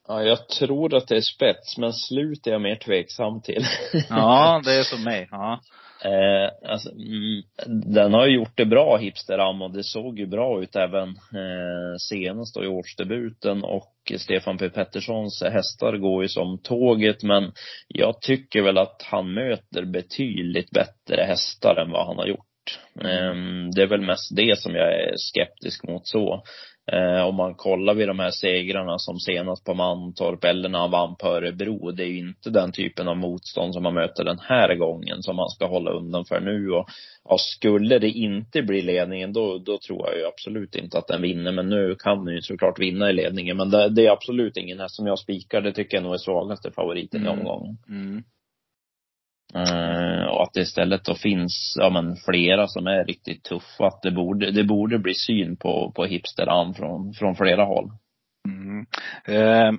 Ja, 0.07 0.23
jag 0.23 0.47
tror 0.47 0.95
att 0.95 1.07
det 1.07 1.17
är 1.17 1.21
spets, 1.21 1.77
men 1.77 1.93
slut 1.93 2.47
är 2.47 2.51
jag 2.51 2.61
mer 2.61 2.75
tveksam 2.75 3.41
till. 3.41 3.65
Ja, 4.09 4.61
det 4.65 4.73
är 4.73 4.83
som 4.83 5.03
mig. 5.03 5.27
Ja. 5.31 5.59
Eh, 6.03 6.71
alltså, 6.71 6.89
mm, 6.91 7.43
den 7.93 8.13
har 8.13 8.27
ju 8.27 8.35
gjort 8.35 8.57
det 8.57 8.65
bra, 8.65 8.97
Hipsteram, 8.97 9.61
och 9.61 9.71
det 9.71 9.83
såg 9.83 10.19
ju 10.19 10.25
bra 10.25 10.63
ut 10.63 10.75
även 10.75 11.09
eh, 11.09 11.95
senast 11.99 12.55
då 12.55 12.63
i 12.63 12.67
årsdebuten. 12.67 13.63
Och 13.63 13.93
Stefan 14.17 14.57
P 14.57 14.69
Petterssons 14.69 15.43
hästar 15.43 15.97
går 15.97 16.23
ju 16.23 16.29
som 16.29 16.59
tåget, 16.63 17.23
men 17.23 17.51
jag 17.87 18.21
tycker 18.21 18.61
väl 18.61 18.77
att 18.77 19.01
han 19.05 19.33
möter 19.33 19.85
betydligt 19.85 20.71
bättre 20.71 21.23
hästar 21.23 21.75
än 21.75 21.91
vad 21.91 22.07
han 22.07 22.17
har 22.17 22.27
gjort. 22.27 22.48
Eh, 23.01 23.35
det 23.75 23.81
är 23.81 23.87
väl 23.87 24.01
mest 24.01 24.35
det 24.35 24.59
som 24.59 24.75
jag 24.75 24.93
är 24.93 25.13
skeptisk 25.17 25.87
mot 25.87 26.07
så. 26.07 26.43
Eh, 26.91 27.21
om 27.27 27.35
man 27.35 27.55
kollar 27.55 27.93
vid 27.93 28.07
de 28.07 28.19
här 28.19 28.31
segrarna 28.31 28.99
som 28.99 29.19
senast 29.19 29.65
på 29.65 29.73
Mantorp 29.73 30.43
eller 30.43 30.69
när 30.69 30.79
han 30.79 30.91
vann 30.91 31.15
på 31.15 31.27
Örebro. 31.27 31.91
Det 31.91 32.03
är 32.03 32.07
ju 32.07 32.19
inte 32.19 32.49
den 32.49 32.71
typen 32.71 33.07
av 33.07 33.17
motstånd 33.17 33.73
som 33.73 33.83
man 33.83 33.93
möter 33.93 34.23
den 34.23 34.39
här 34.39 34.75
gången 34.75 35.23
som 35.23 35.35
man 35.35 35.49
ska 35.49 35.67
hålla 35.67 35.91
undan 35.91 36.25
för 36.25 36.39
nu. 36.39 36.71
Och 36.71 36.89
ja, 37.29 37.37
skulle 37.37 37.99
det 37.99 38.09
inte 38.09 38.61
bli 38.61 38.81
ledningen 38.81 39.33
då, 39.33 39.57
då 39.57 39.77
tror 39.77 40.07
jag 40.09 40.17
ju 40.17 40.25
absolut 40.25 40.75
inte 40.75 40.97
att 40.97 41.07
den 41.07 41.21
vinner. 41.21 41.51
Men 41.51 41.69
nu 41.69 41.95
kan 41.99 42.25
den 42.25 42.35
ju 42.35 42.41
såklart 42.41 42.79
vinna 42.79 43.09
i 43.09 43.13
ledningen. 43.13 43.57
Men 43.57 43.69
det, 43.69 43.89
det 43.89 44.05
är 44.05 44.11
absolut 44.11 44.57
ingen 44.57 44.79
häst 44.79 44.95
som 44.95 45.07
jag 45.07 45.19
spikar. 45.19 45.61
Det 45.61 45.71
tycker 45.71 45.97
jag 45.97 46.03
nog 46.03 46.13
är 46.13 46.17
svagaste 46.17 46.71
favoriten 46.71 47.21
i 47.21 47.27
Mm. 47.27 47.39
omgången. 47.39 47.77
Mm. 47.89 48.23
Och 50.29 50.43
att 50.43 50.53
det 50.53 50.61
istället 50.61 51.05
då 51.05 51.15
finns, 51.15 51.75
ja 51.79 51.89
men 51.89 52.15
flera 52.15 52.67
som 52.67 52.87
är 52.87 53.05
riktigt 53.05 53.43
tuffa. 53.43 53.87
Att 53.87 54.01
det 54.01 54.11
borde, 54.11 54.51
det 54.51 54.63
borde 54.63 54.99
bli 54.99 55.13
syn 55.13 55.57
på, 55.57 55.91
på 55.95 56.05
hipsteran 56.05 56.73
från, 56.73 57.13
från 57.13 57.35
flera 57.35 57.63
håll. 57.63 57.91
Mm. 58.47 58.85
Eh, 59.25 59.71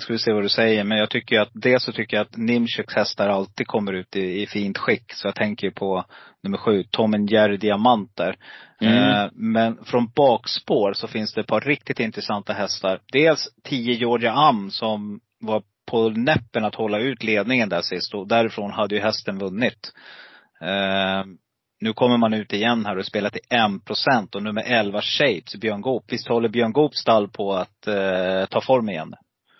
ska 0.00 0.12
vi 0.12 0.18
se 0.18 0.32
vad 0.32 0.42
du 0.42 0.48
säger, 0.48 0.84
men 0.84 0.98
jag 0.98 1.10
tycker 1.10 1.40
att, 1.40 1.50
dels 1.52 1.84
så 1.84 1.92
tycker 1.92 2.16
jag 2.16 2.26
att 2.26 2.36
Nimshuks 2.36 2.94
hästar 2.94 3.28
alltid 3.28 3.66
kommer 3.66 3.92
ut 3.92 4.16
i, 4.16 4.42
i 4.42 4.46
fint 4.46 4.78
skick. 4.78 5.12
Så 5.12 5.26
jag 5.26 5.34
tänker 5.34 5.66
ju 5.66 5.72
på 5.72 6.04
nummer 6.42 6.58
sju, 6.58 6.84
Tom 6.90 7.26
Jerry 7.26 7.56
Diamant 7.56 8.16
där. 8.16 8.36
Mm. 8.80 9.10
Eh, 9.10 9.30
men 9.32 9.84
från 9.84 10.10
bakspår 10.16 10.92
så 10.92 11.08
finns 11.08 11.34
det 11.34 11.40
ett 11.40 11.46
par 11.46 11.60
riktigt 11.60 12.00
intressanta 12.00 12.52
hästar. 12.52 13.00
Dels 13.12 13.48
10 13.64 13.94
Georgia 13.94 14.32
Am 14.32 14.70
som 14.70 15.20
var 15.40 15.62
på 15.90 16.08
näppen 16.08 16.64
att 16.64 16.74
hålla 16.74 16.98
ut 16.98 17.22
ledningen 17.22 17.68
där 17.68 17.82
sist 17.82 18.14
och 18.14 18.28
därifrån 18.28 18.70
hade 18.70 18.94
ju 18.94 19.00
hästen 19.00 19.38
vunnit. 19.38 19.92
Eh, 20.62 21.24
nu 21.80 21.92
kommer 21.92 22.16
man 22.16 22.34
ut 22.34 22.52
igen 22.52 22.86
här 22.86 22.98
och 22.98 23.06
spelar 23.06 23.30
till 23.30 23.40
1% 23.50 24.34
och 24.36 24.42
nummer 24.42 24.62
11 24.66 25.00
Shapes, 25.02 25.56
Björn 25.60 25.80
Goop. 25.80 26.04
Visst 26.08 26.28
håller 26.28 26.48
Björn 26.48 26.72
Goop 26.72 26.94
stall 26.94 27.28
på 27.28 27.52
att 27.52 27.86
eh, 27.86 28.46
ta 28.50 28.60
form 28.60 28.88
igen? 28.88 29.14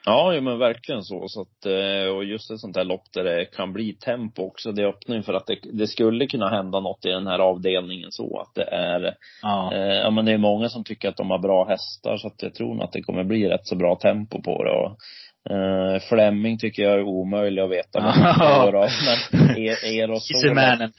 Ja, 0.05 0.35
ja 0.35 0.41
men 0.41 0.59
verkligen 0.59 1.03
så. 1.03 1.29
så 1.29 1.41
att, 1.41 1.67
eh, 1.67 2.15
och 2.15 2.25
just 2.25 2.51
ett 2.51 2.61
sånt 2.61 2.77
här 2.77 2.85
lopp 2.85 3.03
där 3.15 3.25
det 3.25 3.45
kan 3.45 3.73
bli 3.73 3.93
tempo 3.93 4.43
också. 4.43 4.73
Det 4.73 4.87
öppnar 4.87 5.17
ju 5.17 5.23
för 5.23 5.35
att 5.35 5.47
det, 5.47 5.59
det 5.73 5.87
skulle 5.87 6.27
kunna 6.27 6.49
hända 6.49 6.81
något 6.81 7.05
i 7.05 7.09
den 7.09 7.27
här 7.27 7.39
avdelningen 7.39 8.13
så 8.13 8.41
att 8.41 8.55
det 8.55 8.65
är, 8.65 9.15
Ja. 9.43 9.73
eh, 9.75 9.81
ja 9.95 10.11
men 10.11 10.25
det 10.25 10.33
är 10.33 10.39
många 10.39 10.69
som 10.69 10.85
tycker 10.85 11.09
att 11.09 11.17
de 11.17 11.31
har 11.31 11.39
bra 11.39 11.69
hästar 11.69 12.17
så 12.17 12.27
att 12.27 12.43
jag 12.43 12.55
tror 12.55 12.75
nog 12.75 12.83
att 12.83 12.93
det 12.93 13.03
kommer 13.03 13.25
bli 13.25 13.49
rätt 13.49 13.67
så 13.67 13.77
bra 13.77 13.97
tempo 13.97 14.43
på 14.43 14.65
det. 14.65 14.71
Och, 14.71 14.97
eh, 15.51 16.01
Fleming 16.09 16.59
tycker 16.59 16.83
jag 16.83 16.93
är 16.93 17.03
omöjlig 17.03 17.63
att 17.63 17.71
veta 17.71 18.01
vad. 18.01 18.91
Men 19.33 19.59
er, 19.59 20.01
Erosola, 20.01 20.91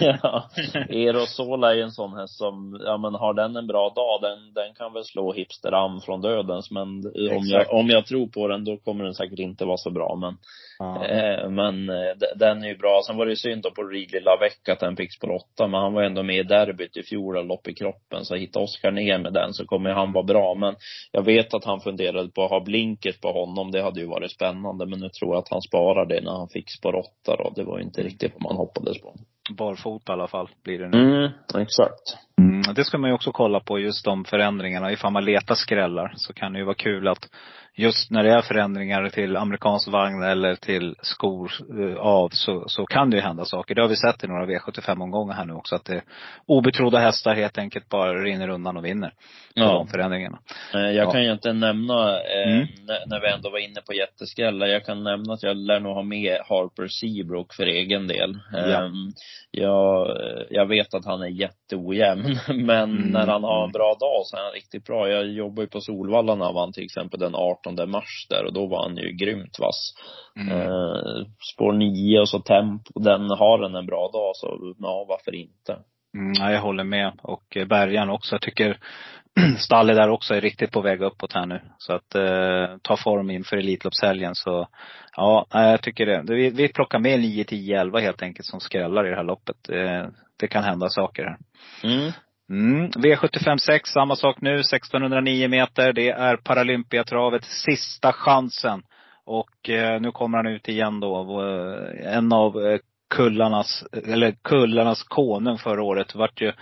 ja, 0.22 0.48
Erosola 0.88 1.74
är 1.74 1.82
en 1.82 1.90
sån 1.90 2.18
häst 2.18 2.38
som, 2.38 2.80
ja 2.84 2.96
men 2.96 3.14
har 3.14 3.34
den 3.34 3.56
en 3.56 3.66
bra 3.66 3.92
dag, 3.96 4.30
den, 4.30 4.54
den 4.54 4.74
kan 4.74 4.92
väl 4.92 5.04
slå 5.04 5.32
Hipsteram 5.32 6.00
från 6.00 6.20
dödens. 6.20 6.70
Men 6.70 6.88
om 7.36 7.46
jag, 7.46 7.72
om 7.72 7.88
jag 7.88 8.06
tror 8.06 8.26
på 8.26 8.48
den, 8.48 8.64
då 8.64 8.76
kommer 8.76 9.04
den 9.04 9.14
säkert 9.14 9.38
inte 9.38 9.64
vara 9.64 9.76
så 9.76 9.90
bra. 9.90 10.16
Men, 10.16 10.36
Ja. 10.82 11.06
eh, 11.06 11.50
men 11.50 11.88
eh, 11.88 12.16
d- 12.20 12.26
den 12.36 12.64
är 12.64 12.68
ju 12.68 12.76
bra. 12.76 13.00
Sen 13.06 13.16
var 13.16 13.26
det 13.26 13.32
ju 13.32 13.36
synd 13.36 13.62
då 13.62 13.70
på 13.70 13.82
Ridley 13.82 14.20
Lavec 14.20 14.52
att 14.68 14.80
den 14.80 14.96
fick 14.96 15.14
spår 15.14 15.30
åtta, 15.30 15.66
men 15.66 15.80
han 15.80 15.92
var 15.92 16.02
ändå 16.02 16.22
med 16.22 16.36
i 16.36 16.42
derbyt 16.42 16.96
i 16.96 17.02
fjol 17.02 17.36
och 17.36 17.44
lopp 17.44 17.68
i 17.68 17.74
kroppen. 17.74 18.24
Så 18.24 18.34
hitta 18.34 18.58
Oskar 18.60 18.90
ner 18.90 19.18
med 19.18 19.32
den 19.32 19.52
så 19.52 19.66
kommer 19.66 19.90
han 19.90 20.12
vara 20.12 20.24
bra. 20.24 20.54
Men 20.54 20.74
jag 21.12 21.22
vet 21.24 21.54
att 21.54 21.64
han 21.64 21.80
funderade 21.80 22.28
på 22.28 22.44
att 22.44 22.50
ha 22.50 22.60
blinkers 22.60 23.20
på 23.20 23.32
honom. 23.32 23.70
Det 23.70 23.82
hade 23.82 24.00
ju 24.00 24.06
varit 24.06 24.30
spännande. 24.32 24.86
Men 24.86 25.00
nu 25.00 25.08
tror 25.08 25.34
jag 25.34 25.38
att 25.38 25.50
han 25.50 25.62
sparar 25.62 26.06
det 26.06 26.20
när 26.20 26.32
han 26.32 26.48
fick 26.48 26.70
spår 26.70 26.94
åtta 26.94 27.36
då. 27.36 27.52
Det 27.56 27.64
var 27.64 27.78
ju 27.78 27.84
inte 27.84 28.02
riktigt 28.02 28.32
vad 28.32 28.42
man 28.42 28.56
hoppades 28.56 29.00
på. 29.02 29.14
Barfota 29.58 30.12
i 30.12 30.14
alla 30.14 30.28
fall 30.28 30.48
blir 30.64 30.78
det 30.78 30.88
nu. 30.88 30.98
Mm, 30.98 31.30
exakt. 31.62 32.16
Mm. 32.38 32.62
Det 32.74 32.84
ska 32.84 32.98
man 32.98 33.10
ju 33.10 33.14
också 33.14 33.32
kolla 33.32 33.60
på, 33.60 33.78
just 33.78 34.04
de 34.04 34.24
förändringarna. 34.24 34.92
Ifall 34.92 35.12
man 35.12 35.24
letar 35.24 35.54
skrällar 35.54 36.12
så 36.16 36.32
kan 36.32 36.52
det 36.52 36.58
ju 36.58 36.64
vara 36.64 36.74
kul 36.74 37.08
att 37.08 37.28
just 37.76 38.10
när 38.10 38.22
det 38.22 38.30
är 38.30 38.42
förändringar 38.42 39.08
till 39.08 39.36
amerikansk 39.36 39.88
vagn 39.88 40.22
eller 40.22 40.56
till 40.56 40.94
skor 41.02 41.52
eh, 41.80 41.96
av 41.96 42.28
så, 42.32 42.64
så 42.68 42.86
kan 42.86 43.10
det 43.10 43.16
ju 43.16 43.22
hända 43.22 43.44
saker. 43.44 43.74
Det 43.74 43.82
har 43.82 43.88
vi 43.88 43.96
sett 43.96 44.24
i 44.24 44.26
några 44.26 44.46
V75-omgångar 44.46 45.34
här 45.34 45.44
nu 45.44 45.52
också. 45.52 45.74
Att 45.74 45.84
det 45.84 46.02
obetrodda 46.46 46.98
hästar 46.98 47.34
helt 47.34 47.58
enkelt 47.58 47.88
bara 47.88 48.14
rinner 48.24 48.48
undan 48.48 48.76
och 48.76 48.84
vinner. 48.84 49.12
Ja. 49.54 49.64
de 49.72 49.86
förändringarna. 49.88 50.38
Eh, 50.74 50.80
Jag 50.80 50.94
Ja. 51.06 51.10
kan 51.10 51.22
ju 51.24 51.32
inte 51.32 51.52
nämna, 51.52 52.10
eh, 52.20 52.52
Mm. 52.52 52.66
när, 53.06 53.20
vi 53.20 53.28
ändå 53.34 53.50
var 53.50 53.58
inne 53.58 53.80
på 53.86 53.94
jätteskrällar, 53.94 54.66
jag 54.66 54.84
kan 54.86 55.02
nämna 55.04 55.32
att 55.34 55.42
jag 55.42 55.56
lär 55.56 55.80
nog 55.80 55.94
ha 55.94 56.02
med 56.02 56.38
Harper 56.48 56.86
Seabrook 56.88 57.54
för 57.54 57.66
egen 57.66 58.06
del. 58.06 58.38
Ja. 58.52 58.58
Ehm, 58.58 59.12
jag, 59.50 60.16
jag 60.50 60.66
vet 60.66 60.94
att 60.94 61.04
han 61.04 61.22
är 61.22 61.26
jätteojämn, 61.28 62.38
men 62.66 62.82
Mm, 62.92 63.12
när 63.12 63.26
han 63.26 63.44
har 63.44 63.64
en 63.64 63.72
bra 63.72 63.94
dag 64.00 64.22
så 64.24 64.36
är 64.36 64.42
han 64.42 64.52
riktigt 64.52 64.84
bra. 64.84 65.08
Jag 65.08 65.26
jobbar 65.26 65.62
ju 65.62 65.68
på 65.68 65.80
Solvalla 65.80 66.34
när 66.34 66.44
han 66.44 66.54
vann 66.54 66.72
till 66.72 66.84
exempel 66.84 67.20
den 67.20 67.34
18 67.34 67.61
mars 67.86 68.26
där 68.28 68.44
och 68.44 68.52
då 68.52 68.66
var 68.66 68.88
han 68.88 68.96
ju 68.96 69.12
grymt 69.12 69.58
vass. 69.58 69.94
Mm. 70.36 70.60
Eh, 70.60 71.26
spår 71.54 71.72
9 71.72 72.20
och 72.20 72.28
så 72.28 72.38
tempo, 72.38 73.00
den 73.00 73.30
har 73.30 73.58
den 73.58 73.74
en 73.74 73.86
bra 73.86 74.10
dag 74.12 74.32
så 74.34 74.74
ja, 74.78 75.06
varför 75.08 75.34
inte? 75.34 75.78
Mm, 76.16 76.32
ja, 76.38 76.52
jag 76.52 76.60
håller 76.60 76.84
med. 76.84 77.12
Och 77.22 77.56
eh, 77.56 77.66
Bergan 77.66 78.10
också. 78.10 78.34
Jag 78.34 78.42
tycker 78.42 78.78
stallet 79.58 79.96
där 79.96 80.08
också 80.08 80.34
är 80.34 80.40
riktigt 80.40 80.70
på 80.70 80.80
väg 80.80 81.02
uppåt 81.02 81.32
här 81.32 81.46
nu. 81.46 81.60
Så 81.78 81.92
att 81.92 82.14
eh, 82.14 82.76
ta 82.82 82.96
form 82.96 83.30
inför 83.30 83.56
Elitloppshelgen 83.56 84.34
så 84.34 84.68
ja, 85.16 85.46
jag 85.50 85.82
tycker 85.82 86.06
det. 86.06 86.34
Vi, 86.34 86.50
vi 86.50 86.68
plockar 86.68 86.98
med 86.98 87.20
9, 87.20 87.44
10, 87.44 87.80
11 87.80 88.00
helt 88.00 88.22
enkelt 88.22 88.46
som 88.46 88.60
skrällar 88.60 89.06
i 89.06 89.10
det 89.10 89.16
här 89.16 89.24
loppet. 89.24 89.68
Eh, 89.68 90.06
det 90.40 90.48
kan 90.48 90.64
hända 90.64 90.88
saker 90.88 91.24
här. 91.24 91.38
Mm. 91.84 92.12
Mm. 92.52 92.90
V75 92.90 93.56
6, 93.56 93.90
samma 93.90 94.16
sak 94.16 94.40
nu. 94.40 94.54
1609 94.54 95.48
meter. 95.48 95.92
Det 95.92 96.08
är 96.10 96.36
Paralympiatravet, 96.36 97.44
sista 97.44 98.12
chansen. 98.12 98.82
Och 99.24 99.68
eh, 99.70 100.00
nu 100.00 100.10
kommer 100.10 100.38
han 100.38 100.46
ut 100.46 100.68
igen 100.68 101.00
då. 101.00 101.22
Vår- 101.22 102.06
En 102.06 102.32
av 102.32 102.66
eh, 102.66 102.78
kullarnas, 103.10 103.84
eller 104.06 104.34
kullarnas 104.44 105.02
konung 105.02 105.58
förra 105.58 105.82
året. 105.82 106.14
Vart 106.14 106.40
ju, 106.40 106.52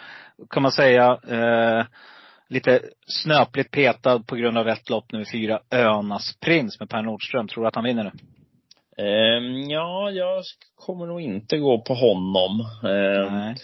kan 0.51 0.63
man 0.63 0.73
säga, 0.73 1.19
eh, 1.29 1.85
lite 2.49 2.81
snöpligt 3.23 3.71
petad 3.71 4.19
på 4.27 4.37
grund 4.37 4.59
av 4.59 4.69
ett 4.69 4.91
lopp 4.91 5.13
nummer 5.13 5.27
fyra, 5.33 5.61
Önas 5.71 6.37
prins 6.41 6.81
med 6.81 6.89
Per 6.91 7.03
Nordström. 7.03 7.49
Tror 7.49 7.63
du 7.65 7.69
att 7.69 7.75
han 7.75 7.85
vinner 7.85 8.05
nu? 8.05 8.11
Ehm, 9.05 9.71
ja, 9.71 10.11
jag 10.11 10.43
kommer 10.87 11.07
nog 11.07 11.21
inte 11.21 11.59
gå 11.59 11.81
på 11.83 11.95
honom. 11.95 12.67
Nej. 13.31 13.55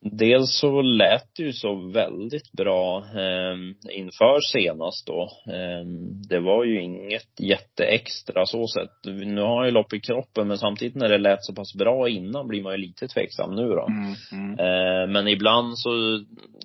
Dels 0.00 0.58
så 0.60 0.82
lät 0.82 1.36
det 1.36 1.42
ju 1.42 1.52
så 1.52 1.74
väldigt 1.74 2.52
bra 2.52 2.98
eh, 2.98 3.56
inför 3.98 4.40
senast 4.52 5.06
då. 5.06 5.22
Eh, 5.46 5.86
det 6.28 6.40
var 6.40 6.64
ju 6.64 6.82
inget 6.82 7.40
jätteextra 7.40 8.46
så 8.46 8.66
sett. 8.66 9.14
Nu 9.26 9.40
har 9.40 9.64
jag 9.64 9.74
lopp 9.74 9.92
i 9.92 10.00
kroppen 10.00 10.48
men 10.48 10.58
samtidigt 10.58 10.94
när 10.94 11.08
det 11.08 11.18
lät 11.18 11.44
så 11.44 11.54
pass 11.54 11.74
bra 11.74 12.08
innan 12.08 12.48
blir 12.48 12.62
man 12.62 12.72
ju 12.72 12.78
lite 12.78 13.08
tveksam 13.08 13.54
nu 13.54 13.68
då. 13.68 13.86
Mm, 13.86 14.14
mm. 14.32 14.58
Eh, 14.58 15.12
men 15.12 15.28
ibland 15.28 15.78
så, 15.78 15.90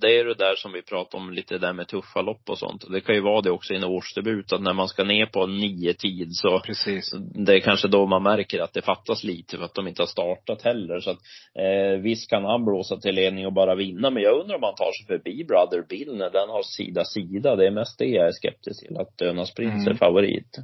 det 0.01 0.19
är 0.19 0.25
det 0.25 0.33
där 0.33 0.55
som 0.55 0.71
vi 0.73 0.81
pratade 0.81 1.23
om 1.23 1.33
lite 1.33 1.57
där 1.57 1.73
med 1.73 1.87
tuffa 1.87 2.21
lopp 2.21 2.49
och 2.49 2.57
sånt. 2.57 2.85
Det 2.91 3.01
kan 3.01 3.15
ju 3.15 3.21
vara 3.21 3.41
det 3.41 3.51
också 3.51 3.73
i 3.73 3.77
en 3.77 3.83
årsdebut 3.83 4.53
att 4.53 4.61
när 4.61 4.73
man 4.73 4.87
ska 4.87 5.03
ner 5.03 5.25
på 5.25 5.45
nio 5.47 5.93
tid 5.93 6.27
så 6.35 6.59
Precis. 6.59 7.13
det 7.45 7.55
är 7.55 7.59
kanske 7.59 7.87
då 7.87 8.05
man 8.05 8.23
märker 8.23 8.59
att 8.61 8.73
det 8.73 8.81
fattas 8.81 9.23
lite 9.23 9.57
för 9.57 9.65
att 9.65 9.73
de 9.75 9.87
inte 9.87 10.01
har 10.01 10.07
startat 10.07 10.61
heller. 10.61 10.99
Så 10.99 11.09
att, 11.09 11.19
eh, 11.59 11.99
visst 12.01 12.29
kan 12.29 12.45
han 12.45 12.65
blåsa 12.65 12.97
till 12.97 13.15
ledning 13.15 13.45
och 13.45 13.53
bara 13.53 13.75
vinna, 13.75 14.09
men 14.09 14.23
jag 14.23 14.39
undrar 14.41 14.55
om 14.55 14.63
han 14.63 14.75
tar 14.75 14.91
sig 14.91 15.05
förbi 15.07 15.43
Brother 15.43 15.85
Bill 15.89 16.15
när 16.17 16.29
den 16.29 16.49
har 16.49 16.63
sida 16.63 17.05
sida. 17.05 17.55
Det 17.55 17.67
är 17.67 17.71
mest 17.71 17.99
det 17.99 18.05
jag 18.05 18.27
är 18.27 18.31
skeptisk 18.31 18.87
till, 18.87 18.97
att 18.97 19.17
Dönas 19.17 19.53
Prins 19.53 19.73
Mm. 19.87 19.87
är 19.87 19.97
favorit. 19.97 20.57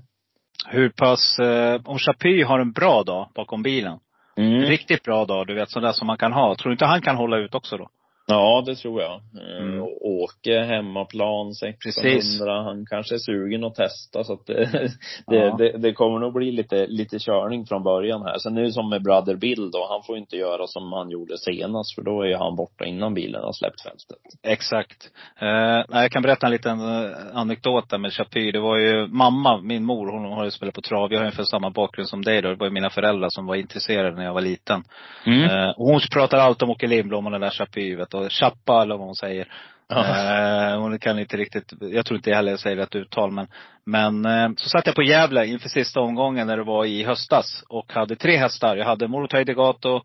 Hur 0.69 0.89
pass, 0.89 1.39
eh, 1.39 1.81
om 1.85 1.97
Chapuis 1.99 2.47
har 2.47 2.59
en 2.59 2.71
bra 2.71 3.03
dag 3.03 3.29
bakom 3.35 3.63
bilen. 3.63 3.99
Mm. 4.37 4.61
Riktigt 4.61 5.03
bra 5.03 5.25
dag, 5.25 5.47
du 5.47 5.53
vet 5.55 5.69
sådär 5.71 5.91
som 5.91 6.07
man 6.07 6.17
kan 6.17 6.33
ha. 6.33 6.55
Tror 6.55 6.69
du 6.69 6.73
inte 6.73 6.85
han 6.85 7.01
kan 7.01 7.15
hålla 7.15 7.37
ut 7.37 7.55
också 7.55 7.77
då? 7.77 7.89
Ja, 8.29 8.63
det 8.65 8.75
tror 8.75 9.01
jag. 9.01 9.11
Eh, 9.13 9.57
Mm. 9.61 9.81
och 9.81 10.05
Åke, 10.07 10.59
hemmaplan, 10.59 11.47
1600. 11.49 12.11
Precis. 12.13 12.41
Han 12.41 12.85
kanske 12.89 13.15
är 13.15 13.19
sugen 13.19 13.63
att 13.63 13.75
testa 13.75 14.23
så 14.23 14.33
att 14.33 14.45
det, 14.47 14.91
Ja. 15.27 15.55
det, 15.57 15.77
det 15.77 15.93
kommer 15.93 16.19
nog 16.19 16.33
bli 16.33 16.51
lite, 16.51 16.87
lite 16.87 17.19
körning 17.19 17.65
från 17.65 17.83
början 17.83 18.21
här. 18.21 18.37
Sen 18.37 18.57
är 18.57 18.61
det 18.61 18.71
som 18.71 18.89
med 18.89 19.03
Brother 19.03 19.35
Bill 19.35 19.71
då, 19.71 19.87
han 19.89 20.03
får 20.03 20.17
inte 20.17 20.35
göra 20.37 20.67
som 20.67 20.93
han 20.93 21.09
gjorde 21.09 21.37
senast 21.37 21.95
för 21.95 22.01
då 22.01 22.21
är 22.21 22.37
han 22.37 22.55
borta 22.55 22.85
innan 22.85 23.13
bilen 23.13 23.43
har 23.43 23.51
släppt 23.53 23.81
fältet. 23.83 24.17
Exakt. 24.43 25.09
Eh, 25.41 25.83
jag 26.01 26.11
kan 26.11 26.21
berätta 26.21 26.45
en 26.45 26.51
liten 26.51 26.79
eh, 26.79 27.11
anekdot 27.33 27.89
där 27.89 27.97
med 27.97 28.13
Chapuis. 28.13 28.53
Det 28.53 28.59
var 28.59 28.77
ju 28.77 29.07
mamma, 29.07 29.61
min 29.61 29.83
mor, 29.85 30.11
hon 30.11 30.31
har 30.31 30.43
ju 30.45 30.51
spelat 30.51 30.75
på 30.75 30.81
trav. 30.81 31.11
Jag 31.11 31.19
har 31.19 31.25
ungefär 31.25 31.43
samma 31.43 31.69
bakgrund 31.69 32.09
som 32.09 32.21
dig 32.21 32.41
då. 32.41 32.49
Det 32.49 32.55
var 32.55 32.67
ju 32.67 32.73
mina 32.73 32.89
föräldrar 32.89 33.29
som 33.29 33.45
var 33.45 33.55
intresserade 33.55 34.15
när 34.15 34.23
jag 34.23 34.33
var 34.33 34.41
liten. 34.41 34.83
Eh, 35.25 35.69
och 35.69 35.85
hon 35.85 35.99
pratar 36.13 36.37
alltid 36.37 36.63
om 36.63 36.69
Åke 36.69 36.87
Lindblom 36.87 37.25
och 37.25 37.31
den 37.31 37.41
där 37.41 37.95
vet 37.97 38.09
du. 38.11 38.16
Och 38.17 38.31
Chappa 38.31 38.81
eller 38.81 38.97
vad 38.97 39.05
hon 39.05 39.15
säger. 39.15 39.47
Eh, 39.91 40.79
hon 40.79 40.99
kan 40.99 41.19
inte 41.19 41.37
riktigt, 41.37 41.73
jag 41.79 42.05
tror 42.05 42.17
inte 42.17 42.31
heller 42.31 42.51
jag 42.51 42.59
säger 42.59 42.77
rätt 42.77 42.95
uttal 42.95 43.31
men, 43.31 43.47
men 43.85 44.25
eh, 44.25 44.49
så 44.57 44.69
satt 44.69 44.85
jag 44.85 44.95
på 44.95 45.03
Gävle 45.03 45.45
inför 45.45 45.69
sista 45.69 45.99
omgången 45.99 46.47
när 46.47 46.57
det 46.57 46.63
var 46.63 46.85
i 46.85 47.03
höstas 47.03 47.63
och 47.69 47.93
hade 47.93 48.15
tre 48.15 48.37
hästar. 48.37 48.75
Jag 48.75 48.85
hade 48.85 49.07
Morotai 49.07 49.43
Degato, 49.43 50.01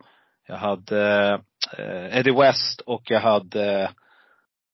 jag 0.49 0.57
hade 0.57 1.29
eh, 1.79 2.19
Eddie 2.19 2.41
West 2.41 2.81
och 2.81 3.03
jag 3.05 3.21
hade 3.21 3.91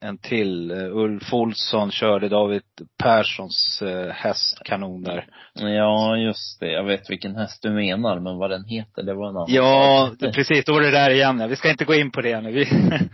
en 0.01 0.19
till. 0.19 0.71
Eh, 0.71 0.97
Ulf 0.97 1.33
Olsson 1.33 1.91
körde 1.91 2.29
David 2.29 2.63
Perssons 3.03 3.83
eh, 3.83 4.11
hästkanon 4.13 5.03
där. 5.03 5.27
Ja, 5.55 6.17
just 6.17 6.61
det. 6.61 6.73
Jag 6.73 6.85
vet 6.85 7.11
vilken 7.11 7.37
häst 7.37 7.63
du 7.63 7.71
menar, 7.71 8.21
men 8.21 8.39
vad 8.39 8.51
den 8.51 8.65
heter, 8.65 9.03
det 9.03 9.15
var 9.15 9.29
en 9.29 9.37
annan 9.37 9.47
Ja, 9.49 10.11
precis. 10.35 10.65
Då 10.65 10.73
var 10.73 10.81
det 10.81 10.91
där 10.91 11.11
igen. 11.11 11.49
Vi 11.49 11.57
ska 11.57 11.71
inte 11.71 11.85
gå 11.85 11.95
in 11.95 12.11
på 12.11 12.21
det 12.21 12.41
nu. 12.41 12.53
Vi, 12.53 12.69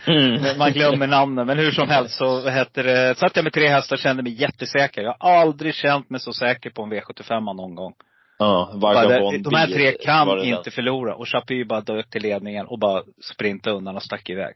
Mm. 0.06 0.58
man 0.58 0.72
glömmer 0.72 1.06
namnen. 1.06 1.46
Men 1.46 1.58
hur 1.58 1.70
som 1.70 1.88
helst 1.88 2.14
så 2.18 2.48
hette 2.48 2.82
det, 2.82 3.14
satt 3.18 3.36
jag 3.36 3.42
med 3.42 3.52
tre 3.52 3.68
hästar 3.68 3.96
och 3.96 4.00
kände 4.00 4.22
mig 4.22 4.40
jättesäker. 4.40 5.02
Jag 5.02 5.16
har 5.20 5.30
aldrig 5.40 5.74
känt 5.74 6.10
mig 6.10 6.20
så 6.20 6.32
säker 6.32 6.70
på 6.70 6.82
en 6.82 6.92
V75 6.92 7.54
någon 7.54 7.74
gång. 7.74 7.92
Ja, 8.38 8.70
en 8.72 9.42
de 9.42 9.54
här 9.54 9.66
tre 9.66 9.92
kan 9.92 10.38
inte 10.38 10.62
den. 10.64 10.72
förlora. 10.72 11.14
Och 11.14 11.28
Chapuis 11.28 11.68
bara 11.68 11.80
dök 11.80 12.10
till 12.10 12.22
ledningen 12.22 12.66
och 12.66 12.78
bara 12.78 13.02
sprintade 13.32 13.76
undan 13.76 13.96
och 13.96 14.02
stack 14.02 14.30
iväg. 14.30 14.54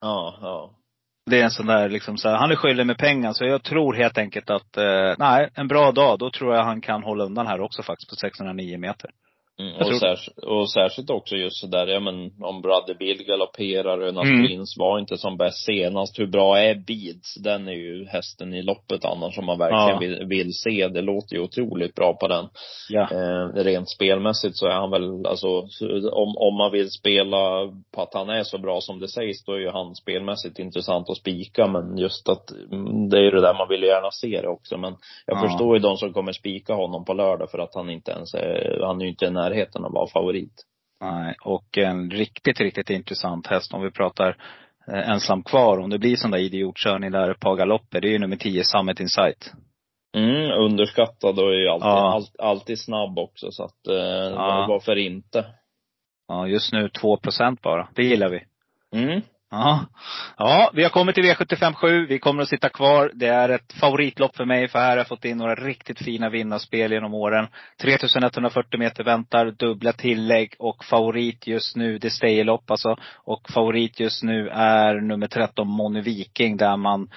Ja, 0.00 0.38
ja. 0.40 0.70
Det 1.32 1.40
är 1.40 1.44
en 1.44 1.50
sån 1.50 1.66
där 1.66 1.88
liksom 1.88 2.16
så 2.16 2.28
här, 2.28 2.36
han 2.36 2.50
är 2.50 2.56
skyldig 2.56 2.86
med 2.86 2.98
pengar. 2.98 3.32
Så 3.32 3.44
jag 3.44 3.62
tror 3.62 3.94
helt 3.94 4.18
enkelt 4.18 4.50
att, 4.50 4.76
eh, 4.76 5.14
nej, 5.18 5.50
en 5.54 5.68
bra 5.68 5.92
dag, 5.92 6.18
då 6.18 6.30
tror 6.30 6.54
jag 6.54 6.64
han 6.64 6.80
kan 6.80 7.02
hålla 7.02 7.24
undan 7.24 7.46
här 7.46 7.60
också 7.60 7.82
faktiskt 7.82 8.10
på 8.10 8.16
609 8.16 8.78
meter. 8.78 9.10
Mm, 9.60 9.76
och, 9.76 9.86
tror- 9.86 9.98
särskilt, 9.98 10.38
och 10.38 10.70
särskilt 10.72 11.10
också 11.10 11.36
just 11.36 11.60
sådär, 11.60 11.86
ja 11.86 12.00
men 12.00 12.30
om 12.42 12.62
Brother 12.62 12.94
Bill 12.98 13.24
galopperar, 13.26 14.00
Önas 14.00 14.24
Mm. 14.28 14.46
Prins 14.46 14.76
var 14.78 14.98
inte 14.98 15.16
som 15.16 15.36
bäst 15.36 15.64
senast. 15.64 16.18
Hur 16.18 16.26
bra 16.26 16.58
är 16.58 16.74
Beads? 16.74 17.34
Den 17.44 17.68
är 17.68 17.72
ju 17.72 18.06
hästen 18.06 18.54
i 18.54 18.62
loppet 18.62 19.04
annars 19.04 19.38
om 19.38 19.46
man 19.46 19.58
verkligen 19.58 19.88
Ja. 19.88 19.98
vill, 19.98 20.26
vill 20.28 20.52
se. 20.54 20.88
Det 20.88 21.02
låter 21.02 21.36
ju 21.36 21.42
otroligt 21.42 21.94
bra 21.94 22.12
på 22.20 22.28
den. 22.28 22.48
Ja. 22.88 23.08
Eh, 23.12 23.62
rent 23.64 23.90
spelmässigt 23.90 24.56
så 24.56 24.66
är 24.66 24.72
han 24.74 24.90
väl, 24.90 25.26
alltså 25.26 25.48
om, 26.12 26.36
om 26.36 26.56
man 26.58 26.72
vill 26.72 26.90
spela 26.90 27.66
på 27.94 28.02
att 28.02 28.14
han 28.14 28.28
är 28.28 28.42
så 28.42 28.58
bra 28.58 28.80
som 28.80 28.98
det 29.00 29.08
sägs, 29.08 29.44
då 29.44 29.52
är 29.52 29.58
ju 29.58 29.70
han 29.70 29.94
spelmässigt 29.94 30.58
intressant 30.58 31.10
att 31.10 31.16
spika. 31.16 31.66
Men 31.66 31.96
just 31.98 32.28
att, 32.28 32.50
mm, 32.72 33.08
det 33.08 33.18
är 33.18 33.22
ju 33.22 33.30
det 33.30 33.40
där 33.40 33.54
man 33.58 33.68
vill 33.68 33.80
ju 33.82 33.88
gärna 33.88 34.10
se 34.10 34.40
det 34.42 34.48
också. 34.48 34.76
Men 34.78 34.94
jag 35.26 35.36
Ja. 35.36 35.48
förstår 35.48 35.76
ju 35.76 35.82
de 35.82 35.96
som 35.96 36.12
kommer 36.12 36.32
spika 36.32 36.74
honom 36.74 37.04
på 37.04 37.12
lördag 37.14 37.50
för 37.50 37.58
att 37.58 37.74
han 37.74 37.90
inte 37.90 38.10
ens 38.12 38.34
är, 38.34 38.80
han 38.86 39.00
är 39.00 39.04
ju 39.04 39.10
inte 39.10 39.24
i 39.24 39.30
närheten 39.42 39.84
av 39.84 39.86
att 39.88 39.94
vara 39.94 40.06
favorit. 40.08 40.52
Nej, 41.00 41.34
och 41.44 41.78
en 41.78 42.10
riktigt, 42.10 42.60
riktigt 42.60 42.90
intressant 42.90 43.46
häst 43.46 43.74
om 43.74 43.82
vi 43.82 43.90
pratar 43.90 44.36
eh, 44.88 45.08
ensam 45.10 45.42
kvar. 45.42 45.78
Om 45.78 45.90
det 45.90 45.98
blir 45.98 46.16
sån 46.16 46.30
där 46.30 46.38
idiotkörning 46.38 47.10
där 47.10 47.30
ett 47.30 47.40
par 47.40 47.56
galopper. 47.56 48.00
Det 48.00 48.08
är 48.08 48.12
ju 48.12 48.18
nummer 48.18 48.36
10, 48.36 48.64
Summit 48.64 49.00
Insight. 49.00 49.52
Mm, 50.16 50.50
underskattad 50.50 51.38
och 51.38 51.52
är 51.52 51.58
ju 51.60 51.68
alltid, 51.68 51.86
Ja. 51.88 52.14
all, 52.14 52.48
alltid 52.48 52.78
snabb 52.80 53.18
också 53.18 53.50
så 53.50 53.64
att, 53.64 53.86
eh, 53.86 53.94
Ja. 54.34 54.66
varför 54.68 54.96
inte? 54.98 55.44
Ja, 56.28 56.46
just 56.48 56.72
nu 56.72 56.88
2% 56.88 57.62
bara. 57.62 57.88
Det 57.94 58.02
gillar 58.02 58.28
vi. 58.28 58.44
Mm. 58.98 59.20
Ja. 59.54 59.86
ja, 60.38 60.70
vi 60.74 60.82
har 60.82 60.90
kommit 60.90 61.14
till 61.14 61.24
V75 61.24 61.72
7. 61.72 62.06
Vi 62.06 62.18
kommer 62.18 62.42
att 62.42 62.48
sitta 62.48 62.68
kvar. 62.68 63.10
Det 63.14 63.26
är 63.26 63.48
ett 63.48 63.72
favoritlopp 63.72 64.36
för 64.36 64.44
mig, 64.44 64.68
för 64.68 64.78
här 64.78 64.90
har 64.90 64.96
jag 64.96 65.08
fått 65.08 65.24
in 65.24 65.36
några 65.36 65.54
riktigt 65.54 65.98
fina 65.98 66.30
vinnarspel 66.30 66.92
genom 66.92 67.14
åren. 67.14 67.46
3140 67.82 68.78
meter 68.78 69.04
väntar, 69.04 69.50
dubbla 69.50 69.92
tillägg 69.92 70.54
och 70.58 70.84
favorit 70.84 71.46
just 71.46 71.76
nu, 71.76 71.98
det 71.98 72.10
Staylopp 72.10 72.70
alltså. 72.70 72.96
Och 73.16 73.50
favorit 73.50 74.00
just 74.00 74.22
nu 74.22 74.48
är 74.48 75.00
nummer 75.00 75.26
13, 75.26 75.68
Moni 75.68 76.00
Viking, 76.00 76.56
där 76.56 76.76
man 76.76 77.08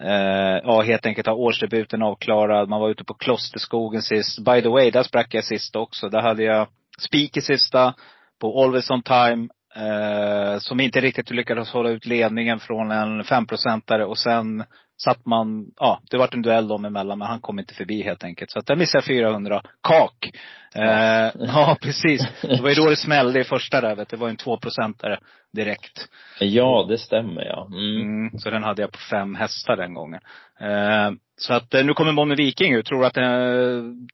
eh, 0.00 0.60
ja, 0.64 0.82
helt 0.82 1.06
enkelt 1.06 1.26
har 1.26 1.34
årsdebuten 1.34 2.02
avklarad. 2.02 2.68
Man 2.68 2.80
var 2.80 2.90
ute 2.90 3.04
på 3.04 3.14
Klosterskogen 3.14 4.02
sist. 4.02 4.44
By 4.44 4.62
the 4.62 4.68
way, 4.68 4.90
där 4.90 5.02
sprack 5.02 5.34
jag 5.34 5.44
sist 5.44 5.76
också. 5.76 6.08
Där 6.08 6.22
hade 6.22 6.42
jag 6.42 6.68
spik 6.98 7.36
i 7.36 7.40
sista 7.40 7.94
på 8.40 8.62
Always 8.62 8.90
on 8.90 9.02
time. 9.02 9.48
Eh, 9.76 10.58
som 10.58 10.80
inte 10.80 11.00
riktigt 11.00 11.30
lyckades 11.30 11.70
hålla 11.70 11.90
ut 11.90 12.06
ledningen 12.06 12.60
från 12.60 12.90
en 12.90 13.24
femprocentare 13.24 14.04
och 14.04 14.18
sen 14.18 14.64
satt 15.04 15.26
man, 15.26 15.66
ja 15.76 16.00
det 16.10 16.16
vart 16.16 16.34
en 16.34 16.42
duell 16.42 16.68
dem 16.68 16.84
emellan 16.84 17.18
men 17.18 17.28
han 17.28 17.40
kom 17.40 17.58
inte 17.58 17.74
förbi 17.74 18.02
helt 18.02 18.24
enkelt. 18.24 18.50
Så 18.50 18.58
att 18.58 18.66
där 18.66 18.76
missade 18.76 18.98
jag 18.98 19.04
400 19.04 19.62
kak. 19.82 20.30
Eh, 20.74 21.30
ja 21.34 21.76
precis. 21.82 22.28
Det 22.42 22.62
var 22.62 22.68
ju 22.68 22.74
då 22.74 22.90
det 22.90 22.96
smällde 22.96 23.40
i 23.40 23.44
första 23.44 23.80
där 23.80 23.96
vet 23.96 24.08
du. 24.08 24.16
Det 24.16 24.20
var 24.20 24.28
ju 24.28 24.30
en 24.30 24.36
tvåprocentare 24.36 25.18
direkt. 25.52 26.08
Ja, 26.40 26.86
det 26.88 26.98
stämmer 26.98 27.44
ja. 27.44 27.68
Mm. 27.72 28.00
Mm, 28.00 28.38
så 28.38 28.50
den 28.50 28.62
hade 28.62 28.82
jag 28.82 28.92
på 28.92 28.98
fem 29.10 29.34
hästar 29.34 29.76
den 29.76 29.94
gången. 29.94 30.20
Eh, 30.60 31.10
så 31.36 31.54
att 31.54 31.74
eh, 31.74 31.84
nu 31.84 31.94
kommer 31.94 32.12
Bonnie 32.12 32.34
Viking 32.34 32.74
ut. 32.74 32.86
Tror 32.86 33.00
du 33.00 33.06
att 33.06 33.16
eh, 33.16 33.22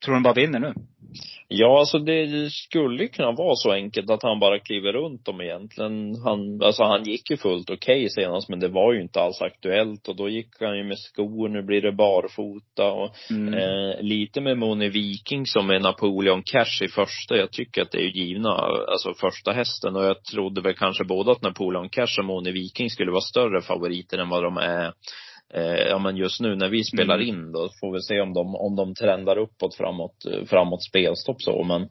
tror 0.05 0.15
den 0.15 0.23
bara 0.23 0.35
vinner 0.35 0.59
nu? 0.59 0.75
Ja, 1.49 1.79
alltså 1.79 1.99
det 1.99 2.51
skulle 2.53 3.03
ju 3.03 3.09
kunna 3.09 3.33
vara 3.33 3.55
så 3.55 3.73
enkelt 3.73 4.11
att 4.11 4.23
han 4.23 4.41
bara 4.41 4.59
kliver 4.59 4.93
runt 4.93 5.25
dem 5.25 5.41
egentligen. 5.41 6.15
Han, 6.25 6.63
alltså 6.63 6.83
han 6.85 7.05
gick 7.05 7.31
ju 7.31 7.37
fullt 7.37 7.71
okej 7.71 8.11
senast, 8.11 8.49
men 8.49 8.61
det 8.61 8.69
var 8.69 8.93
ju 8.93 9.03
inte 9.03 9.21
alls 9.21 9.43
aktuellt 9.43 10.09
och 10.09 10.17
då 10.17 10.29
gick 10.29 10.49
han 10.61 10.79
ju 10.79 10.85
med 10.85 10.99
skor, 10.99 11.49
nu 11.49 11.63
blir 11.63 11.83
det 11.83 11.93
barfota 11.93 12.93
och 12.93 13.09
Mm. 13.31 13.55
eh, 13.55 14.01
lite 14.03 14.41
med 14.41 14.59
Moni 14.59 14.89
Viking 14.89 15.47
som 15.47 15.71
är 15.71 15.79
Napoleon 15.81 16.43
Cash 16.53 16.85
i 16.85 16.89
första. 16.89 17.37
Jag 17.37 17.53
tycker 17.53 17.83
att 17.83 17.91
det 17.91 17.99
är 17.99 18.03
ju 18.03 18.25
givna, 18.25 18.51
alltså 18.93 19.15
första 19.15 19.53
hästen 19.53 19.97
och 19.97 20.05
jag 20.05 20.25
trodde 20.25 20.61
väl 20.61 20.75
kanske 20.75 21.05
både 21.05 21.33
att 21.33 21.43
Napoleon 21.43 21.89
Cash 21.89 22.19
och 22.19 22.25
Moni 22.25 22.53
Viking 22.53 22.91
skulle 22.91 23.11
vara 23.11 23.21
större 23.21 23.61
favoriter 23.63 24.19
än 24.19 24.29
vad 24.29 24.43
de 24.43 24.57
är 24.57 24.93
Eh, 25.55 25.89
ja 25.89 25.99
men 25.99 26.17
just 26.17 26.41
nu 26.41 26.57
när 26.57 26.69
vi 26.69 26.85
spelar 26.85 27.15
Mm. 27.15 27.29
in 27.29 27.53
då 27.53 27.69
får 27.81 27.93
vi 27.93 28.03
se 28.03 28.21
om 28.21 28.35
de, 28.35 28.55
om 28.57 28.77
de 28.77 28.95
trendar 28.95 29.39
uppåt 29.39 29.75
framåt, 29.75 30.17
framåt 30.47 30.83
spelstopp 30.83 31.43
så 31.43 31.63
men, 31.65 31.83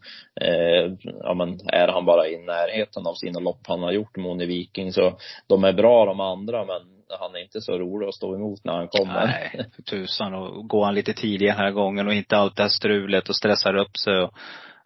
eh, 0.42 0.94
ja 1.24 1.34
men 1.34 1.60
är 1.68 1.88
han 1.88 2.06
bara 2.06 2.28
i 2.28 2.38
närheten 2.38 3.08
av 3.08 3.14
sina 3.14 3.40
lopp 3.40 3.60
han 3.68 3.84
har 3.84 3.92
gjort, 3.92 4.18
Moni 4.18 4.46
Viking, 4.46 4.94
så 4.94 5.18
de 5.48 5.64
är 5.64 5.74
bra 5.74 6.06
de 6.06 6.20
andra 6.20 6.66
men 6.66 6.82
han 7.20 7.36
är 7.36 7.40
inte 7.40 7.62
så 7.62 7.78
rolig 7.78 8.08
att 8.08 8.16
stå 8.16 8.36
emot 8.36 8.64
när 8.64 8.74
han 8.74 8.88
kommer. 8.88 9.26
Nej, 9.26 9.66
tusan. 9.90 10.34
Och 10.34 10.68
går 10.68 10.86
han 10.86 10.96
lite 10.96 11.14
tidigare 11.14 11.56
den 11.56 11.66
här 11.66 11.72
gången 11.72 12.08
och 12.08 12.14
inte 12.14 12.38
allt 12.38 12.56
det 12.56 12.64
här 12.64 12.70
strulet 12.70 13.30
och 13.30 13.36
stressar 13.36 13.76
upp 13.76 13.98
sig. 13.98 14.18
Och, 14.20 14.34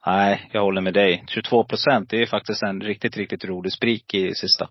Nej, 0.05 0.49
jag 0.53 0.61
håller 0.61 0.81
med 0.81 0.93
dig. 0.93 1.23
22 1.27 1.63
procent, 1.63 2.09
det 2.09 2.21
är 2.21 2.25
faktiskt 2.25 2.63
en 2.63 2.81
riktigt, 2.81 3.17
riktigt 3.17 3.45
rolig 3.45 3.73
sprik 3.73 4.13
i 4.13 4.33
sista. 4.35 4.69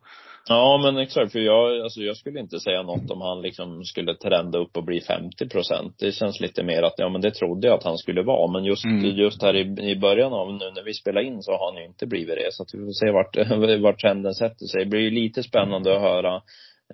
Ja, 0.49 0.81
men 0.83 0.97
exakt. 0.97 1.33
För 1.33 1.39
jag, 1.39 1.81
alltså 1.81 2.01
jag 2.01 2.16
skulle 2.16 2.41
inte 2.41 2.61
säga 2.61 2.83
något 2.83 3.11
om 3.11 3.20
han 3.20 3.43
liksom 3.43 3.85
skulle 3.85 4.14
trenda 4.14 4.59
upp 4.59 4.76
och 4.76 4.85
bli 4.85 5.01
50 5.01 5.49
procent. 5.49 5.97
Det 5.99 6.12
känns 6.12 6.41
lite 6.41 6.62
mer 6.62 6.83
att, 6.83 6.95
ja 6.97 7.09
men 7.09 7.20
det 7.20 7.31
trodde 7.31 7.66
jag 7.66 7.78
att 7.78 7.85
han 7.85 7.99
skulle 7.99 8.22
vara. 8.22 8.53
Men 8.53 8.64
just, 8.64 8.85
Mm. 8.85 9.05
just 9.05 9.43
här 9.43 9.57
i, 9.57 9.91
i 9.91 9.97
början 9.97 10.33
av 10.33 10.53
nu 10.53 10.70
när 10.74 10.83
vi 10.85 10.95
spelar 10.95 11.20
in 11.20 11.43
så 11.43 11.53
har 11.53 11.72
han 11.72 11.81
ju 11.81 11.87
inte 11.87 12.07
blivit 12.07 12.37
det. 12.37 12.49
Så 12.53 12.62
att 12.62 12.74
vi 12.74 12.78
får 12.78 12.93
se 12.93 13.11
vart, 13.11 13.37
vart 13.83 14.01
trenden 14.01 14.35
sätter 14.35 14.66
sig. 14.66 14.85
Det 14.85 14.91
blir 14.91 15.01
ju 15.01 15.11
lite 15.11 15.43
spännande 15.43 15.97
att 15.97 16.03
höra. 16.03 16.43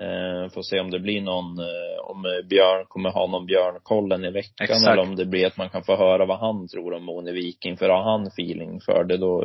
Eh, 0.01 0.51
får 0.51 0.62
se 0.62 0.80
om 0.80 0.90
det 0.90 1.01
blir 1.01 1.20
någon, 1.20 1.59
eh, 1.59 2.11
om 2.11 2.22
Björn 2.49 2.86
kommer 2.88 3.11
ha 3.11 3.26
någon 3.26 3.47
Björnkollen 3.47 4.24
i 4.24 4.30
veckan. 4.30 4.64
Exakt. 4.64 4.86
Eller 4.86 5.03
om 5.03 5.16
det 5.16 5.26
blir 5.26 5.47
att 5.47 5.57
man 5.57 5.70
kan 5.70 5.84
få 5.84 5.97
höra 5.97 6.26
vad 6.26 6.38
han 6.38 6.68
tror 6.68 6.94
om 6.94 7.05
Mone 7.05 7.32
Viking. 7.32 7.76
För 7.76 7.88
har 7.88 8.03
han 8.03 8.26
feeling 8.26 8.80
för 8.80 9.05
det 9.05 9.16
då, 9.16 9.40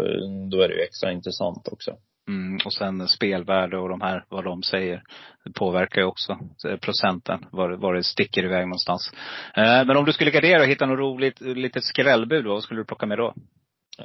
då 0.52 0.62
är 0.62 0.68
det 0.68 0.76
ju 0.76 0.82
extra 0.82 1.12
intressant 1.12 1.68
också. 1.72 1.91
Mm, 2.28 2.60
och 2.66 2.74
sen 2.74 3.08
spelvärde 3.08 3.78
och 3.78 3.89
de 3.89 4.02
här, 4.02 4.26
vad 4.30 4.43
de 4.43 4.64
säger. 4.64 5.04
Det 5.45 5.54
påverkar 5.54 6.02
ju 6.02 6.08
också 6.08 6.38
eh, 6.68 6.78
procenten, 6.78 7.45
var, 7.52 7.70
var 7.70 7.93
det 7.93 8.04
sticker 8.04 8.43
iväg 8.43 8.68
någonstans. 8.68 9.12
Eh, 9.56 9.86
men 9.86 9.97
om 9.97 10.06
du 10.06 10.14
skulle 10.14 10.32
gardera 10.32 10.62
och 10.62 10.68
hitta 10.68 10.86
något 10.86 10.99
roligt, 10.99 11.41
litet 11.41 11.84
skrällbud, 11.84 12.45
vad 12.45 12.64
skulle 12.64 12.80
du 12.80 12.86
plocka 12.86 13.06
med 13.06 13.18
då? 13.18 13.34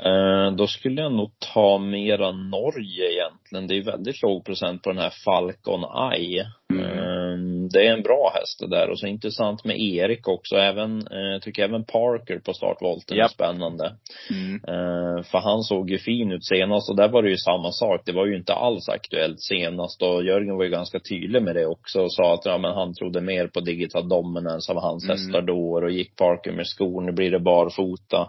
Eh, 0.04 0.52
då 0.56 0.66
skulle 0.66 1.02
jag 1.02 1.12
nog 1.12 1.30
ta 1.54 1.78
mera 1.78 2.32
Norge 2.32 3.12
egentligen. 3.12 3.66
Det 3.66 3.74
är 3.76 3.82
väldigt 3.92 4.22
låg 4.22 4.44
procent 4.44 4.82
på 4.82 4.90
den 4.90 4.98
här 5.02 5.12
Falcon 5.24 5.84
Eye. 6.12 6.46
Mm. 6.72 6.84
Eh, 6.84 7.36
det 7.72 7.86
är 7.86 7.92
en 7.92 8.02
bra 8.02 8.32
häst 8.34 8.60
det 8.60 8.68
där. 8.76 8.90
Och 8.90 8.98
så 8.98 9.06
intressant 9.06 9.64
med 9.64 9.80
Erik 9.80 10.28
också. 10.28 10.56
Även, 10.56 11.06
eh, 11.06 11.18
jag 11.32 11.42
tycker 11.42 11.64
även 11.64 11.84
Parker 11.84 12.38
på 12.38 12.52
startvolten 12.52 13.16
är 13.16 13.20
Japp. 13.20 13.30
spännande. 13.30 13.92
Mm. 14.30 14.54
Eh, 14.54 15.22
för 15.22 15.38
han 15.38 15.62
såg 15.62 15.90
ju 15.90 15.98
fin 15.98 16.32
ut 16.32 16.44
senast 16.46 16.90
och 16.90 16.96
där 16.96 17.08
var 17.08 17.22
det 17.22 17.30
ju 17.30 17.36
samma 17.36 17.72
sak. 17.72 18.00
Det 18.04 18.12
var 18.12 18.26
ju 18.26 18.36
inte 18.36 18.54
alls 18.54 18.88
aktuellt 18.88 19.40
senast 19.40 20.02
och 20.02 20.24
Jörgen 20.24 20.56
var 20.56 20.64
ju 20.64 20.70
ganska 20.70 20.98
tydlig 21.00 21.42
med 21.42 21.54
det 21.54 21.66
också 21.66 22.00
och 22.00 22.12
sa 22.12 22.34
att 22.34 22.44
ja, 22.46 22.58
men 22.58 22.74
han 22.74 22.94
trodde 22.94 23.20
mer 23.20 23.46
på 23.46 23.60
Digital 23.60 24.08
Dominance 24.08 24.72
av 24.72 24.78
hans 24.80 25.04
Mm. 25.04 25.16
hästar 25.16 25.42
då 25.42 25.72
och 25.72 25.90
gick 25.90 26.16
Parker 26.16 26.52
med 26.52 26.66
skor. 26.66 27.00
Nu 27.02 27.12
blir 27.12 27.30
det 27.30 27.40
barfota. 27.40 28.28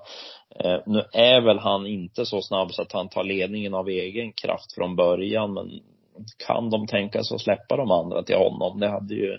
Eh, 0.55 0.79
nu 0.85 1.03
är 1.13 1.41
väl 1.41 1.59
han 1.59 1.87
inte 1.87 2.25
så 2.25 2.41
snabb 2.41 2.71
så 2.71 2.81
att 2.81 2.91
han 2.91 3.09
tar 3.09 3.23
ledningen 3.23 3.73
av 3.73 3.89
egen 3.89 4.33
kraft 4.33 4.73
från 4.75 4.95
början 4.95 5.53
men 5.53 5.79
kan 6.47 6.69
de 6.69 6.87
tänka 6.87 7.23
sig 7.23 7.35
att 7.35 7.41
släppa 7.41 7.77
de 7.77 7.91
andra 7.91 8.23
till 8.23 8.35
honom? 8.35 8.79
Det 8.79 8.89
hade 8.89 9.15
ju 9.15 9.37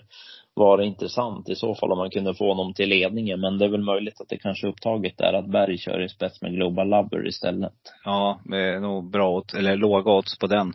varit 0.53 0.85
intressant 0.85 1.49
i 1.49 1.55
så 1.55 1.75
fall 1.75 1.91
om 1.91 1.97
man 1.97 2.09
kunde 2.09 2.33
få 2.33 2.47
honom 2.47 2.73
till 2.73 2.89
ledningen. 2.89 3.39
Men 3.41 3.57
det 3.57 3.65
är 3.65 3.69
väl 3.69 3.83
möjligt 3.83 4.21
att 4.21 4.29
det 4.29 4.37
kanske 4.37 4.67
är 4.67 4.69
upptaget 4.69 5.17
där 5.17 5.33
att 5.33 5.51
Berg 5.51 5.77
kör 5.77 6.01
i 6.01 6.09
spets 6.09 6.41
med 6.41 6.51
Global 6.53 6.89
Lover 6.89 7.27
istället. 7.27 7.73
Ja, 8.05 8.39
det 8.43 8.57
är 8.57 8.79
nog 8.79 9.11
bra 9.11 9.29
odds, 9.37 9.53
eller 9.53 9.75
låga 9.75 10.11
odds 10.11 10.39
på 10.39 10.47
den. 10.47 10.73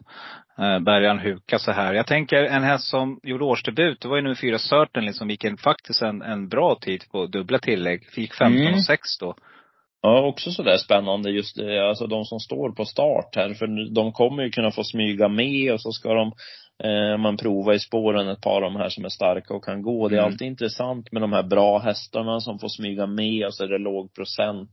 Eh, 0.58 0.78
Bergan 0.78 1.18
Huka 1.18 1.58
så 1.58 1.72
här. 1.72 1.94
Jag 1.94 2.06
tänker 2.06 2.36
en 2.44 2.62
häst 2.62 2.84
som 2.84 3.20
gjorde 3.22 3.44
årsdebut, 3.44 4.00
det 4.00 4.08
var 4.08 4.16
ju 4.16 4.22
nummer 4.22 4.34
fyra 4.34 4.58
Certain 4.58 5.14
som 5.14 5.30
gick 5.30 5.44
en, 5.44 5.56
faktiskt 5.56 6.02
en, 6.02 6.22
en 6.22 6.48
bra 6.48 6.74
tid 6.80 7.04
på 7.12 7.26
dubbla 7.26 7.58
tillägg. 7.58 8.06
Fick 8.06 8.34
15 8.34 8.60
Mm. 8.60 8.74
och 8.74 8.84
6 8.84 9.18
då. 9.20 9.34
Ja, 10.06 10.26
också 10.26 10.50
sådär 10.50 10.76
spännande 10.76 11.30
just 11.30 11.56
det, 11.56 11.88
alltså 11.88 12.06
de 12.06 12.24
som 12.24 12.40
står 12.40 12.70
på 12.72 12.84
start 12.84 13.36
här. 13.36 13.54
För 13.54 13.94
de 13.94 14.12
kommer 14.12 14.42
ju 14.42 14.50
kunna 14.50 14.70
få 14.70 14.84
smyga 14.84 15.28
med 15.28 15.72
och 15.72 15.80
så 15.80 15.92
ska 15.92 16.14
de 16.14 16.32
eh, 16.84 17.16
man 17.18 17.36
prova 17.36 17.74
i 17.74 17.78
spåren 17.78 18.28
ett 18.28 18.40
par 18.40 18.56
av 18.56 18.72
de 18.72 18.76
här 18.76 18.88
som 18.88 19.04
är 19.04 19.08
starka 19.08 19.54
och 19.54 19.64
kan 19.64 19.82
gå. 19.82 20.08
Det 20.08 20.14
är 20.14 20.18
Mm. 20.18 20.32
alltid 20.32 20.46
intressant 20.48 21.12
med 21.12 21.22
de 21.22 21.32
här 21.32 21.42
bra 21.42 21.78
hästarna 21.78 22.40
som 22.40 22.58
får 22.58 22.68
smyga 22.68 23.06
med 23.06 23.46
och 23.46 23.54
så 23.54 23.64
är 23.64 23.68
det 23.68 23.78
låg 23.78 24.14
procent. 24.14 24.70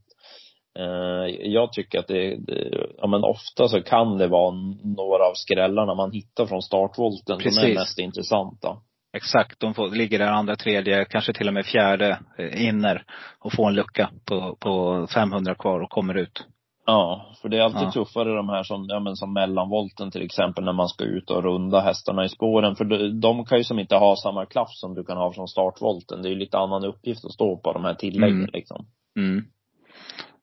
Eh, 0.78 1.26
jag 1.40 1.72
tycker 1.72 1.98
att 1.98 2.08
det, 2.08 2.36
det, 2.36 2.86
ja 2.98 3.06
men 3.06 3.24
ofta 3.24 3.68
så 3.68 3.82
kan 3.82 4.18
det 4.18 4.26
vara 4.28 4.54
några 4.96 5.24
av 5.24 5.34
skrällarna 5.34 5.94
man 5.94 6.12
hittar 6.12 6.46
från 6.46 6.62
startvolten 6.62 7.38
som 7.38 7.46
är 7.48 7.62
Precis. 7.62 7.74
mest 7.78 7.98
intressanta. 7.98 8.76
Exakt, 9.12 9.60
de 9.60 9.74
får, 9.74 9.90
ligger 9.90 10.18
där 10.18 10.26
andra, 10.26 10.56
tredje, 10.56 11.04
kanske 11.04 11.32
till 11.32 11.48
och 11.48 11.54
med 11.54 11.66
fjärde 11.66 12.18
eh, 12.38 12.66
inner 12.68 13.04
och 13.38 13.52
får 13.52 13.68
en 13.68 13.74
lucka 13.74 14.10
på, 14.24 14.56
på 14.60 15.06
500 15.14 15.54
kvar 15.54 15.80
och 15.80 15.90
kommer 15.90 16.14
ut. 16.14 16.46
Ja, 16.86 17.26
för 17.42 17.48
det 17.48 17.58
är 17.58 17.62
alltid 17.62 17.82
Ja. 17.82 17.90
tuffare 17.92 18.36
de 18.36 18.48
här 18.48 18.62
som, 18.62 18.86
ja 18.88 19.00
men 19.00 19.16
som 19.16 19.32
mellanvolten 19.32 20.10
till 20.10 20.22
exempel 20.22 20.64
när 20.64 20.72
man 20.72 20.88
ska 20.88 21.04
ut 21.04 21.30
och 21.30 21.42
runda 21.42 21.80
hästarna 21.80 22.24
i 22.24 22.28
spåren. 22.28 22.76
För 22.76 22.84
de, 22.84 23.20
de 23.20 23.44
kan 23.44 23.58
ju 23.58 23.64
som 23.64 23.78
inte 23.78 23.96
ha 23.96 24.16
samma 24.16 24.46
klaff 24.46 24.70
som 24.70 24.94
du 24.94 25.04
kan 25.04 25.16
ha 25.16 25.32
från 25.32 25.48
startvolten. 25.48 26.22
Det 26.22 26.28
är 26.28 26.30
ju 26.30 26.38
lite 26.38 26.58
annan 26.58 26.84
uppgift 26.84 27.24
att 27.24 27.32
stå 27.32 27.56
på 27.56 27.72
de 27.72 27.84
här 27.84 27.94
tilläggen 27.94 28.36
Mm. 28.38 28.50
liksom. 28.52 28.86
Mm. 29.16 29.44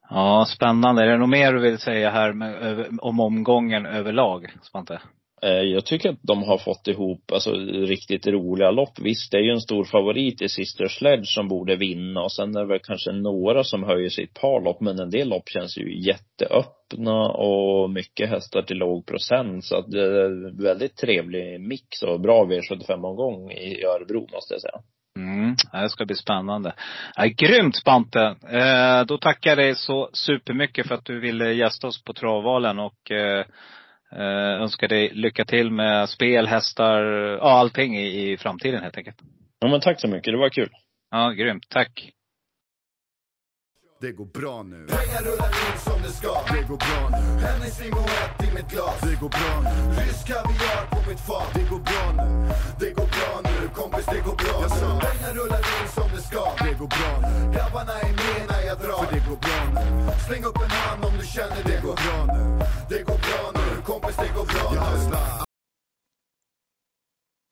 Ja, 0.10 0.46
spännande. 0.48 1.04
Är 1.04 1.08
det 1.08 1.18
något 1.18 1.30
mer 1.30 1.54
du 1.54 1.60
vill 1.60 1.78
säga 1.80 2.10
här 2.10 2.34
med, 2.34 2.88
om 3.02 3.20
omgången 3.20 3.86
överlag, 3.86 4.54
Svante? 4.62 5.02
Eh, 5.42 5.50
jag 5.50 5.86
tycker 5.86 6.10
att 6.10 6.20
de 6.22 6.44
har 6.44 6.58
fått 6.58 6.88
ihop, 6.88 7.32
alltså 7.32 7.52
riktigt 7.54 8.28
roliga 8.28 8.72
lopp. 8.72 9.00
Visst, 9.00 9.32
det 9.32 9.38
är 9.38 9.42
ju 9.42 9.52
en 9.52 9.62
stor 9.62 9.84
favorit 9.84 10.42
i 10.42 10.50
Sister 10.50 10.88
Sledge 10.88 11.28
som 11.28 11.48
borde 11.48 11.76
vinna 11.76 12.22
och 12.22 12.32
sen 12.32 12.56
är 12.56 12.60
det 12.60 12.68
väl 12.68 12.80
kanske 12.80 13.12
några 13.12 13.64
som 13.64 13.84
höjer 13.84 14.10
sitt 14.10 14.34
par 14.34 14.62
lopp, 14.62 14.82
men 14.82 15.00
en 15.00 15.10
del 15.10 15.30
lopp 15.30 15.50
känns 15.50 15.78
ju 15.78 16.02
jätteöppna 16.02 17.30
och 17.30 17.90
mycket 17.90 18.30
hästar 18.30 18.62
till 18.62 18.78
låg 18.78 19.06
procent. 19.06 19.66
Så 19.66 19.76
att 19.76 19.92
det 19.92 20.02
är 20.02 20.26
en 20.26 20.64
väldigt 20.64 20.98
trevlig 20.98 21.62
mix 21.62 22.04
och 22.04 22.20
bra 22.20 22.46
V75-omgång 22.46 23.52
i 23.52 23.84
Örebro 23.84 24.28
måste 24.34 24.54
jag 24.54 24.62
säga. 24.62 24.82
Mm, 25.18 25.56
det 25.72 25.90
ska 25.90 26.06
bli 26.06 26.16
spännande. 26.16 26.74
Ja, 27.16 27.26
grymt 27.26 27.76
Spante! 27.76 28.36
Eh, 28.50 29.06
då 29.06 29.18
tackar 29.18 29.52
jag 29.52 29.58
dig 29.58 29.76
så 29.76 30.10
supermycket 30.14 30.88
för 30.88 30.96
att 30.96 31.06
du 31.06 31.20
ville 31.20 31.54
gästa 31.54 31.88
oss 31.88 32.04
på 32.04 32.14
Travvalen 32.14 32.80
och 32.80 33.12
eh, 33.12 33.46
eh, 34.12 34.62
önskar 34.62 34.88
dig 34.88 35.10
lycka 35.14 35.46
till 35.46 35.72
med 35.72 36.10
spel, 36.10 36.48
hästar, 36.48 37.04
ja 37.42 37.52
allting 37.52 37.98
i, 37.98 38.32
i 38.32 38.38
framtiden 38.38 38.84
helt 38.84 38.98
enkelt. 38.98 39.18
Ja 39.60 39.68
men 39.68 39.82
tack 39.82 40.02
så 40.02 40.08
mycket, 40.08 40.34
det 40.34 40.38
var 40.38 40.50
kul. 40.50 40.70
Ja, 41.12 41.30
grymt. 41.30 41.70
Tack! 41.70 42.12
Det 44.02 44.12
går 44.12 44.26
bra 44.26 44.64
nu. 44.64 44.88
Pengar 44.88 45.22
rullar 45.28 45.52
in 45.66 45.80
som 45.88 46.02
det 46.02 46.12
ska. 46.20 46.34
Det 46.54 46.64
går 46.70 46.78
bra 46.78 47.02
nu. 47.20 47.24
Hennessy 47.46 47.90
Moët 47.92 48.44
i 48.48 48.54
mitt 48.56 48.70
glas. 48.72 49.00
Det 49.02 49.16
går 49.22 49.30
bra 49.30 49.54
nu. 49.64 50.02
Rysk 50.02 50.28
kaviar 50.28 50.84
på 50.90 51.10
mitt 51.10 51.20
fat. 51.20 51.50
Det 51.54 51.66
går 51.72 51.80
bra 51.90 52.06
nu. 52.20 52.50
Det 52.80 52.92
går 52.98 53.10
bra 53.16 53.32
nu. 53.44 53.70
Kompis, 53.76 54.06
det 54.06 54.22
går 54.28 54.36
bra 54.44 54.58
nu. 54.62 54.88
Pengar 55.06 55.34
rullar 55.40 55.64
in 55.76 55.88
som 55.98 56.08
det 56.16 56.22
ska. 56.30 56.44
Det 56.66 56.74
går 56.82 56.90
bra 56.98 57.12
nu. 57.26 57.34
Grabbarna 57.56 57.96
är 58.08 58.14
med 58.22 58.42
när 58.52 58.62
jag 58.70 58.78
drar. 58.84 59.04
För 59.04 59.14
det 59.16 59.24
går 59.30 59.40
bra 59.46 59.60
nu. 59.76 59.86
Släng 60.28 60.44
upp 60.50 60.60
en 60.66 60.72
hand 60.72 61.06
om 61.06 61.14
du 61.20 61.26
känner 61.26 61.62
det 61.70 61.80
går 61.88 61.98
bra 62.04 62.18
nu. 62.36 62.44
Det 62.92 63.02
går 63.10 63.20
bra 63.28 63.42
nu. 63.60 63.66
Kompis, 63.90 64.16
det 64.16 64.32
går 64.38 64.46
bra 64.54 64.66
nu. 64.74 65.49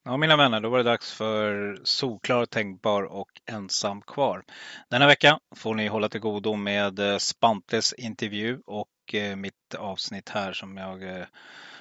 Ja, 0.07 0.17
mina 0.17 0.37
vänner, 0.37 0.59
då 0.59 0.69
var 0.69 0.77
det 0.77 0.83
dags 0.83 1.13
för 1.13 1.77
Solklar, 1.83 2.45
Tänkbar 2.45 3.03
och 3.03 3.29
Ensam 3.45 4.01
kvar. 4.01 4.43
Denna 4.89 5.07
vecka 5.07 5.39
får 5.55 5.75
ni 5.75 5.87
hålla 5.87 6.09
till 6.09 6.21
godo 6.21 6.55
med 6.55 6.99
eh, 6.99 7.17
Spantes 7.17 7.93
intervju 7.93 8.59
och 8.65 9.13
eh, 9.13 9.35
mitt 9.35 9.75
avsnitt 9.77 10.29
här 10.29 10.53
som 10.53 10.77
jag 10.77 10.93
avsluta 10.93 11.27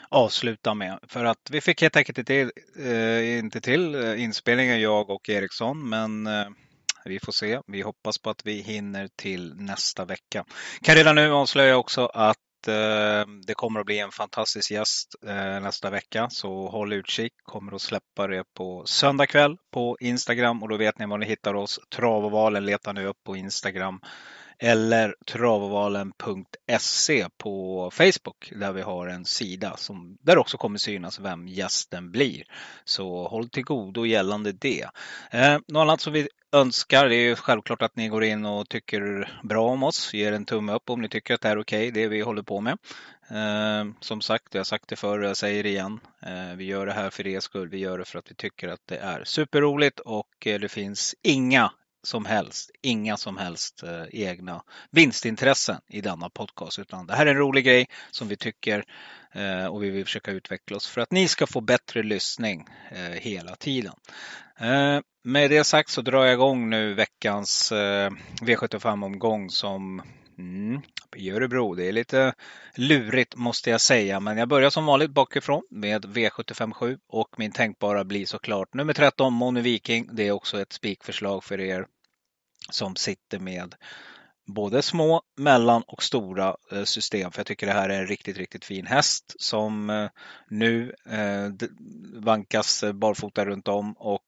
avslutar 0.09 0.75
med. 0.75 0.99
För 1.09 1.25
att 1.25 1.51
vi 1.51 1.61
fick 1.61 1.83
helt 1.83 1.97
enkelt 1.97 2.19
inte, 2.19 2.51
eh, 2.79 3.39
inte 3.39 3.61
till 3.61 3.95
inspelningen, 3.95 4.81
jag 4.81 5.11
och 5.11 5.29
Eriksson, 5.29 5.89
men 5.89 6.27
eh, 6.27 6.47
vi 7.05 7.21
får 7.21 7.33
se. 7.33 7.61
Vi 7.67 7.83
hoppas 7.83 8.19
på 8.19 8.31
att 8.31 8.47
vi 8.47 8.63
hinner 8.63 9.09
till 9.17 9.55
nästa 9.57 10.05
vecka. 10.05 10.45
Kan 10.83 10.95
redan 10.95 11.15
nu 11.15 11.33
avslöja 11.33 11.77
också 11.77 12.07
att 12.07 12.46
Eh, 12.69 13.27
det 13.47 13.55
kommer 13.55 13.81
att 13.81 13.87
bli 13.87 13.99
en 13.99 14.11
fantastisk 14.11 14.71
gäst 14.71 15.15
eh, 15.27 15.61
nästa 15.61 15.91
vecka. 15.91 16.29
Så 16.31 16.69
håll 16.69 16.93
utkik. 16.93 17.33
Kommer 17.43 17.73
att 17.75 17.81
släppa 17.81 18.27
det 18.27 18.45
på 18.55 18.87
söndag 18.87 19.27
kväll 19.27 19.57
på 19.73 19.97
Instagram 20.01 20.63
och 20.63 20.69
då 20.69 20.77
vet 20.77 20.99
ni 20.99 21.07
var 21.07 21.19
ni 21.19 21.27
hittar 21.27 21.55
oss. 21.55 21.81
Travovalen 21.95 22.67
letar 22.67 22.93
ni 22.93 23.05
upp 23.05 23.25
på 23.25 23.37
Instagram 23.37 24.01
eller 24.59 25.15
travovalen.se 25.27 27.27
på 27.37 27.91
Facebook 27.93 28.53
där 28.57 28.73
vi 28.73 28.83
har 28.83 29.07
en 29.07 29.25
sida 29.25 29.77
som, 29.77 30.19
där 30.21 30.39
också 30.39 30.57
kommer 30.57 30.79
synas 30.79 31.21
vem 31.21 31.49
gästen 31.49 32.11
blir. 32.11 32.45
Så 32.85 33.29
håll 33.29 33.49
till 33.49 33.65
godo 33.65 34.07
gällande 34.07 34.53
det. 34.53 34.87
Eh, 35.31 35.59
något 35.69 35.81
annat 35.81 36.01
som 36.01 36.13
vi 36.13 36.29
önskar 36.53 37.09
det 37.09 37.15
är 37.15 37.29
ju 37.29 37.37
självklart 37.37 37.83
att 37.83 37.97
ni 37.97 38.09
går 38.09 38.25
in 38.25 38.45
och 38.45 38.69
tycker 38.69 39.31
bra 39.43 39.69
om 39.69 39.83
oss. 39.83 40.15
Ger 40.15 40.33
en 40.33 40.45
tumme 40.45 40.73
upp 40.73 40.91
om 40.91 41.01
ni 41.01 41.09
tycker 41.09 41.35
att 41.35 41.41
det 41.41 41.49
är 41.49 41.61
okej, 41.61 41.91
det 41.91 42.09
vi 42.09 42.21
håller 42.21 42.43
på 42.43 42.61
med. 42.61 42.79
Eh, 43.31 43.85
som 44.01 44.21
sagt, 44.21 44.55
jag 44.55 44.59
har 44.59 44.65
sagt 44.65 44.89
det 44.89 44.97
förr 44.97 45.19
och 45.19 45.29
jag 45.29 45.37
säger 45.37 45.63
det 45.63 45.69
igen. 45.69 46.01
Eh, 46.23 46.57
vi 46.57 46.65
gör 46.65 46.87
det 46.87 46.93
här 46.93 47.11
för 47.11 47.27
er 47.27 47.41
skull. 47.41 47.69
Vi 47.69 47.79
gör 47.79 47.99
det 47.99 48.05
för 48.05 48.19
att 48.19 48.31
vi 48.31 48.35
tycker 48.35 48.69
att 48.69 48.87
det 48.87 48.97
är 48.97 49.25
superroligt 49.25 50.01
och 50.01 50.47
eh, 50.47 50.61
det 50.61 50.69
finns 50.69 51.15
inga 51.23 51.71
som 52.07 52.25
helst, 52.25 52.71
inga 52.83 53.17
som 53.17 53.37
helst 53.37 53.83
eh, 53.83 54.05
egna 54.13 54.63
vinstintressen 54.91 55.81
i 55.89 56.01
denna 56.01 56.31
podcast. 56.31 56.79
Utan 56.79 57.07
det 57.07 57.15
här 57.15 57.27
är 57.27 57.31
en 57.31 57.37
rolig 57.37 57.65
grej 57.65 57.87
som 58.11 58.29
vi 58.29 58.37
tycker 58.37 58.85
eh, 59.33 59.67
och 59.67 59.83
vi 59.83 59.91
vill 59.91 60.05
försöka 60.05 60.31
utveckla 60.31 60.77
oss 60.77 60.87
för 60.87 61.01
att 61.01 61.13
ni 61.13 61.29
ska 61.29 61.47
få 61.47 61.61
bättre 61.61 62.03
lyssning 62.03 62.67
eh, 62.91 63.21
hela 63.21 63.57
tiden. 63.57 63.95
Eh, 64.59 65.01
med 65.25 65.51
det 65.51 65.65
sagt 65.65 65.91
så 65.91 66.03
drar 66.03 66.25
jag 66.25 66.35
igång 66.35 66.71
nu 66.71 66.95
veckans 66.95 67.73
eh, 67.73 68.11
V75-omgång 68.43 69.51
som 69.51 70.03
Mm, 70.39 70.81
I 71.17 71.31
Örebro. 71.31 71.75
Det 71.75 71.89
är 71.89 71.93
lite 71.93 72.35
lurigt 72.75 73.37
måste 73.37 73.71
jag 73.71 73.81
säga. 73.81 74.21
Men 74.21 74.39
jag 74.39 74.49
börjar 74.49 74.71
som 74.71 74.87
vanligt 74.87 75.11
bakifrån 75.11 75.63
med 75.71 76.05
V757 76.05 76.99
och 77.09 77.29
min 77.39 77.53
tänkbara 77.53 78.05
blir 78.05 78.27
såklart 78.27 78.75
nummer 78.75 78.93
13, 78.93 79.33
Moni 79.33 79.61
Viking. 79.61 80.09
Det 80.13 80.29
är 80.29 80.33
också 80.33 80.61
ett 80.61 80.73
spikförslag 80.73 81.45
för 81.45 81.61
er 81.61 81.87
som 82.71 82.97
sitter 82.97 83.39
med 83.39 83.75
både 84.47 84.83
små, 84.83 85.23
mellan 85.37 85.83
och 85.83 86.03
stora 86.03 86.57
eh, 86.73 86.85
system. 86.85 87.33
För 87.33 87.39
jag 87.41 87.47
tycker 87.47 87.67
det 87.67 87.73
här 87.73 87.89
är 87.89 88.01
en 88.01 88.07
riktigt, 88.07 88.37
riktigt 88.37 88.65
fin 88.65 88.87
häst 88.87 89.35
som 89.39 89.91
eh, 89.91 90.09
nu 90.51 90.95
eh, 91.07 91.69
vankas 92.15 92.85
barfota 92.95 93.45
runt 93.45 93.69
om 93.69 93.93
och 93.93 94.23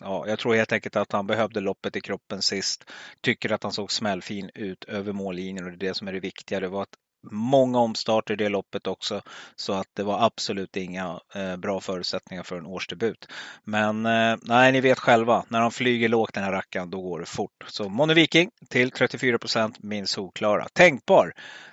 ja, 0.00 0.24
jag 0.26 0.38
tror 0.38 0.54
helt 0.54 0.72
enkelt 0.72 0.96
att 0.96 1.12
han 1.12 1.26
behövde 1.26 1.60
loppet 1.60 1.96
i 1.96 2.00
kroppen 2.00 2.42
sist. 2.42 2.84
Tycker 3.20 3.52
att 3.52 3.62
han 3.62 3.72
såg 3.72 3.92
smällfin 3.92 4.50
ut 4.54 4.84
över 4.84 5.12
mållinjen 5.12 5.64
och 5.64 5.70
det 5.70 5.86
är 5.86 5.88
det 5.88 5.94
som 5.94 6.08
är 6.08 6.12
det 6.12 6.20
viktiga. 6.20 6.60
Det 6.60 6.68
var 6.68 6.82
ett 6.82 6.96
många 7.30 7.78
omstarter 7.78 8.34
i 8.34 8.36
det 8.36 8.48
loppet 8.48 8.86
också. 8.86 9.22
Så 9.56 9.72
att 9.72 9.86
det 9.94 10.02
var 10.02 10.24
absolut 10.26 10.76
inga 10.76 11.20
eh, 11.34 11.56
bra 11.56 11.80
förutsättningar 11.80 12.42
för 12.42 12.56
en 12.58 12.66
årsdebut. 12.66 13.28
Men 13.64 14.06
eh, 14.06 14.36
nej, 14.42 14.72
ni 14.72 14.80
vet 14.80 14.98
själva, 14.98 15.44
när 15.48 15.60
de 15.60 15.70
flyger 15.70 16.08
lågt 16.08 16.34
den 16.34 16.44
här 16.44 16.52
rackaren, 16.52 16.90
då 16.90 17.00
går 17.00 17.20
det 17.20 17.26
fort. 17.26 17.64
Så 17.68 17.88
Mono 17.88 18.14
Viking 18.14 18.50
till 18.68 18.90
34 18.90 19.38
procent, 19.38 19.82
min 19.82 20.06
solklara. 20.06 20.68
Tänkbar. 20.72 21.32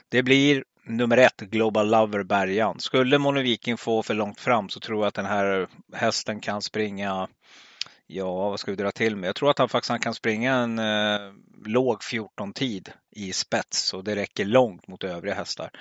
Det 0.10 0.24
blir 0.24 0.64
nummer 0.86 1.18
ett, 1.18 1.40
Global 1.40 1.90
Lover 1.90 2.24
Bergan. 2.24 2.80
Skulle 2.80 3.18
Mono 3.18 3.42
Viking 3.42 3.78
få 3.78 4.04
för 4.04 4.14
långt 4.14 4.40
fram 4.40 4.70
så 4.70 4.80
tror 4.80 5.00
jag 5.00 5.08
att 5.08 5.14
den 5.14 5.26
här 5.26 5.62
eh, 5.62 5.68
hästen 5.98 6.40
kan 6.40 6.62
springa 6.62 7.28
Ja, 8.12 8.50
vad 8.50 8.60
ska 8.60 8.72
vi 8.72 8.78
dra 8.78 8.92
till 8.92 9.16
med? 9.16 9.28
Jag 9.28 9.36
tror 9.36 9.50
att 9.50 9.60
han 9.60 9.70
faktiskt 9.70 10.02
kan 10.02 10.14
springa 10.14 10.54
en 10.54 10.80
eh, 10.80 11.20
låg 11.66 12.02
14-tid 12.02 12.92
i 13.12 13.34
spets 13.34 13.94
och 13.94 14.04
det 14.04 14.16
räcker 14.16 14.46
långt 14.46 14.88
mot 14.88 15.04
övriga 15.04 15.36
hästar. 15.36 15.72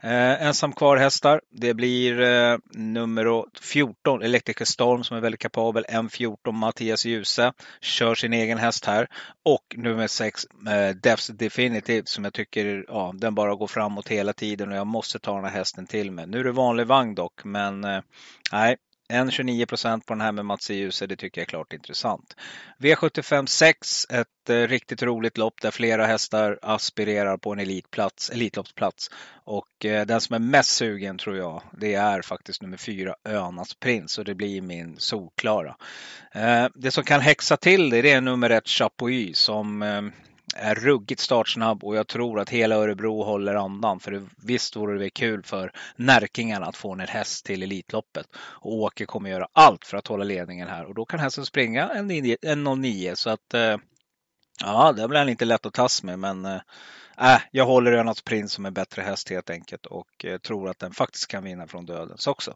Eh, 0.00 0.42
ensam 0.42 0.72
kvar 0.72 0.96
hästar, 0.96 1.40
det 1.50 1.74
blir 1.74 2.20
eh, 2.20 2.58
nummer 2.74 3.44
14 3.60 4.22
Electric 4.22 4.68
Storm 4.68 5.04
som 5.04 5.16
är 5.16 5.20
väldigt 5.20 5.40
kapabel. 5.40 5.84
M14 5.88 6.52
Mattias 6.52 7.04
Djuse 7.04 7.52
kör 7.80 8.14
sin 8.14 8.32
egen 8.32 8.58
häst 8.58 8.84
här. 8.84 9.08
Och 9.44 9.74
nummer 9.76 10.06
6 10.06 10.44
eh, 10.68 10.96
Defs 11.02 11.26
Definitive 11.26 12.02
som 12.06 12.24
jag 12.24 12.32
tycker 12.32 12.84
ja, 12.88 13.14
den 13.16 13.34
bara 13.34 13.54
går 13.54 13.66
framåt 13.66 14.08
hela 14.08 14.32
tiden 14.32 14.70
och 14.70 14.76
jag 14.76 14.86
måste 14.86 15.18
ta 15.18 15.34
den 15.34 15.44
här 15.44 15.52
hästen 15.52 15.86
till 15.86 16.10
mig. 16.10 16.26
Nu 16.26 16.40
är 16.40 16.44
det 16.44 16.52
vanlig 16.52 16.86
vagn 16.86 17.14
dock 17.14 17.44
men 17.44 17.84
eh, 17.84 18.00
nej, 18.52 18.76
1,29 19.12 19.66
procent 19.66 20.06
på 20.06 20.14
den 20.14 20.20
här 20.20 20.32
med 20.32 20.44
Mats 20.44 20.70
Djuse, 20.70 21.06
det 21.06 21.16
tycker 21.16 21.40
jag 21.40 21.46
är 21.46 21.48
klart 21.48 21.72
intressant. 21.72 22.36
V75 22.78 23.46
6, 23.46 24.06
ett 24.10 24.50
eh, 24.50 24.54
riktigt 24.54 25.02
roligt 25.02 25.38
lopp 25.38 25.54
där 25.62 25.70
flera 25.70 26.06
hästar 26.06 26.58
aspirerar 26.62 27.36
på 27.36 27.52
en 27.52 27.58
elitplats, 27.58 28.30
Elitloppsplats. 28.30 29.10
Och 29.44 29.84
eh, 29.84 30.06
den 30.06 30.20
som 30.20 30.34
är 30.34 30.38
mest 30.38 30.70
sugen 30.70 31.18
tror 31.18 31.36
jag, 31.36 31.62
det 31.72 31.94
är 31.94 32.22
faktiskt 32.22 32.62
nummer 32.62 32.76
4, 32.76 33.14
Önas 33.24 33.74
Prins 33.74 34.18
och 34.18 34.24
det 34.24 34.34
blir 34.34 34.62
min 34.62 34.96
solklara. 34.98 35.76
Eh, 36.32 36.66
det 36.74 36.90
som 36.90 37.04
kan 37.04 37.20
häxa 37.20 37.56
till 37.56 37.90
det, 37.90 38.02
det 38.02 38.10
är 38.10 38.20
nummer 38.20 38.50
1, 38.50 38.68
Chapuis 38.68 39.38
som 39.38 39.82
eh, 39.82 40.02
är 40.56 40.74
ruggigt 40.74 41.20
startsnabb 41.20 41.84
och 41.84 41.96
jag 41.96 42.06
tror 42.06 42.40
att 42.40 42.50
hela 42.50 42.74
Örebro 42.74 43.22
håller 43.22 43.54
andan. 43.54 44.00
För 44.00 44.22
visst 44.36 44.76
vore 44.76 44.98
det 44.98 45.10
kul 45.10 45.42
för 45.42 45.72
Närkingarna 45.96 46.66
att 46.66 46.76
få 46.76 46.92
en 46.92 47.00
häst 47.00 47.46
till 47.46 47.62
Elitloppet. 47.62 48.26
Och 48.36 48.72
Åke 48.72 49.06
kommer 49.06 49.30
göra 49.30 49.48
allt 49.52 49.84
för 49.84 49.96
att 49.96 50.06
hålla 50.06 50.24
ledningen 50.24 50.68
här 50.68 50.84
och 50.84 50.94
då 50.94 51.04
kan 51.04 51.20
hästen 51.20 51.46
springa 51.46 51.88
en 52.42 52.80
09 52.80 53.16
så 53.16 53.30
att 53.30 53.54
eh, 53.54 53.76
ja, 54.60 54.92
det 54.92 55.08
blir 55.08 55.18
han 55.18 55.28
inte 55.28 55.44
lätt 55.44 55.66
att 55.66 55.74
tas 55.74 56.02
med 56.02 56.18
men 56.18 56.44
eh, 56.44 56.60
äh, 57.20 57.40
jag 57.50 57.66
håller 57.66 57.92
Önas 57.92 58.22
Prins 58.22 58.52
som 58.52 58.66
en 58.66 58.74
bättre 58.74 59.02
häst 59.02 59.30
helt 59.30 59.50
enkelt 59.50 59.86
och 59.86 60.24
eh, 60.24 60.38
tror 60.38 60.68
att 60.68 60.78
den 60.78 60.92
faktiskt 60.92 61.26
kan 61.26 61.44
vinna 61.44 61.66
från 61.66 61.86
dödens 61.86 62.26
också. 62.26 62.54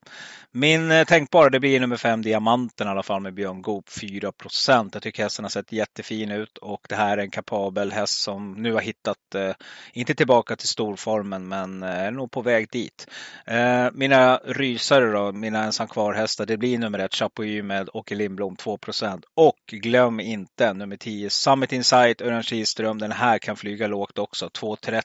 Min 0.51 0.91
eh, 0.91 1.05
tänkbara 1.05 1.51
det 1.51 1.61
blir 1.61 1.81
nummer 1.81 1.97
fem 1.97 2.23
Diamanten 2.23 2.87
i 2.87 2.91
alla 2.91 3.03
fall 3.03 3.21
med 3.21 3.35
Björn 3.35 3.63
Goop 3.63 3.89
4% 3.89 4.91
Jag 4.93 5.03
tycker 5.03 5.23
hästen 5.23 5.45
har 5.45 5.51
sett 5.51 5.73
jättefin 5.73 6.31
ut 6.31 6.59
och 6.59 6.81
det 6.89 6.95
här 6.95 7.19
är 7.19 7.23
en 7.23 7.31
kapabel 7.31 7.93
häst 7.93 8.23
som 8.23 8.53
nu 8.53 8.73
har 8.73 8.81
hittat, 8.81 9.35
eh, 9.35 9.55
inte 9.93 10.15
tillbaka 10.15 10.57
till 10.57 10.69
storformen 10.69 11.49
men 11.49 11.83
eh, 11.83 11.89
är 11.89 12.11
nog 12.11 12.31
på 12.31 12.43
väg 12.43 12.69
dit. 12.71 13.07
Eh, 13.47 13.87
mina 13.93 14.37
rysare 14.45 15.13
då, 15.13 15.33
mina 15.33 15.65
ensam 15.65 15.89
kvar 15.89 16.15
hästar 16.15 16.47
det 16.47 16.57
blir 16.57 16.79
nummer 16.79 16.99
ett 16.99 17.15
Chapuis 17.15 17.65
med 17.65 17.89
Åke 17.93 18.15
Lindblom 18.15 18.57
2% 18.57 19.23
och 19.35 19.59
glöm 19.67 20.21
inte 20.21 20.73
nummer 20.73 20.97
10 20.97 21.31
Summit 21.31 21.73
Insight 21.73 22.21
Örjan 22.21 22.43
Kihlström. 22.43 22.99
Den 22.99 23.13
här 23.13 23.39
kan 23.39 23.57
flyga 23.57 23.87
lågt 23.87 24.19
också. 24.19 24.51
2.30. 24.55 25.03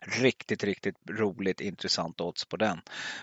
Riktigt, 0.00 0.64
riktigt 0.64 0.94
roligt 1.10 1.60
intressant 1.60 2.20
odds 2.20 2.44
på 2.44 2.56
den. 2.56 2.80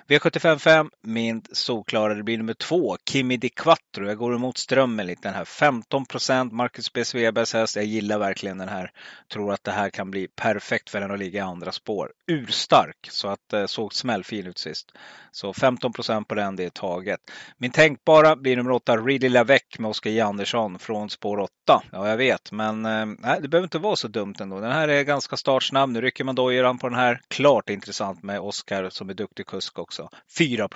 V755, 0.07 0.89
min 1.01 1.41
solklara, 1.51 2.13
det 2.13 2.23
blir 2.23 2.37
nummer 2.37 2.53
två, 2.53 2.97
Kimi 3.09 3.37
Di 3.37 3.49
Quattro. 3.49 4.07
Jag 4.07 4.17
går 4.17 4.35
emot 4.35 4.57
strömmen 4.57 5.07
lite 5.07 5.27
den 5.27 5.33
här. 5.33 5.45
15 5.45 6.05
procent, 6.05 6.53
Marcus 6.53 6.93
B. 6.93 7.05
Svebergs 7.05 7.53
häst. 7.53 7.75
Jag 7.75 7.85
gillar 7.85 8.19
verkligen 8.19 8.57
den 8.57 8.69
här. 8.69 8.91
Tror 9.33 9.53
att 9.53 9.63
det 9.63 9.71
här 9.71 9.89
kan 9.89 10.11
bli 10.11 10.27
perfekt 10.27 10.89
för 10.89 11.01
den 11.01 11.11
att 11.11 11.19
ligga 11.19 11.39
i 11.39 11.43
andra 11.43 11.71
spår. 11.71 12.11
Urstark, 12.27 13.07
så 13.09 13.27
att 13.27 13.53
eh, 13.53 13.65
såg 13.65 13.93
smällfin 13.93 14.47
ut 14.47 14.57
sist. 14.57 14.91
Så 15.31 15.53
15 15.53 15.93
procent 15.93 16.27
på 16.27 16.35
den, 16.35 16.55
det 16.55 16.63
är 16.65 16.69
taget. 16.69 17.19
Min 17.57 17.71
tänkbara 17.71 18.35
blir 18.35 18.55
nummer 18.57 18.71
åtta, 18.71 18.97
Ridley 18.97 19.29
Lavec 19.29 19.61
med 19.79 19.89
Oskar 19.89 20.09
J. 20.09 20.21
Andersson 20.21 20.79
från 20.79 21.09
spår 21.09 21.39
8. 21.39 21.49
Ja, 21.91 22.09
jag 22.09 22.17
vet, 22.17 22.51
men 22.51 22.85
eh, 22.85 23.05
nej, 23.05 23.39
det 23.41 23.47
behöver 23.47 23.65
inte 23.65 23.79
vara 23.79 23.95
så 23.95 24.07
dumt 24.07 24.35
ändå. 24.39 24.59
Den 24.59 24.71
här 24.71 24.87
är 24.87 25.03
ganska 25.03 25.37
startsnabb. 25.37 25.89
Nu 25.89 26.01
rycker 26.13 26.23
man 26.23 26.35
dojeran 26.35 26.77
på 26.77 26.89
den 26.89 26.99
här. 26.99 27.21
Klart 27.27 27.69
intressant 27.69 28.23
med 28.23 28.39
Oskar 28.39 28.89
som 28.89 29.09
är 29.09 29.13
duktig 29.13 29.45
kusk 29.45 29.79
också. 29.79 30.09
4. 30.37 30.69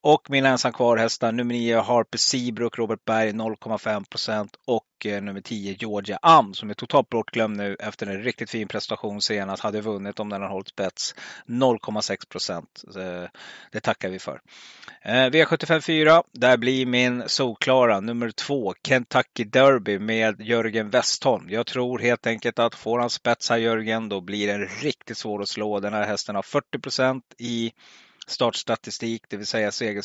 Och 0.00 0.30
min 0.30 0.46
ensam 0.46 0.72
kvar 0.72 0.96
hästar 0.96 1.32
nummer 1.32 1.54
9 1.54 1.80
Harper 1.80 2.18
Seabrook, 2.18 2.78
Robert 2.78 3.04
Berg 3.04 3.30
0,5 3.30 4.48
och 4.66 4.84
och 5.06 5.22
nummer 5.22 5.40
10 5.40 5.76
Georgia 5.78 6.18
Am 6.22 6.54
som 6.54 6.70
är 6.70 6.74
totalt 6.74 7.08
bortglömd 7.08 7.56
nu 7.56 7.76
efter 7.80 8.06
en 8.06 8.22
riktigt 8.22 8.50
fin 8.50 8.68
prestation 8.68 9.22
senast. 9.22 9.62
Hade 9.62 9.80
vunnit 9.80 10.20
om 10.20 10.28
den 10.28 10.42
har 10.42 10.48
hållit 10.48 10.68
spets. 10.68 11.14
0,6 11.46 12.28
procent. 12.28 12.84
Eh, 12.96 13.28
det 13.72 13.80
tackar 13.80 14.08
vi 14.08 14.18
för. 14.18 14.40
Eh, 15.02 15.12
V75 15.12 15.80
4, 15.80 16.22
där 16.32 16.56
blir 16.56 16.86
min 16.86 17.22
solklara 17.26 18.00
nummer 18.00 18.30
2 18.30 18.74
Kentucky 18.86 19.44
Derby 19.44 19.98
med 19.98 20.40
Jörgen 20.40 20.90
Westholm. 20.90 21.50
Jag 21.50 21.66
tror 21.66 21.98
helt 21.98 22.26
enkelt 22.26 22.58
att 22.58 22.74
får 22.74 22.98
han 22.98 23.10
spetsa 23.10 23.58
Jörgen 23.58 24.08
då 24.08 24.20
blir 24.20 24.46
det 24.46 24.58
riktigt 24.58 25.18
svår 25.18 25.42
att 25.42 25.48
slå. 25.48 25.80
Den 25.80 25.92
här 25.92 26.06
hästen 26.06 26.34
har 26.34 26.42
40 26.42 26.78
procent 26.78 27.24
i 27.38 27.72
startstatistik, 28.26 29.22
det 29.28 29.36
vill 29.36 29.46
säga 29.46 29.72
seger, 29.72 30.02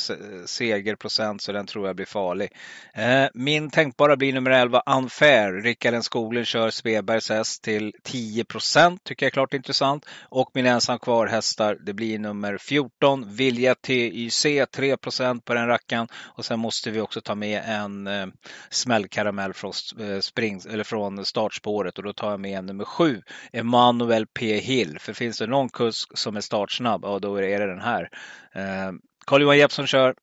segerprocent, 0.47 1.41
så 1.41 1.51
den 1.51 1.65
tror 1.65 1.88
jag 1.88 1.95
blir 1.95 2.05
farlig. 2.05 2.51
Eh, 2.93 3.26
min 3.34 3.70
tänkbara 3.70 4.15
blir 4.18 4.34
nummer 4.34 4.51
11, 4.51 4.82
Unfair. 4.86 5.53
Rickard 5.53 5.93
N 5.93 6.03
Skoglund 6.03 6.47
kör 6.47 6.70
Svebergs 6.70 7.30
häst 7.30 7.61
till 7.61 7.93
10 8.03 8.45
procent, 8.45 9.03
tycker 9.03 9.26
jag 9.26 9.30
är 9.30 9.34
klart 9.34 9.53
intressant. 9.53 10.05
Och 10.30 10.51
min 10.53 10.65
ensam 10.65 10.99
kvar 10.99 11.28
hästar, 11.28 11.78
det 11.82 11.93
blir 11.93 12.20
nummer 12.20 12.57
14, 12.57 13.36
Vilja 13.36 13.76
TYC, 13.76 14.45
3 14.72 14.97
procent 14.97 15.45
på 15.45 15.53
den 15.53 15.68
rackaren. 15.68 16.07
Och 16.13 16.45
sen 16.45 16.59
måste 16.59 16.91
vi 16.91 17.01
också 17.01 17.22
ta 17.22 17.36
med 17.36 17.63
en 17.65 18.07
eh, 18.07 18.28
smällkaramell 18.70 19.53
från, 19.53 19.74
eh, 19.99 20.20
spring, 20.20 20.61
eller 20.70 20.84
från 20.84 21.26
startspåret 21.26 21.97
och 21.97 22.03
då 22.03 22.13
tar 22.13 22.32
jag 22.32 22.39
med 22.39 22.63
nummer 22.63 22.86
7, 22.86 23.22
Emanuel 23.51 24.28
P 24.28 24.57
Hill. 24.57 24.99
För 24.99 25.13
finns 25.13 25.38
det 25.38 25.47
någon 25.47 25.70
kusk 25.70 26.18
som 26.18 26.38
är 26.38 26.41
startsnabb, 26.41 27.01
ja 27.03 27.20
då 27.20 27.36
är 27.36 27.59
det 27.59 27.65
den 27.68 27.82
här. 27.82 28.07
Eh, 28.53 28.91
Carl-Johan 29.26 29.58
Jeppsson 29.58 29.88
kör 29.88 30.16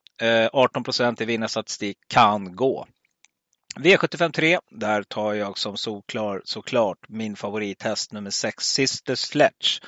18 0.52 0.80
eh, 0.80 0.84
procent 0.84 1.20
i 1.20 1.24
vinnarstatistik, 1.24 1.98
kan 2.08 2.56
gå. 2.56 2.86
V753, 3.76 4.58
där 4.70 5.02
tar 5.02 5.34
jag 5.34 5.58
som 5.58 5.76
solklar 5.76 6.42
såklart 6.44 6.98
min 7.08 7.36
favorithäst 7.36 8.12
nummer 8.12 8.30
6, 8.30 8.64
Sister 8.64 9.14
Sledge 9.14 9.80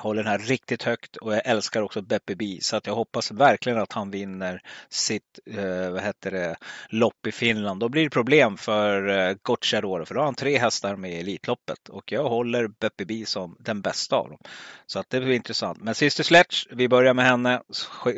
håller 0.00 0.22
den 0.22 0.32
här 0.32 0.38
riktigt 0.38 0.82
högt 0.82 1.16
och 1.16 1.34
jag 1.34 1.42
älskar 1.44 1.82
också 1.82 2.02
Beppe 2.02 2.34
B. 2.34 2.58
Så 2.60 2.76
att 2.76 2.86
jag 2.86 2.94
hoppas 2.94 3.30
verkligen 3.30 3.78
att 3.78 3.92
han 3.92 4.10
vinner 4.10 4.62
sitt 4.88 5.38
eh, 5.46 5.90
vad 5.90 6.02
heter 6.02 6.30
det, 6.30 6.56
lopp 6.88 7.26
i 7.26 7.32
Finland. 7.32 7.80
Då 7.80 7.88
blir 7.88 8.04
det 8.04 8.10
problem 8.10 8.56
för 8.56 9.08
eh, 9.08 9.36
Gocciadoro 9.42 10.04
för 10.04 10.14
då 10.14 10.20
har 10.20 10.24
han 10.24 10.34
tre 10.34 10.58
hästar 10.58 10.96
med 10.96 11.10
i 11.10 11.20
Elitloppet 11.20 11.88
och 11.88 12.12
jag 12.12 12.28
håller 12.28 12.68
Beppe 12.68 13.04
B 13.04 13.24
som 13.26 13.56
den 13.60 13.80
bästa 13.80 14.16
av 14.16 14.28
dem. 14.28 14.38
Så 14.86 14.98
att 14.98 15.10
det 15.10 15.20
blir 15.20 15.34
intressant. 15.34 15.82
Men 15.82 15.94
Sister 15.94 16.24
Sledge, 16.24 16.66
vi 16.70 16.88
börjar 16.88 17.14
med 17.14 17.24
henne, 17.24 17.62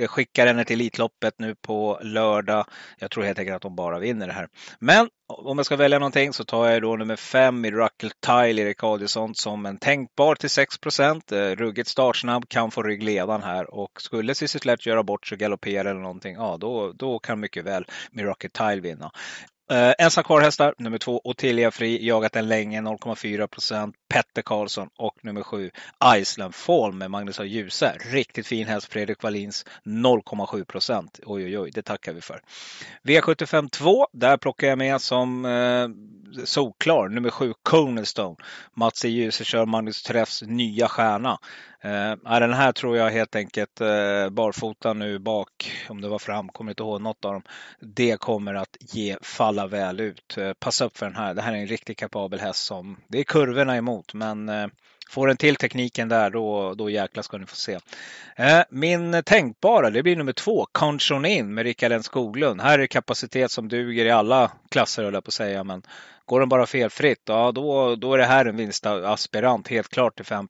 skickar 0.06 0.46
henne 0.46 0.64
till 0.64 0.80
Elitloppet 0.80 1.34
nu 1.38 1.54
på 1.54 2.00
lördag. 2.02 2.66
Jag 2.98 3.10
tror 3.10 3.24
helt 3.24 3.38
enkelt 3.38 3.56
att 3.56 3.62
de 3.62 3.76
bara 3.76 3.98
vinner 3.98 4.26
det 4.26 4.32
här. 4.32 4.48
Men 4.78 5.08
om 5.28 5.58
jag 5.58 5.66
ska 5.66 5.76
välja 5.76 5.98
någonting 5.98 6.32
så 6.32 6.44
tar 6.44 6.68
jag 6.68 6.82
då 6.82 6.96
nummer 6.96 7.16
fem 7.16 7.60
Miracle 7.60 8.10
Tile, 8.26 8.62
Erik 8.62 8.84
Adielsson, 8.84 9.34
som 9.34 9.66
en 9.66 9.78
tänkbar 9.78 10.34
till 10.34 10.50
6 10.50 10.78
procent. 10.78 11.32
Eh, 11.32 11.50
ruggigt 11.50 11.88
startsnabb, 11.88 12.48
kan 12.48 12.70
få 12.70 12.82
ryggledan 12.82 13.42
här 13.42 13.74
och 13.74 14.02
skulle 14.02 14.34
Cissi 14.34 14.58
göra 14.80 15.02
bort 15.02 15.26
sig, 15.26 15.38
galoppera 15.38 15.90
eller 15.90 16.00
någonting, 16.00 16.34
ja 16.34 16.56
då, 16.60 16.92
då 16.92 17.18
kan 17.18 17.40
mycket 17.40 17.64
väl 17.64 17.86
Miracle 18.10 18.50
Tile 18.50 18.80
vinna. 18.80 19.10
Eh, 19.72 19.94
ensam 19.98 20.24
kvar-hästar, 20.24 20.74
nummer 20.78 20.98
två 20.98 21.20
Ottilia 21.24 21.70
Fri, 21.70 22.06
jagat 22.06 22.32
den 22.32 22.48
länge, 22.48 22.80
0,4 22.80 23.46
procent. 23.46 23.94
Petter 24.08 24.42
Karlsson 24.42 24.88
och 24.98 25.14
nummer 25.22 25.42
sju 25.42 25.70
Iceland 26.16 26.54
Fall 26.54 26.92
med 26.92 27.10
Magnus 27.10 27.40
A. 27.40 27.44
Djuse. 27.44 27.96
Riktigt 28.10 28.46
fin 28.46 28.66
häst, 28.66 28.92
Fredrik 28.92 29.22
Wallins, 29.22 29.64
0,7 29.84 30.64
procent. 30.64 31.20
Oj, 31.24 31.44
oj, 31.44 31.58
oj, 31.58 31.70
det 31.74 31.82
tackar 31.82 32.12
vi 32.12 32.20
för. 32.20 32.40
V75 33.02 33.68
2, 33.68 34.06
där 34.12 34.36
plockar 34.36 34.68
jag 34.68 34.78
med 34.78 35.00
som 35.00 35.44
eh, 35.44 35.88
solklar, 36.44 37.08
nummer 37.08 37.30
sju 37.30 37.52
Conestone. 37.62 38.36
Mats 38.76 39.04
E. 39.04 39.08
Djuse 39.08 39.44
kör 39.44 39.66
Magnus 39.66 40.02
Träffs 40.02 40.42
nya 40.42 40.88
stjärna. 40.88 41.38
Eh, 41.84 42.38
den 42.40 42.52
här 42.52 42.72
tror 42.72 42.96
jag 42.96 43.10
helt 43.10 43.36
enkelt 43.36 43.80
eh, 43.80 44.30
barfota 44.30 44.92
nu 44.92 45.18
bak, 45.18 45.72
om 45.88 46.00
det 46.00 46.08
var 46.08 46.18
fram, 46.18 46.48
kommer 46.48 46.70
inte 46.70 46.82
ihåg 46.82 47.00
något 47.00 47.24
av 47.24 47.32
dem. 47.32 47.42
Det 47.80 48.20
kommer 48.20 48.54
att 48.54 48.76
ge 48.80 49.16
falla 49.22 49.66
väl 49.66 50.00
ut. 50.00 50.36
Eh, 50.38 50.52
passa 50.52 50.84
upp 50.84 50.96
för 50.96 51.06
den 51.06 51.16
här. 51.16 51.34
Det 51.34 51.42
här 51.42 51.52
är 51.52 51.56
en 51.56 51.66
riktigt 51.66 51.98
kapabel 51.98 52.40
häst 52.40 52.64
som, 52.64 52.96
det 53.08 53.18
är 53.18 53.24
kurvorna 53.24 53.76
emot 53.76 54.14
men 54.14 54.48
eh, 54.48 54.66
Får 55.12 55.26
den 55.26 55.36
till 55.36 55.56
tekniken 55.56 56.08
där, 56.08 56.30
då, 56.30 56.74
då 56.74 56.90
jäklar 56.90 57.22
ska 57.22 57.38
ni 57.38 57.46
få 57.46 57.56
se. 57.56 57.78
Eh, 58.36 58.60
min 58.70 59.22
tänkbara, 59.22 59.90
det 59.90 60.02
blir 60.02 60.16
nummer 60.16 60.32
två, 60.32 60.66
Conchon 60.72 61.24
In 61.24 61.54
med 61.54 61.64
Rickard 61.64 61.92
N 61.92 62.02
Skoglund. 62.02 62.60
Här 62.60 62.78
är 62.78 62.86
kapacitet 62.86 63.50
som 63.50 63.68
duger 63.68 64.04
i 64.04 64.10
alla 64.10 64.50
klasser, 64.70 65.04
höll 65.04 65.14
jag 65.14 65.24
på 65.24 65.28
att 65.28 65.34
säga. 65.34 65.64
Men 65.64 65.82
går 66.24 66.40
den 66.40 66.48
bara 66.48 66.66
felfritt, 66.66 67.22
ja 67.24 67.52
då, 67.52 67.96
då 67.96 68.14
är 68.14 68.18
det 68.18 68.24
här 68.24 68.44
en 68.44 68.56
vinstaspirant, 68.56 69.68
helt 69.68 69.88
klart 69.88 70.16
till 70.16 70.24
5 70.24 70.48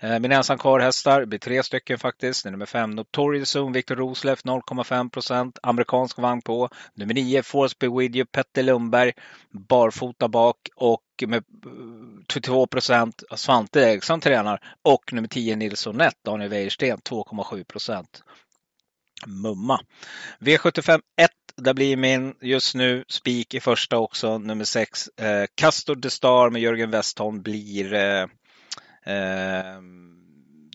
Eh, 0.00 0.18
min 0.18 0.32
ensam 0.32 0.58
kvar-hästar 0.58 1.24
blir 1.24 1.38
tre 1.38 1.62
stycken 1.62 1.98
faktiskt. 1.98 2.44
Nummer 2.44 2.66
fem 2.66 2.90
Notorious 2.90 3.56
Zone, 3.56 3.72
Victor 3.72 3.96
Rosleff 3.96 4.44
0,5. 4.44 5.52
Amerikansk 5.62 6.18
vagn 6.18 6.42
på. 6.42 6.68
Nummer 6.94 7.14
nio 7.14 7.42
Force 7.42 7.76
Be 7.80 7.88
With 7.88 8.16
You, 8.16 8.26
Petter 8.26 8.62
Lundberg. 8.62 9.12
Barfota 9.50 10.28
bak 10.28 10.56
och 10.76 11.00
med 11.22 11.44
eh, 11.66 12.22
22 12.32 12.66
procent 12.66 13.22
Svante 13.36 13.80
Eriksson 13.80 14.20
tränar. 14.20 14.60
Och 14.82 15.12
nummer 15.12 15.28
10 15.28 15.56
Nilsson 15.56 15.96
Nett, 15.96 16.16
Daniel 16.24 16.50
Wäjersten 16.50 16.98
2,7 16.98 17.64
procent. 17.64 18.22
Mumma. 19.26 19.80
V75 20.38 21.00
1, 21.16 21.30
där 21.56 21.74
blir 21.74 21.96
min 21.96 22.34
just 22.40 22.74
nu 22.74 23.04
spik 23.08 23.54
i 23.54 23.60
första 23.60 23.98
också, 23.98 24.38
nummer 24.38 24.64
6. 24.64 25.08
Eh, 25.08 25.46
Castor 25.54 25.94
de 25.94 26.10
Star 26.10 26.50
med 26.50 26.62
Jörgen 26.62 26.90
Westholm 26.90 27.42
blir 27.42 27.92
eh, 27.92 28.22
eh, 29.02 29.80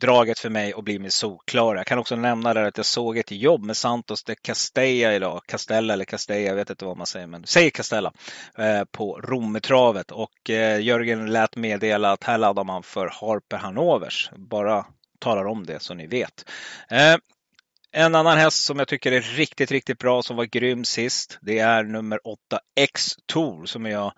draget 0.02 0.39
för 0.39 0.49
mig 0.49 0.74
och 0.74 0.84
blir 0.84 0.99
min 0.99 1.12
solklara. 1.12 1.78
Jag 1.78 1.88
kan 1.88 1.99
också 1.99 2.16
nämna 2.16 2.54
där 2.54 2.64
att 2.64 2.78
jag 2.78 2.86
såg 2.86 3.18
ett 3.18 3.32
jobb 3.32 3.64
med 3.64 3.78
Santos 3.78 4.24
de 4.24 4.36
Castella 4.36 5.14
idag. 5.14 5.41
Castella 5.45 5.93
eller 5.93 6.06
Castella, 6.06 6.39
jag 6.39 6.56
vet 6.56 6.70
inte 6.70 6.86
vad 6.86 6.97
man 6.97 7.08
säger, 7.08 7.28
men 7.28 7.45
säg 7.45 7.72
Castella. 7.72 8.14
Eh, 8.58 8.84
på 8.91 9.22
Rommetravet 9.24 10.12
och 10.12 10.49
eh, 10.49 10.82
Jörgen 10.82 11.32
lät 11.32 11.56
meddela 11.56 12.12
att 12.12 12.24
här 12.24 12.38
laddar 12.38 12.64
man 12.64 12.84
för 12.84 13.08
Harper 13.08 13.58
Hanovers. 13.58 14.32
Bara 14.36 14.86
talar 15.20 15.45
om 15.45 15.66
det 15.66 15.80
så 15.80 15.93
ni 15.93 16.08
vet. 16.08 16.45
Eh, 16.89 17.16
en 17.94 18.16
annan 18.16 18.38
häst 18.38 18.64
som 18.66 18.80
jag 18.80 18.88
tycker 18.88 19.12
är 19.12 19.22
riktigt, 19.22 19.72
riktigt 19.72 19.98
bra 19.98 20.22
som 20.22 20.36
var 20.36 20.46
grym 20.46 20.84
sist. 20.84 21.38
Det 21.42 21.60
är 21.60 21.84
nummer 21.84 22.28
8 22.28 22.39
X 22.76 23.16
Tour 23.26 23.66
som 23.66 23.86
jag 23.86 24.14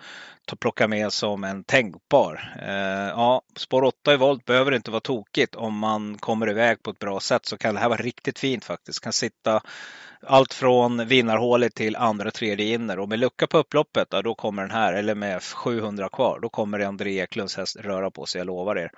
plockar 0.60 0.88
med 0.88 1.14
som 1.14 1.44
en 1.44 1.64
tänkbar. 1.64 2.54
Eh, 2.62 3.10
ja, 3.10 3.42
spår 3.58 3.84
8 3.84 4.14
i 4.14 4.18
volt 4.18 4.46
behöver 4.46 4.72
inte 4.72 4.92
vara 4.92 5.02
tokigt 5.02 5.56
om 5.56 5.78
man 5.78 6.18
kommer 6.18 6.50
iväg 6.50 6.84
på 6.84 6.90
ett 6.90 7.00
bra 7.00 7.20
sätt 7.20 7.46
så 7.46 7.58
kan 7.58 7.76
det 7.76 7.82
här 7.82 7.90
vara 7.90 8.02
riktigt 8.02 8.40
fint 8.40 8.66
faktiskt. 8.66 9.00
Kan 9.00 9.14
sitta 9.14 9.62
allt 10.28 10.54
från 10.54 11.08
vinnarhålet 11.08 11.76
till 11.76 11.96
andra 11.96 12.32
tredje 12.32 12.66
inner 12.66 13.00
och 13.00 13.10
med 13.10 13.20
lucka 13.20 13.48
på 13.48 13.58
upploppet 13.58 14.08
ja, 14.12 14.22
då 14.22 14.36
kommer 14.36 14.62
den 14.62 14.72
här 14.72 14.94
eller 14.94 15.16
med 15.16 15.44
700 15.44 16.10
kvar 16.10 16.40
då 16.42 16.50
kommer 16.50 16.80
André 16.80 17.20
Eklunds 17.20 17.58
häst 17.58 17.76
röra 17.76 18.12
på 18.12 18.26
sig, 18.26 18.40
jag 18.40 18.48
lovar 18.48 18.76
er. 18.76 18.92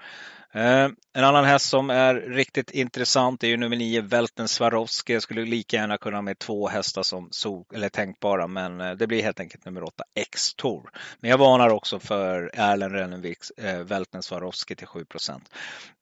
Eh, 0.56 0.90
en 1.14 1.24
annan 1.24 1.46
häst 1.46 1.70
som 1.70 1.90
är 1.90 2.16
riktigt 2.16 2.72
intressant 2.72 3.44
är 3.44 3.48
ju 3.48 3.58
nummer 3.58 3.76
9 3.76 4.02
Velten 4.02 4.48
Swarovski. 4.48 5.14
Jag 5.14 5.22
skulle 5.22 5.46
lika 5.46 5.78
gärna 5.78 5.98
kunna 5.98 6.18
ha 6.18 6.22
med 6.22 6.40
två 6.40 6.68
hästar 6.68 7.04
som 7.04 7.28
so 7.32 7.66
eller 7.74 7.90
tänkbara 7.90 8.48
men 8.48 8.82
eh, 8.82 8.92
det 8.92 9.08
blir 9.08 9.24
helt 9.24 9.40
enkelt 9.40 9.66
nummer 9.66 9.84
8 9.84 10.04
X 10.16 10.54
Tour. 10.54 10.90
Men 11.20 11.30
jag 11.32 11.38
varnar 11.38 11.70
också 11.70 12.00
för 12.00 12.52
Erlen 12.54 12.92
Renneviks 12.92 13.52
eh, 13.52 13.80
Velten 13.80 14.24
Swarovski 14.24 14.76
till 14.76 14.88
7 14.88 15.06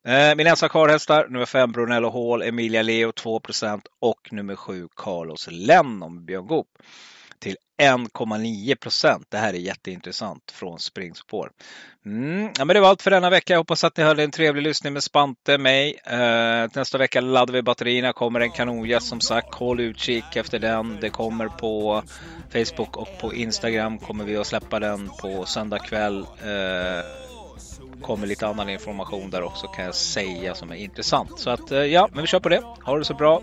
eh, 0.07 0.35
Min 0.35 0.47
ensam 0.47 0.69
karlhästar, 0.69 1.27
nummer 1.27 1.45
5 1.45 1.71
Brunello 1.71 2.09
Hall, 2.09 2.41
Emilia 2.41 2.81
Leo 2.81 3.11
2% 3.11 3.81
och 3.99 4.29
nummer 4.31 4.55
7 4.55 4.87
Carlos 4.95 5.47
Lennon 5.51 6.25
Björn 6.25 6.47
Goop 6.47 6.67
till 7.43 7.55
1,9 7.81 8.75
procent. 8.75 9.27
Det 9.29 9.37
här 9.37 9.53
är 9.53 9.57
jätteintressant 9.57 10.51
från 10.51 10.79
springspår. 10.79 11.51
Mm. 12.05 12.49
Ja, 12.57 12.65
men 12.65 12.73
det 12.73 12.79
var 12.79 12.89
allt 12.89 13.01
för 13.01 13.11
denna 13.11 13.29
vecka. 13.29 13.53
Jag 13.53 13.59
hoppas 13.59 13.83
att 13.83 13.97
ni 13.97 14.03
hade 14.03 14.23
en 14.23 14.31
trevlig 14.31 14.61
lyssning 14.61 14.93
med 14.93 15.03
Spante, 15.03 15.57
mig. 15.57 15.99
Eh, 16.05 16.69
nästa 16.75 16.97
vecka 16.97 17.21
laddar 17.21 17.53
vi 17.53 17.61
batterierna. 17.61 18.13
kommer 18.13 18.39
en 18.39 18.51
kanongäst 18.51 19.07
som 19.07 19.21
sagt. 19.21 19.55
Håll 19.55 19.79
utkik 19.79 20.35
efter 20.35 20.59
den. 20.59 20.97
Det 21.01 21.09
kommer 21.09 21.47
på 21.47 22.03
Facebook 22.53 22.97
och 22.97 23.19
på 23.21 23.33
Instagram 23.33 23.97
kommer 23.97 24.23
vi 24.23 24.37
att 24.37 24.47
släppa 24.47 24.79
den 24.79 25.09
på 25.09 25.45
söndag 25.45 25.79
kväll. 25.79 26.19
Eh, 26.19 27.32
kommer 28.01 28.27
lite 28.27 28.47
annan 28.47 28.69
information 28.69 29.29
där 29.29 29.43
också 29.43 29.67
kan 29.67 29.85
jag 29.85 29.95
säga 29.95 30.55
som 30.55 30.71
är 30.71 30.75
intressant. 30.75 31.39
Så 31.39 31.49
att 31.49 31.71
eh, 31.71 31.79
ja, 31.79 32.09
men 32.11 32.21
vi 32.21 32.27
kör 32.27 32.39
på 32.39 32.49
det. 32.49 32.61
Ha 32.83 32.97
det 32.97 33.05
så 33.05 33.13
bra. 33.13 33.41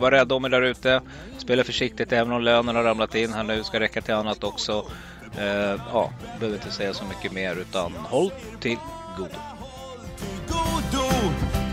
Var 0.00 0.10
rädda 0.10 0.34
om 0.34 0.44
er 0.44 0.48
där 0.48 0.62
ute. 0.62 1.00
Spela 1.38 1.64
försiktigt 1.64 2.12
även 2.12 2.32
om 2.32 2.42
lönen 2.42 2.76
har 2.76 2.82
ramlat 2.82 3.14
in 3.14 3.32
här 3.32 3.42
nu. 3.42 3.64
Ska 3.64 3.80
räcka 3.80 4.00
till 4.00 4.14
annat 4.14 4.44
också. 4.44 4.84
Uh, 5.38 5.80
ja, 5.92 6.12
behöver 6.38 6.58
inte 6.58 6.70
säga 6.70 6.94
så 6.94 7.04
mycket 7.04 7.32
mer 7.32 7.56
utan 7.56 7.92
håll 7.92 8.32
till 8.60 8.76
godo. 9.16 9.30
godo 10.48 11.06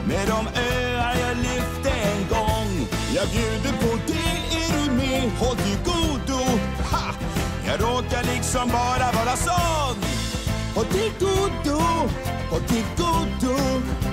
med 0.07 0.27
de 0.27 0.47
öar 0.61 1.15
jag 1.21 1.37
lyfte 1.37 1.89
en 1.89 2.27
gång. 2.29 2.87
Jag 3.15 3.27
bjuder 3.27 3.77
på 3.81 3.97
det, 4.07 4.57
är 4.57 4.85
du 4.85 4.91
med? 4.91 5.31
Håll 5.39 5.55
till 5.55 5.77
godo. 5.85 6.43
Ha! 6.91 7.13
Jag 7.67 7.81
råkar 7.81 8.23
liksom 8.35 8.69
bara 8.69 9.11
vara 9.11 9.35
sån. 9.35 10.16
Och 10.77 10.89
till 10.89 11.11
godo, 11.19 11.81
och 12.51 12.67
till 12.67 12.85
godo 12.97 14.06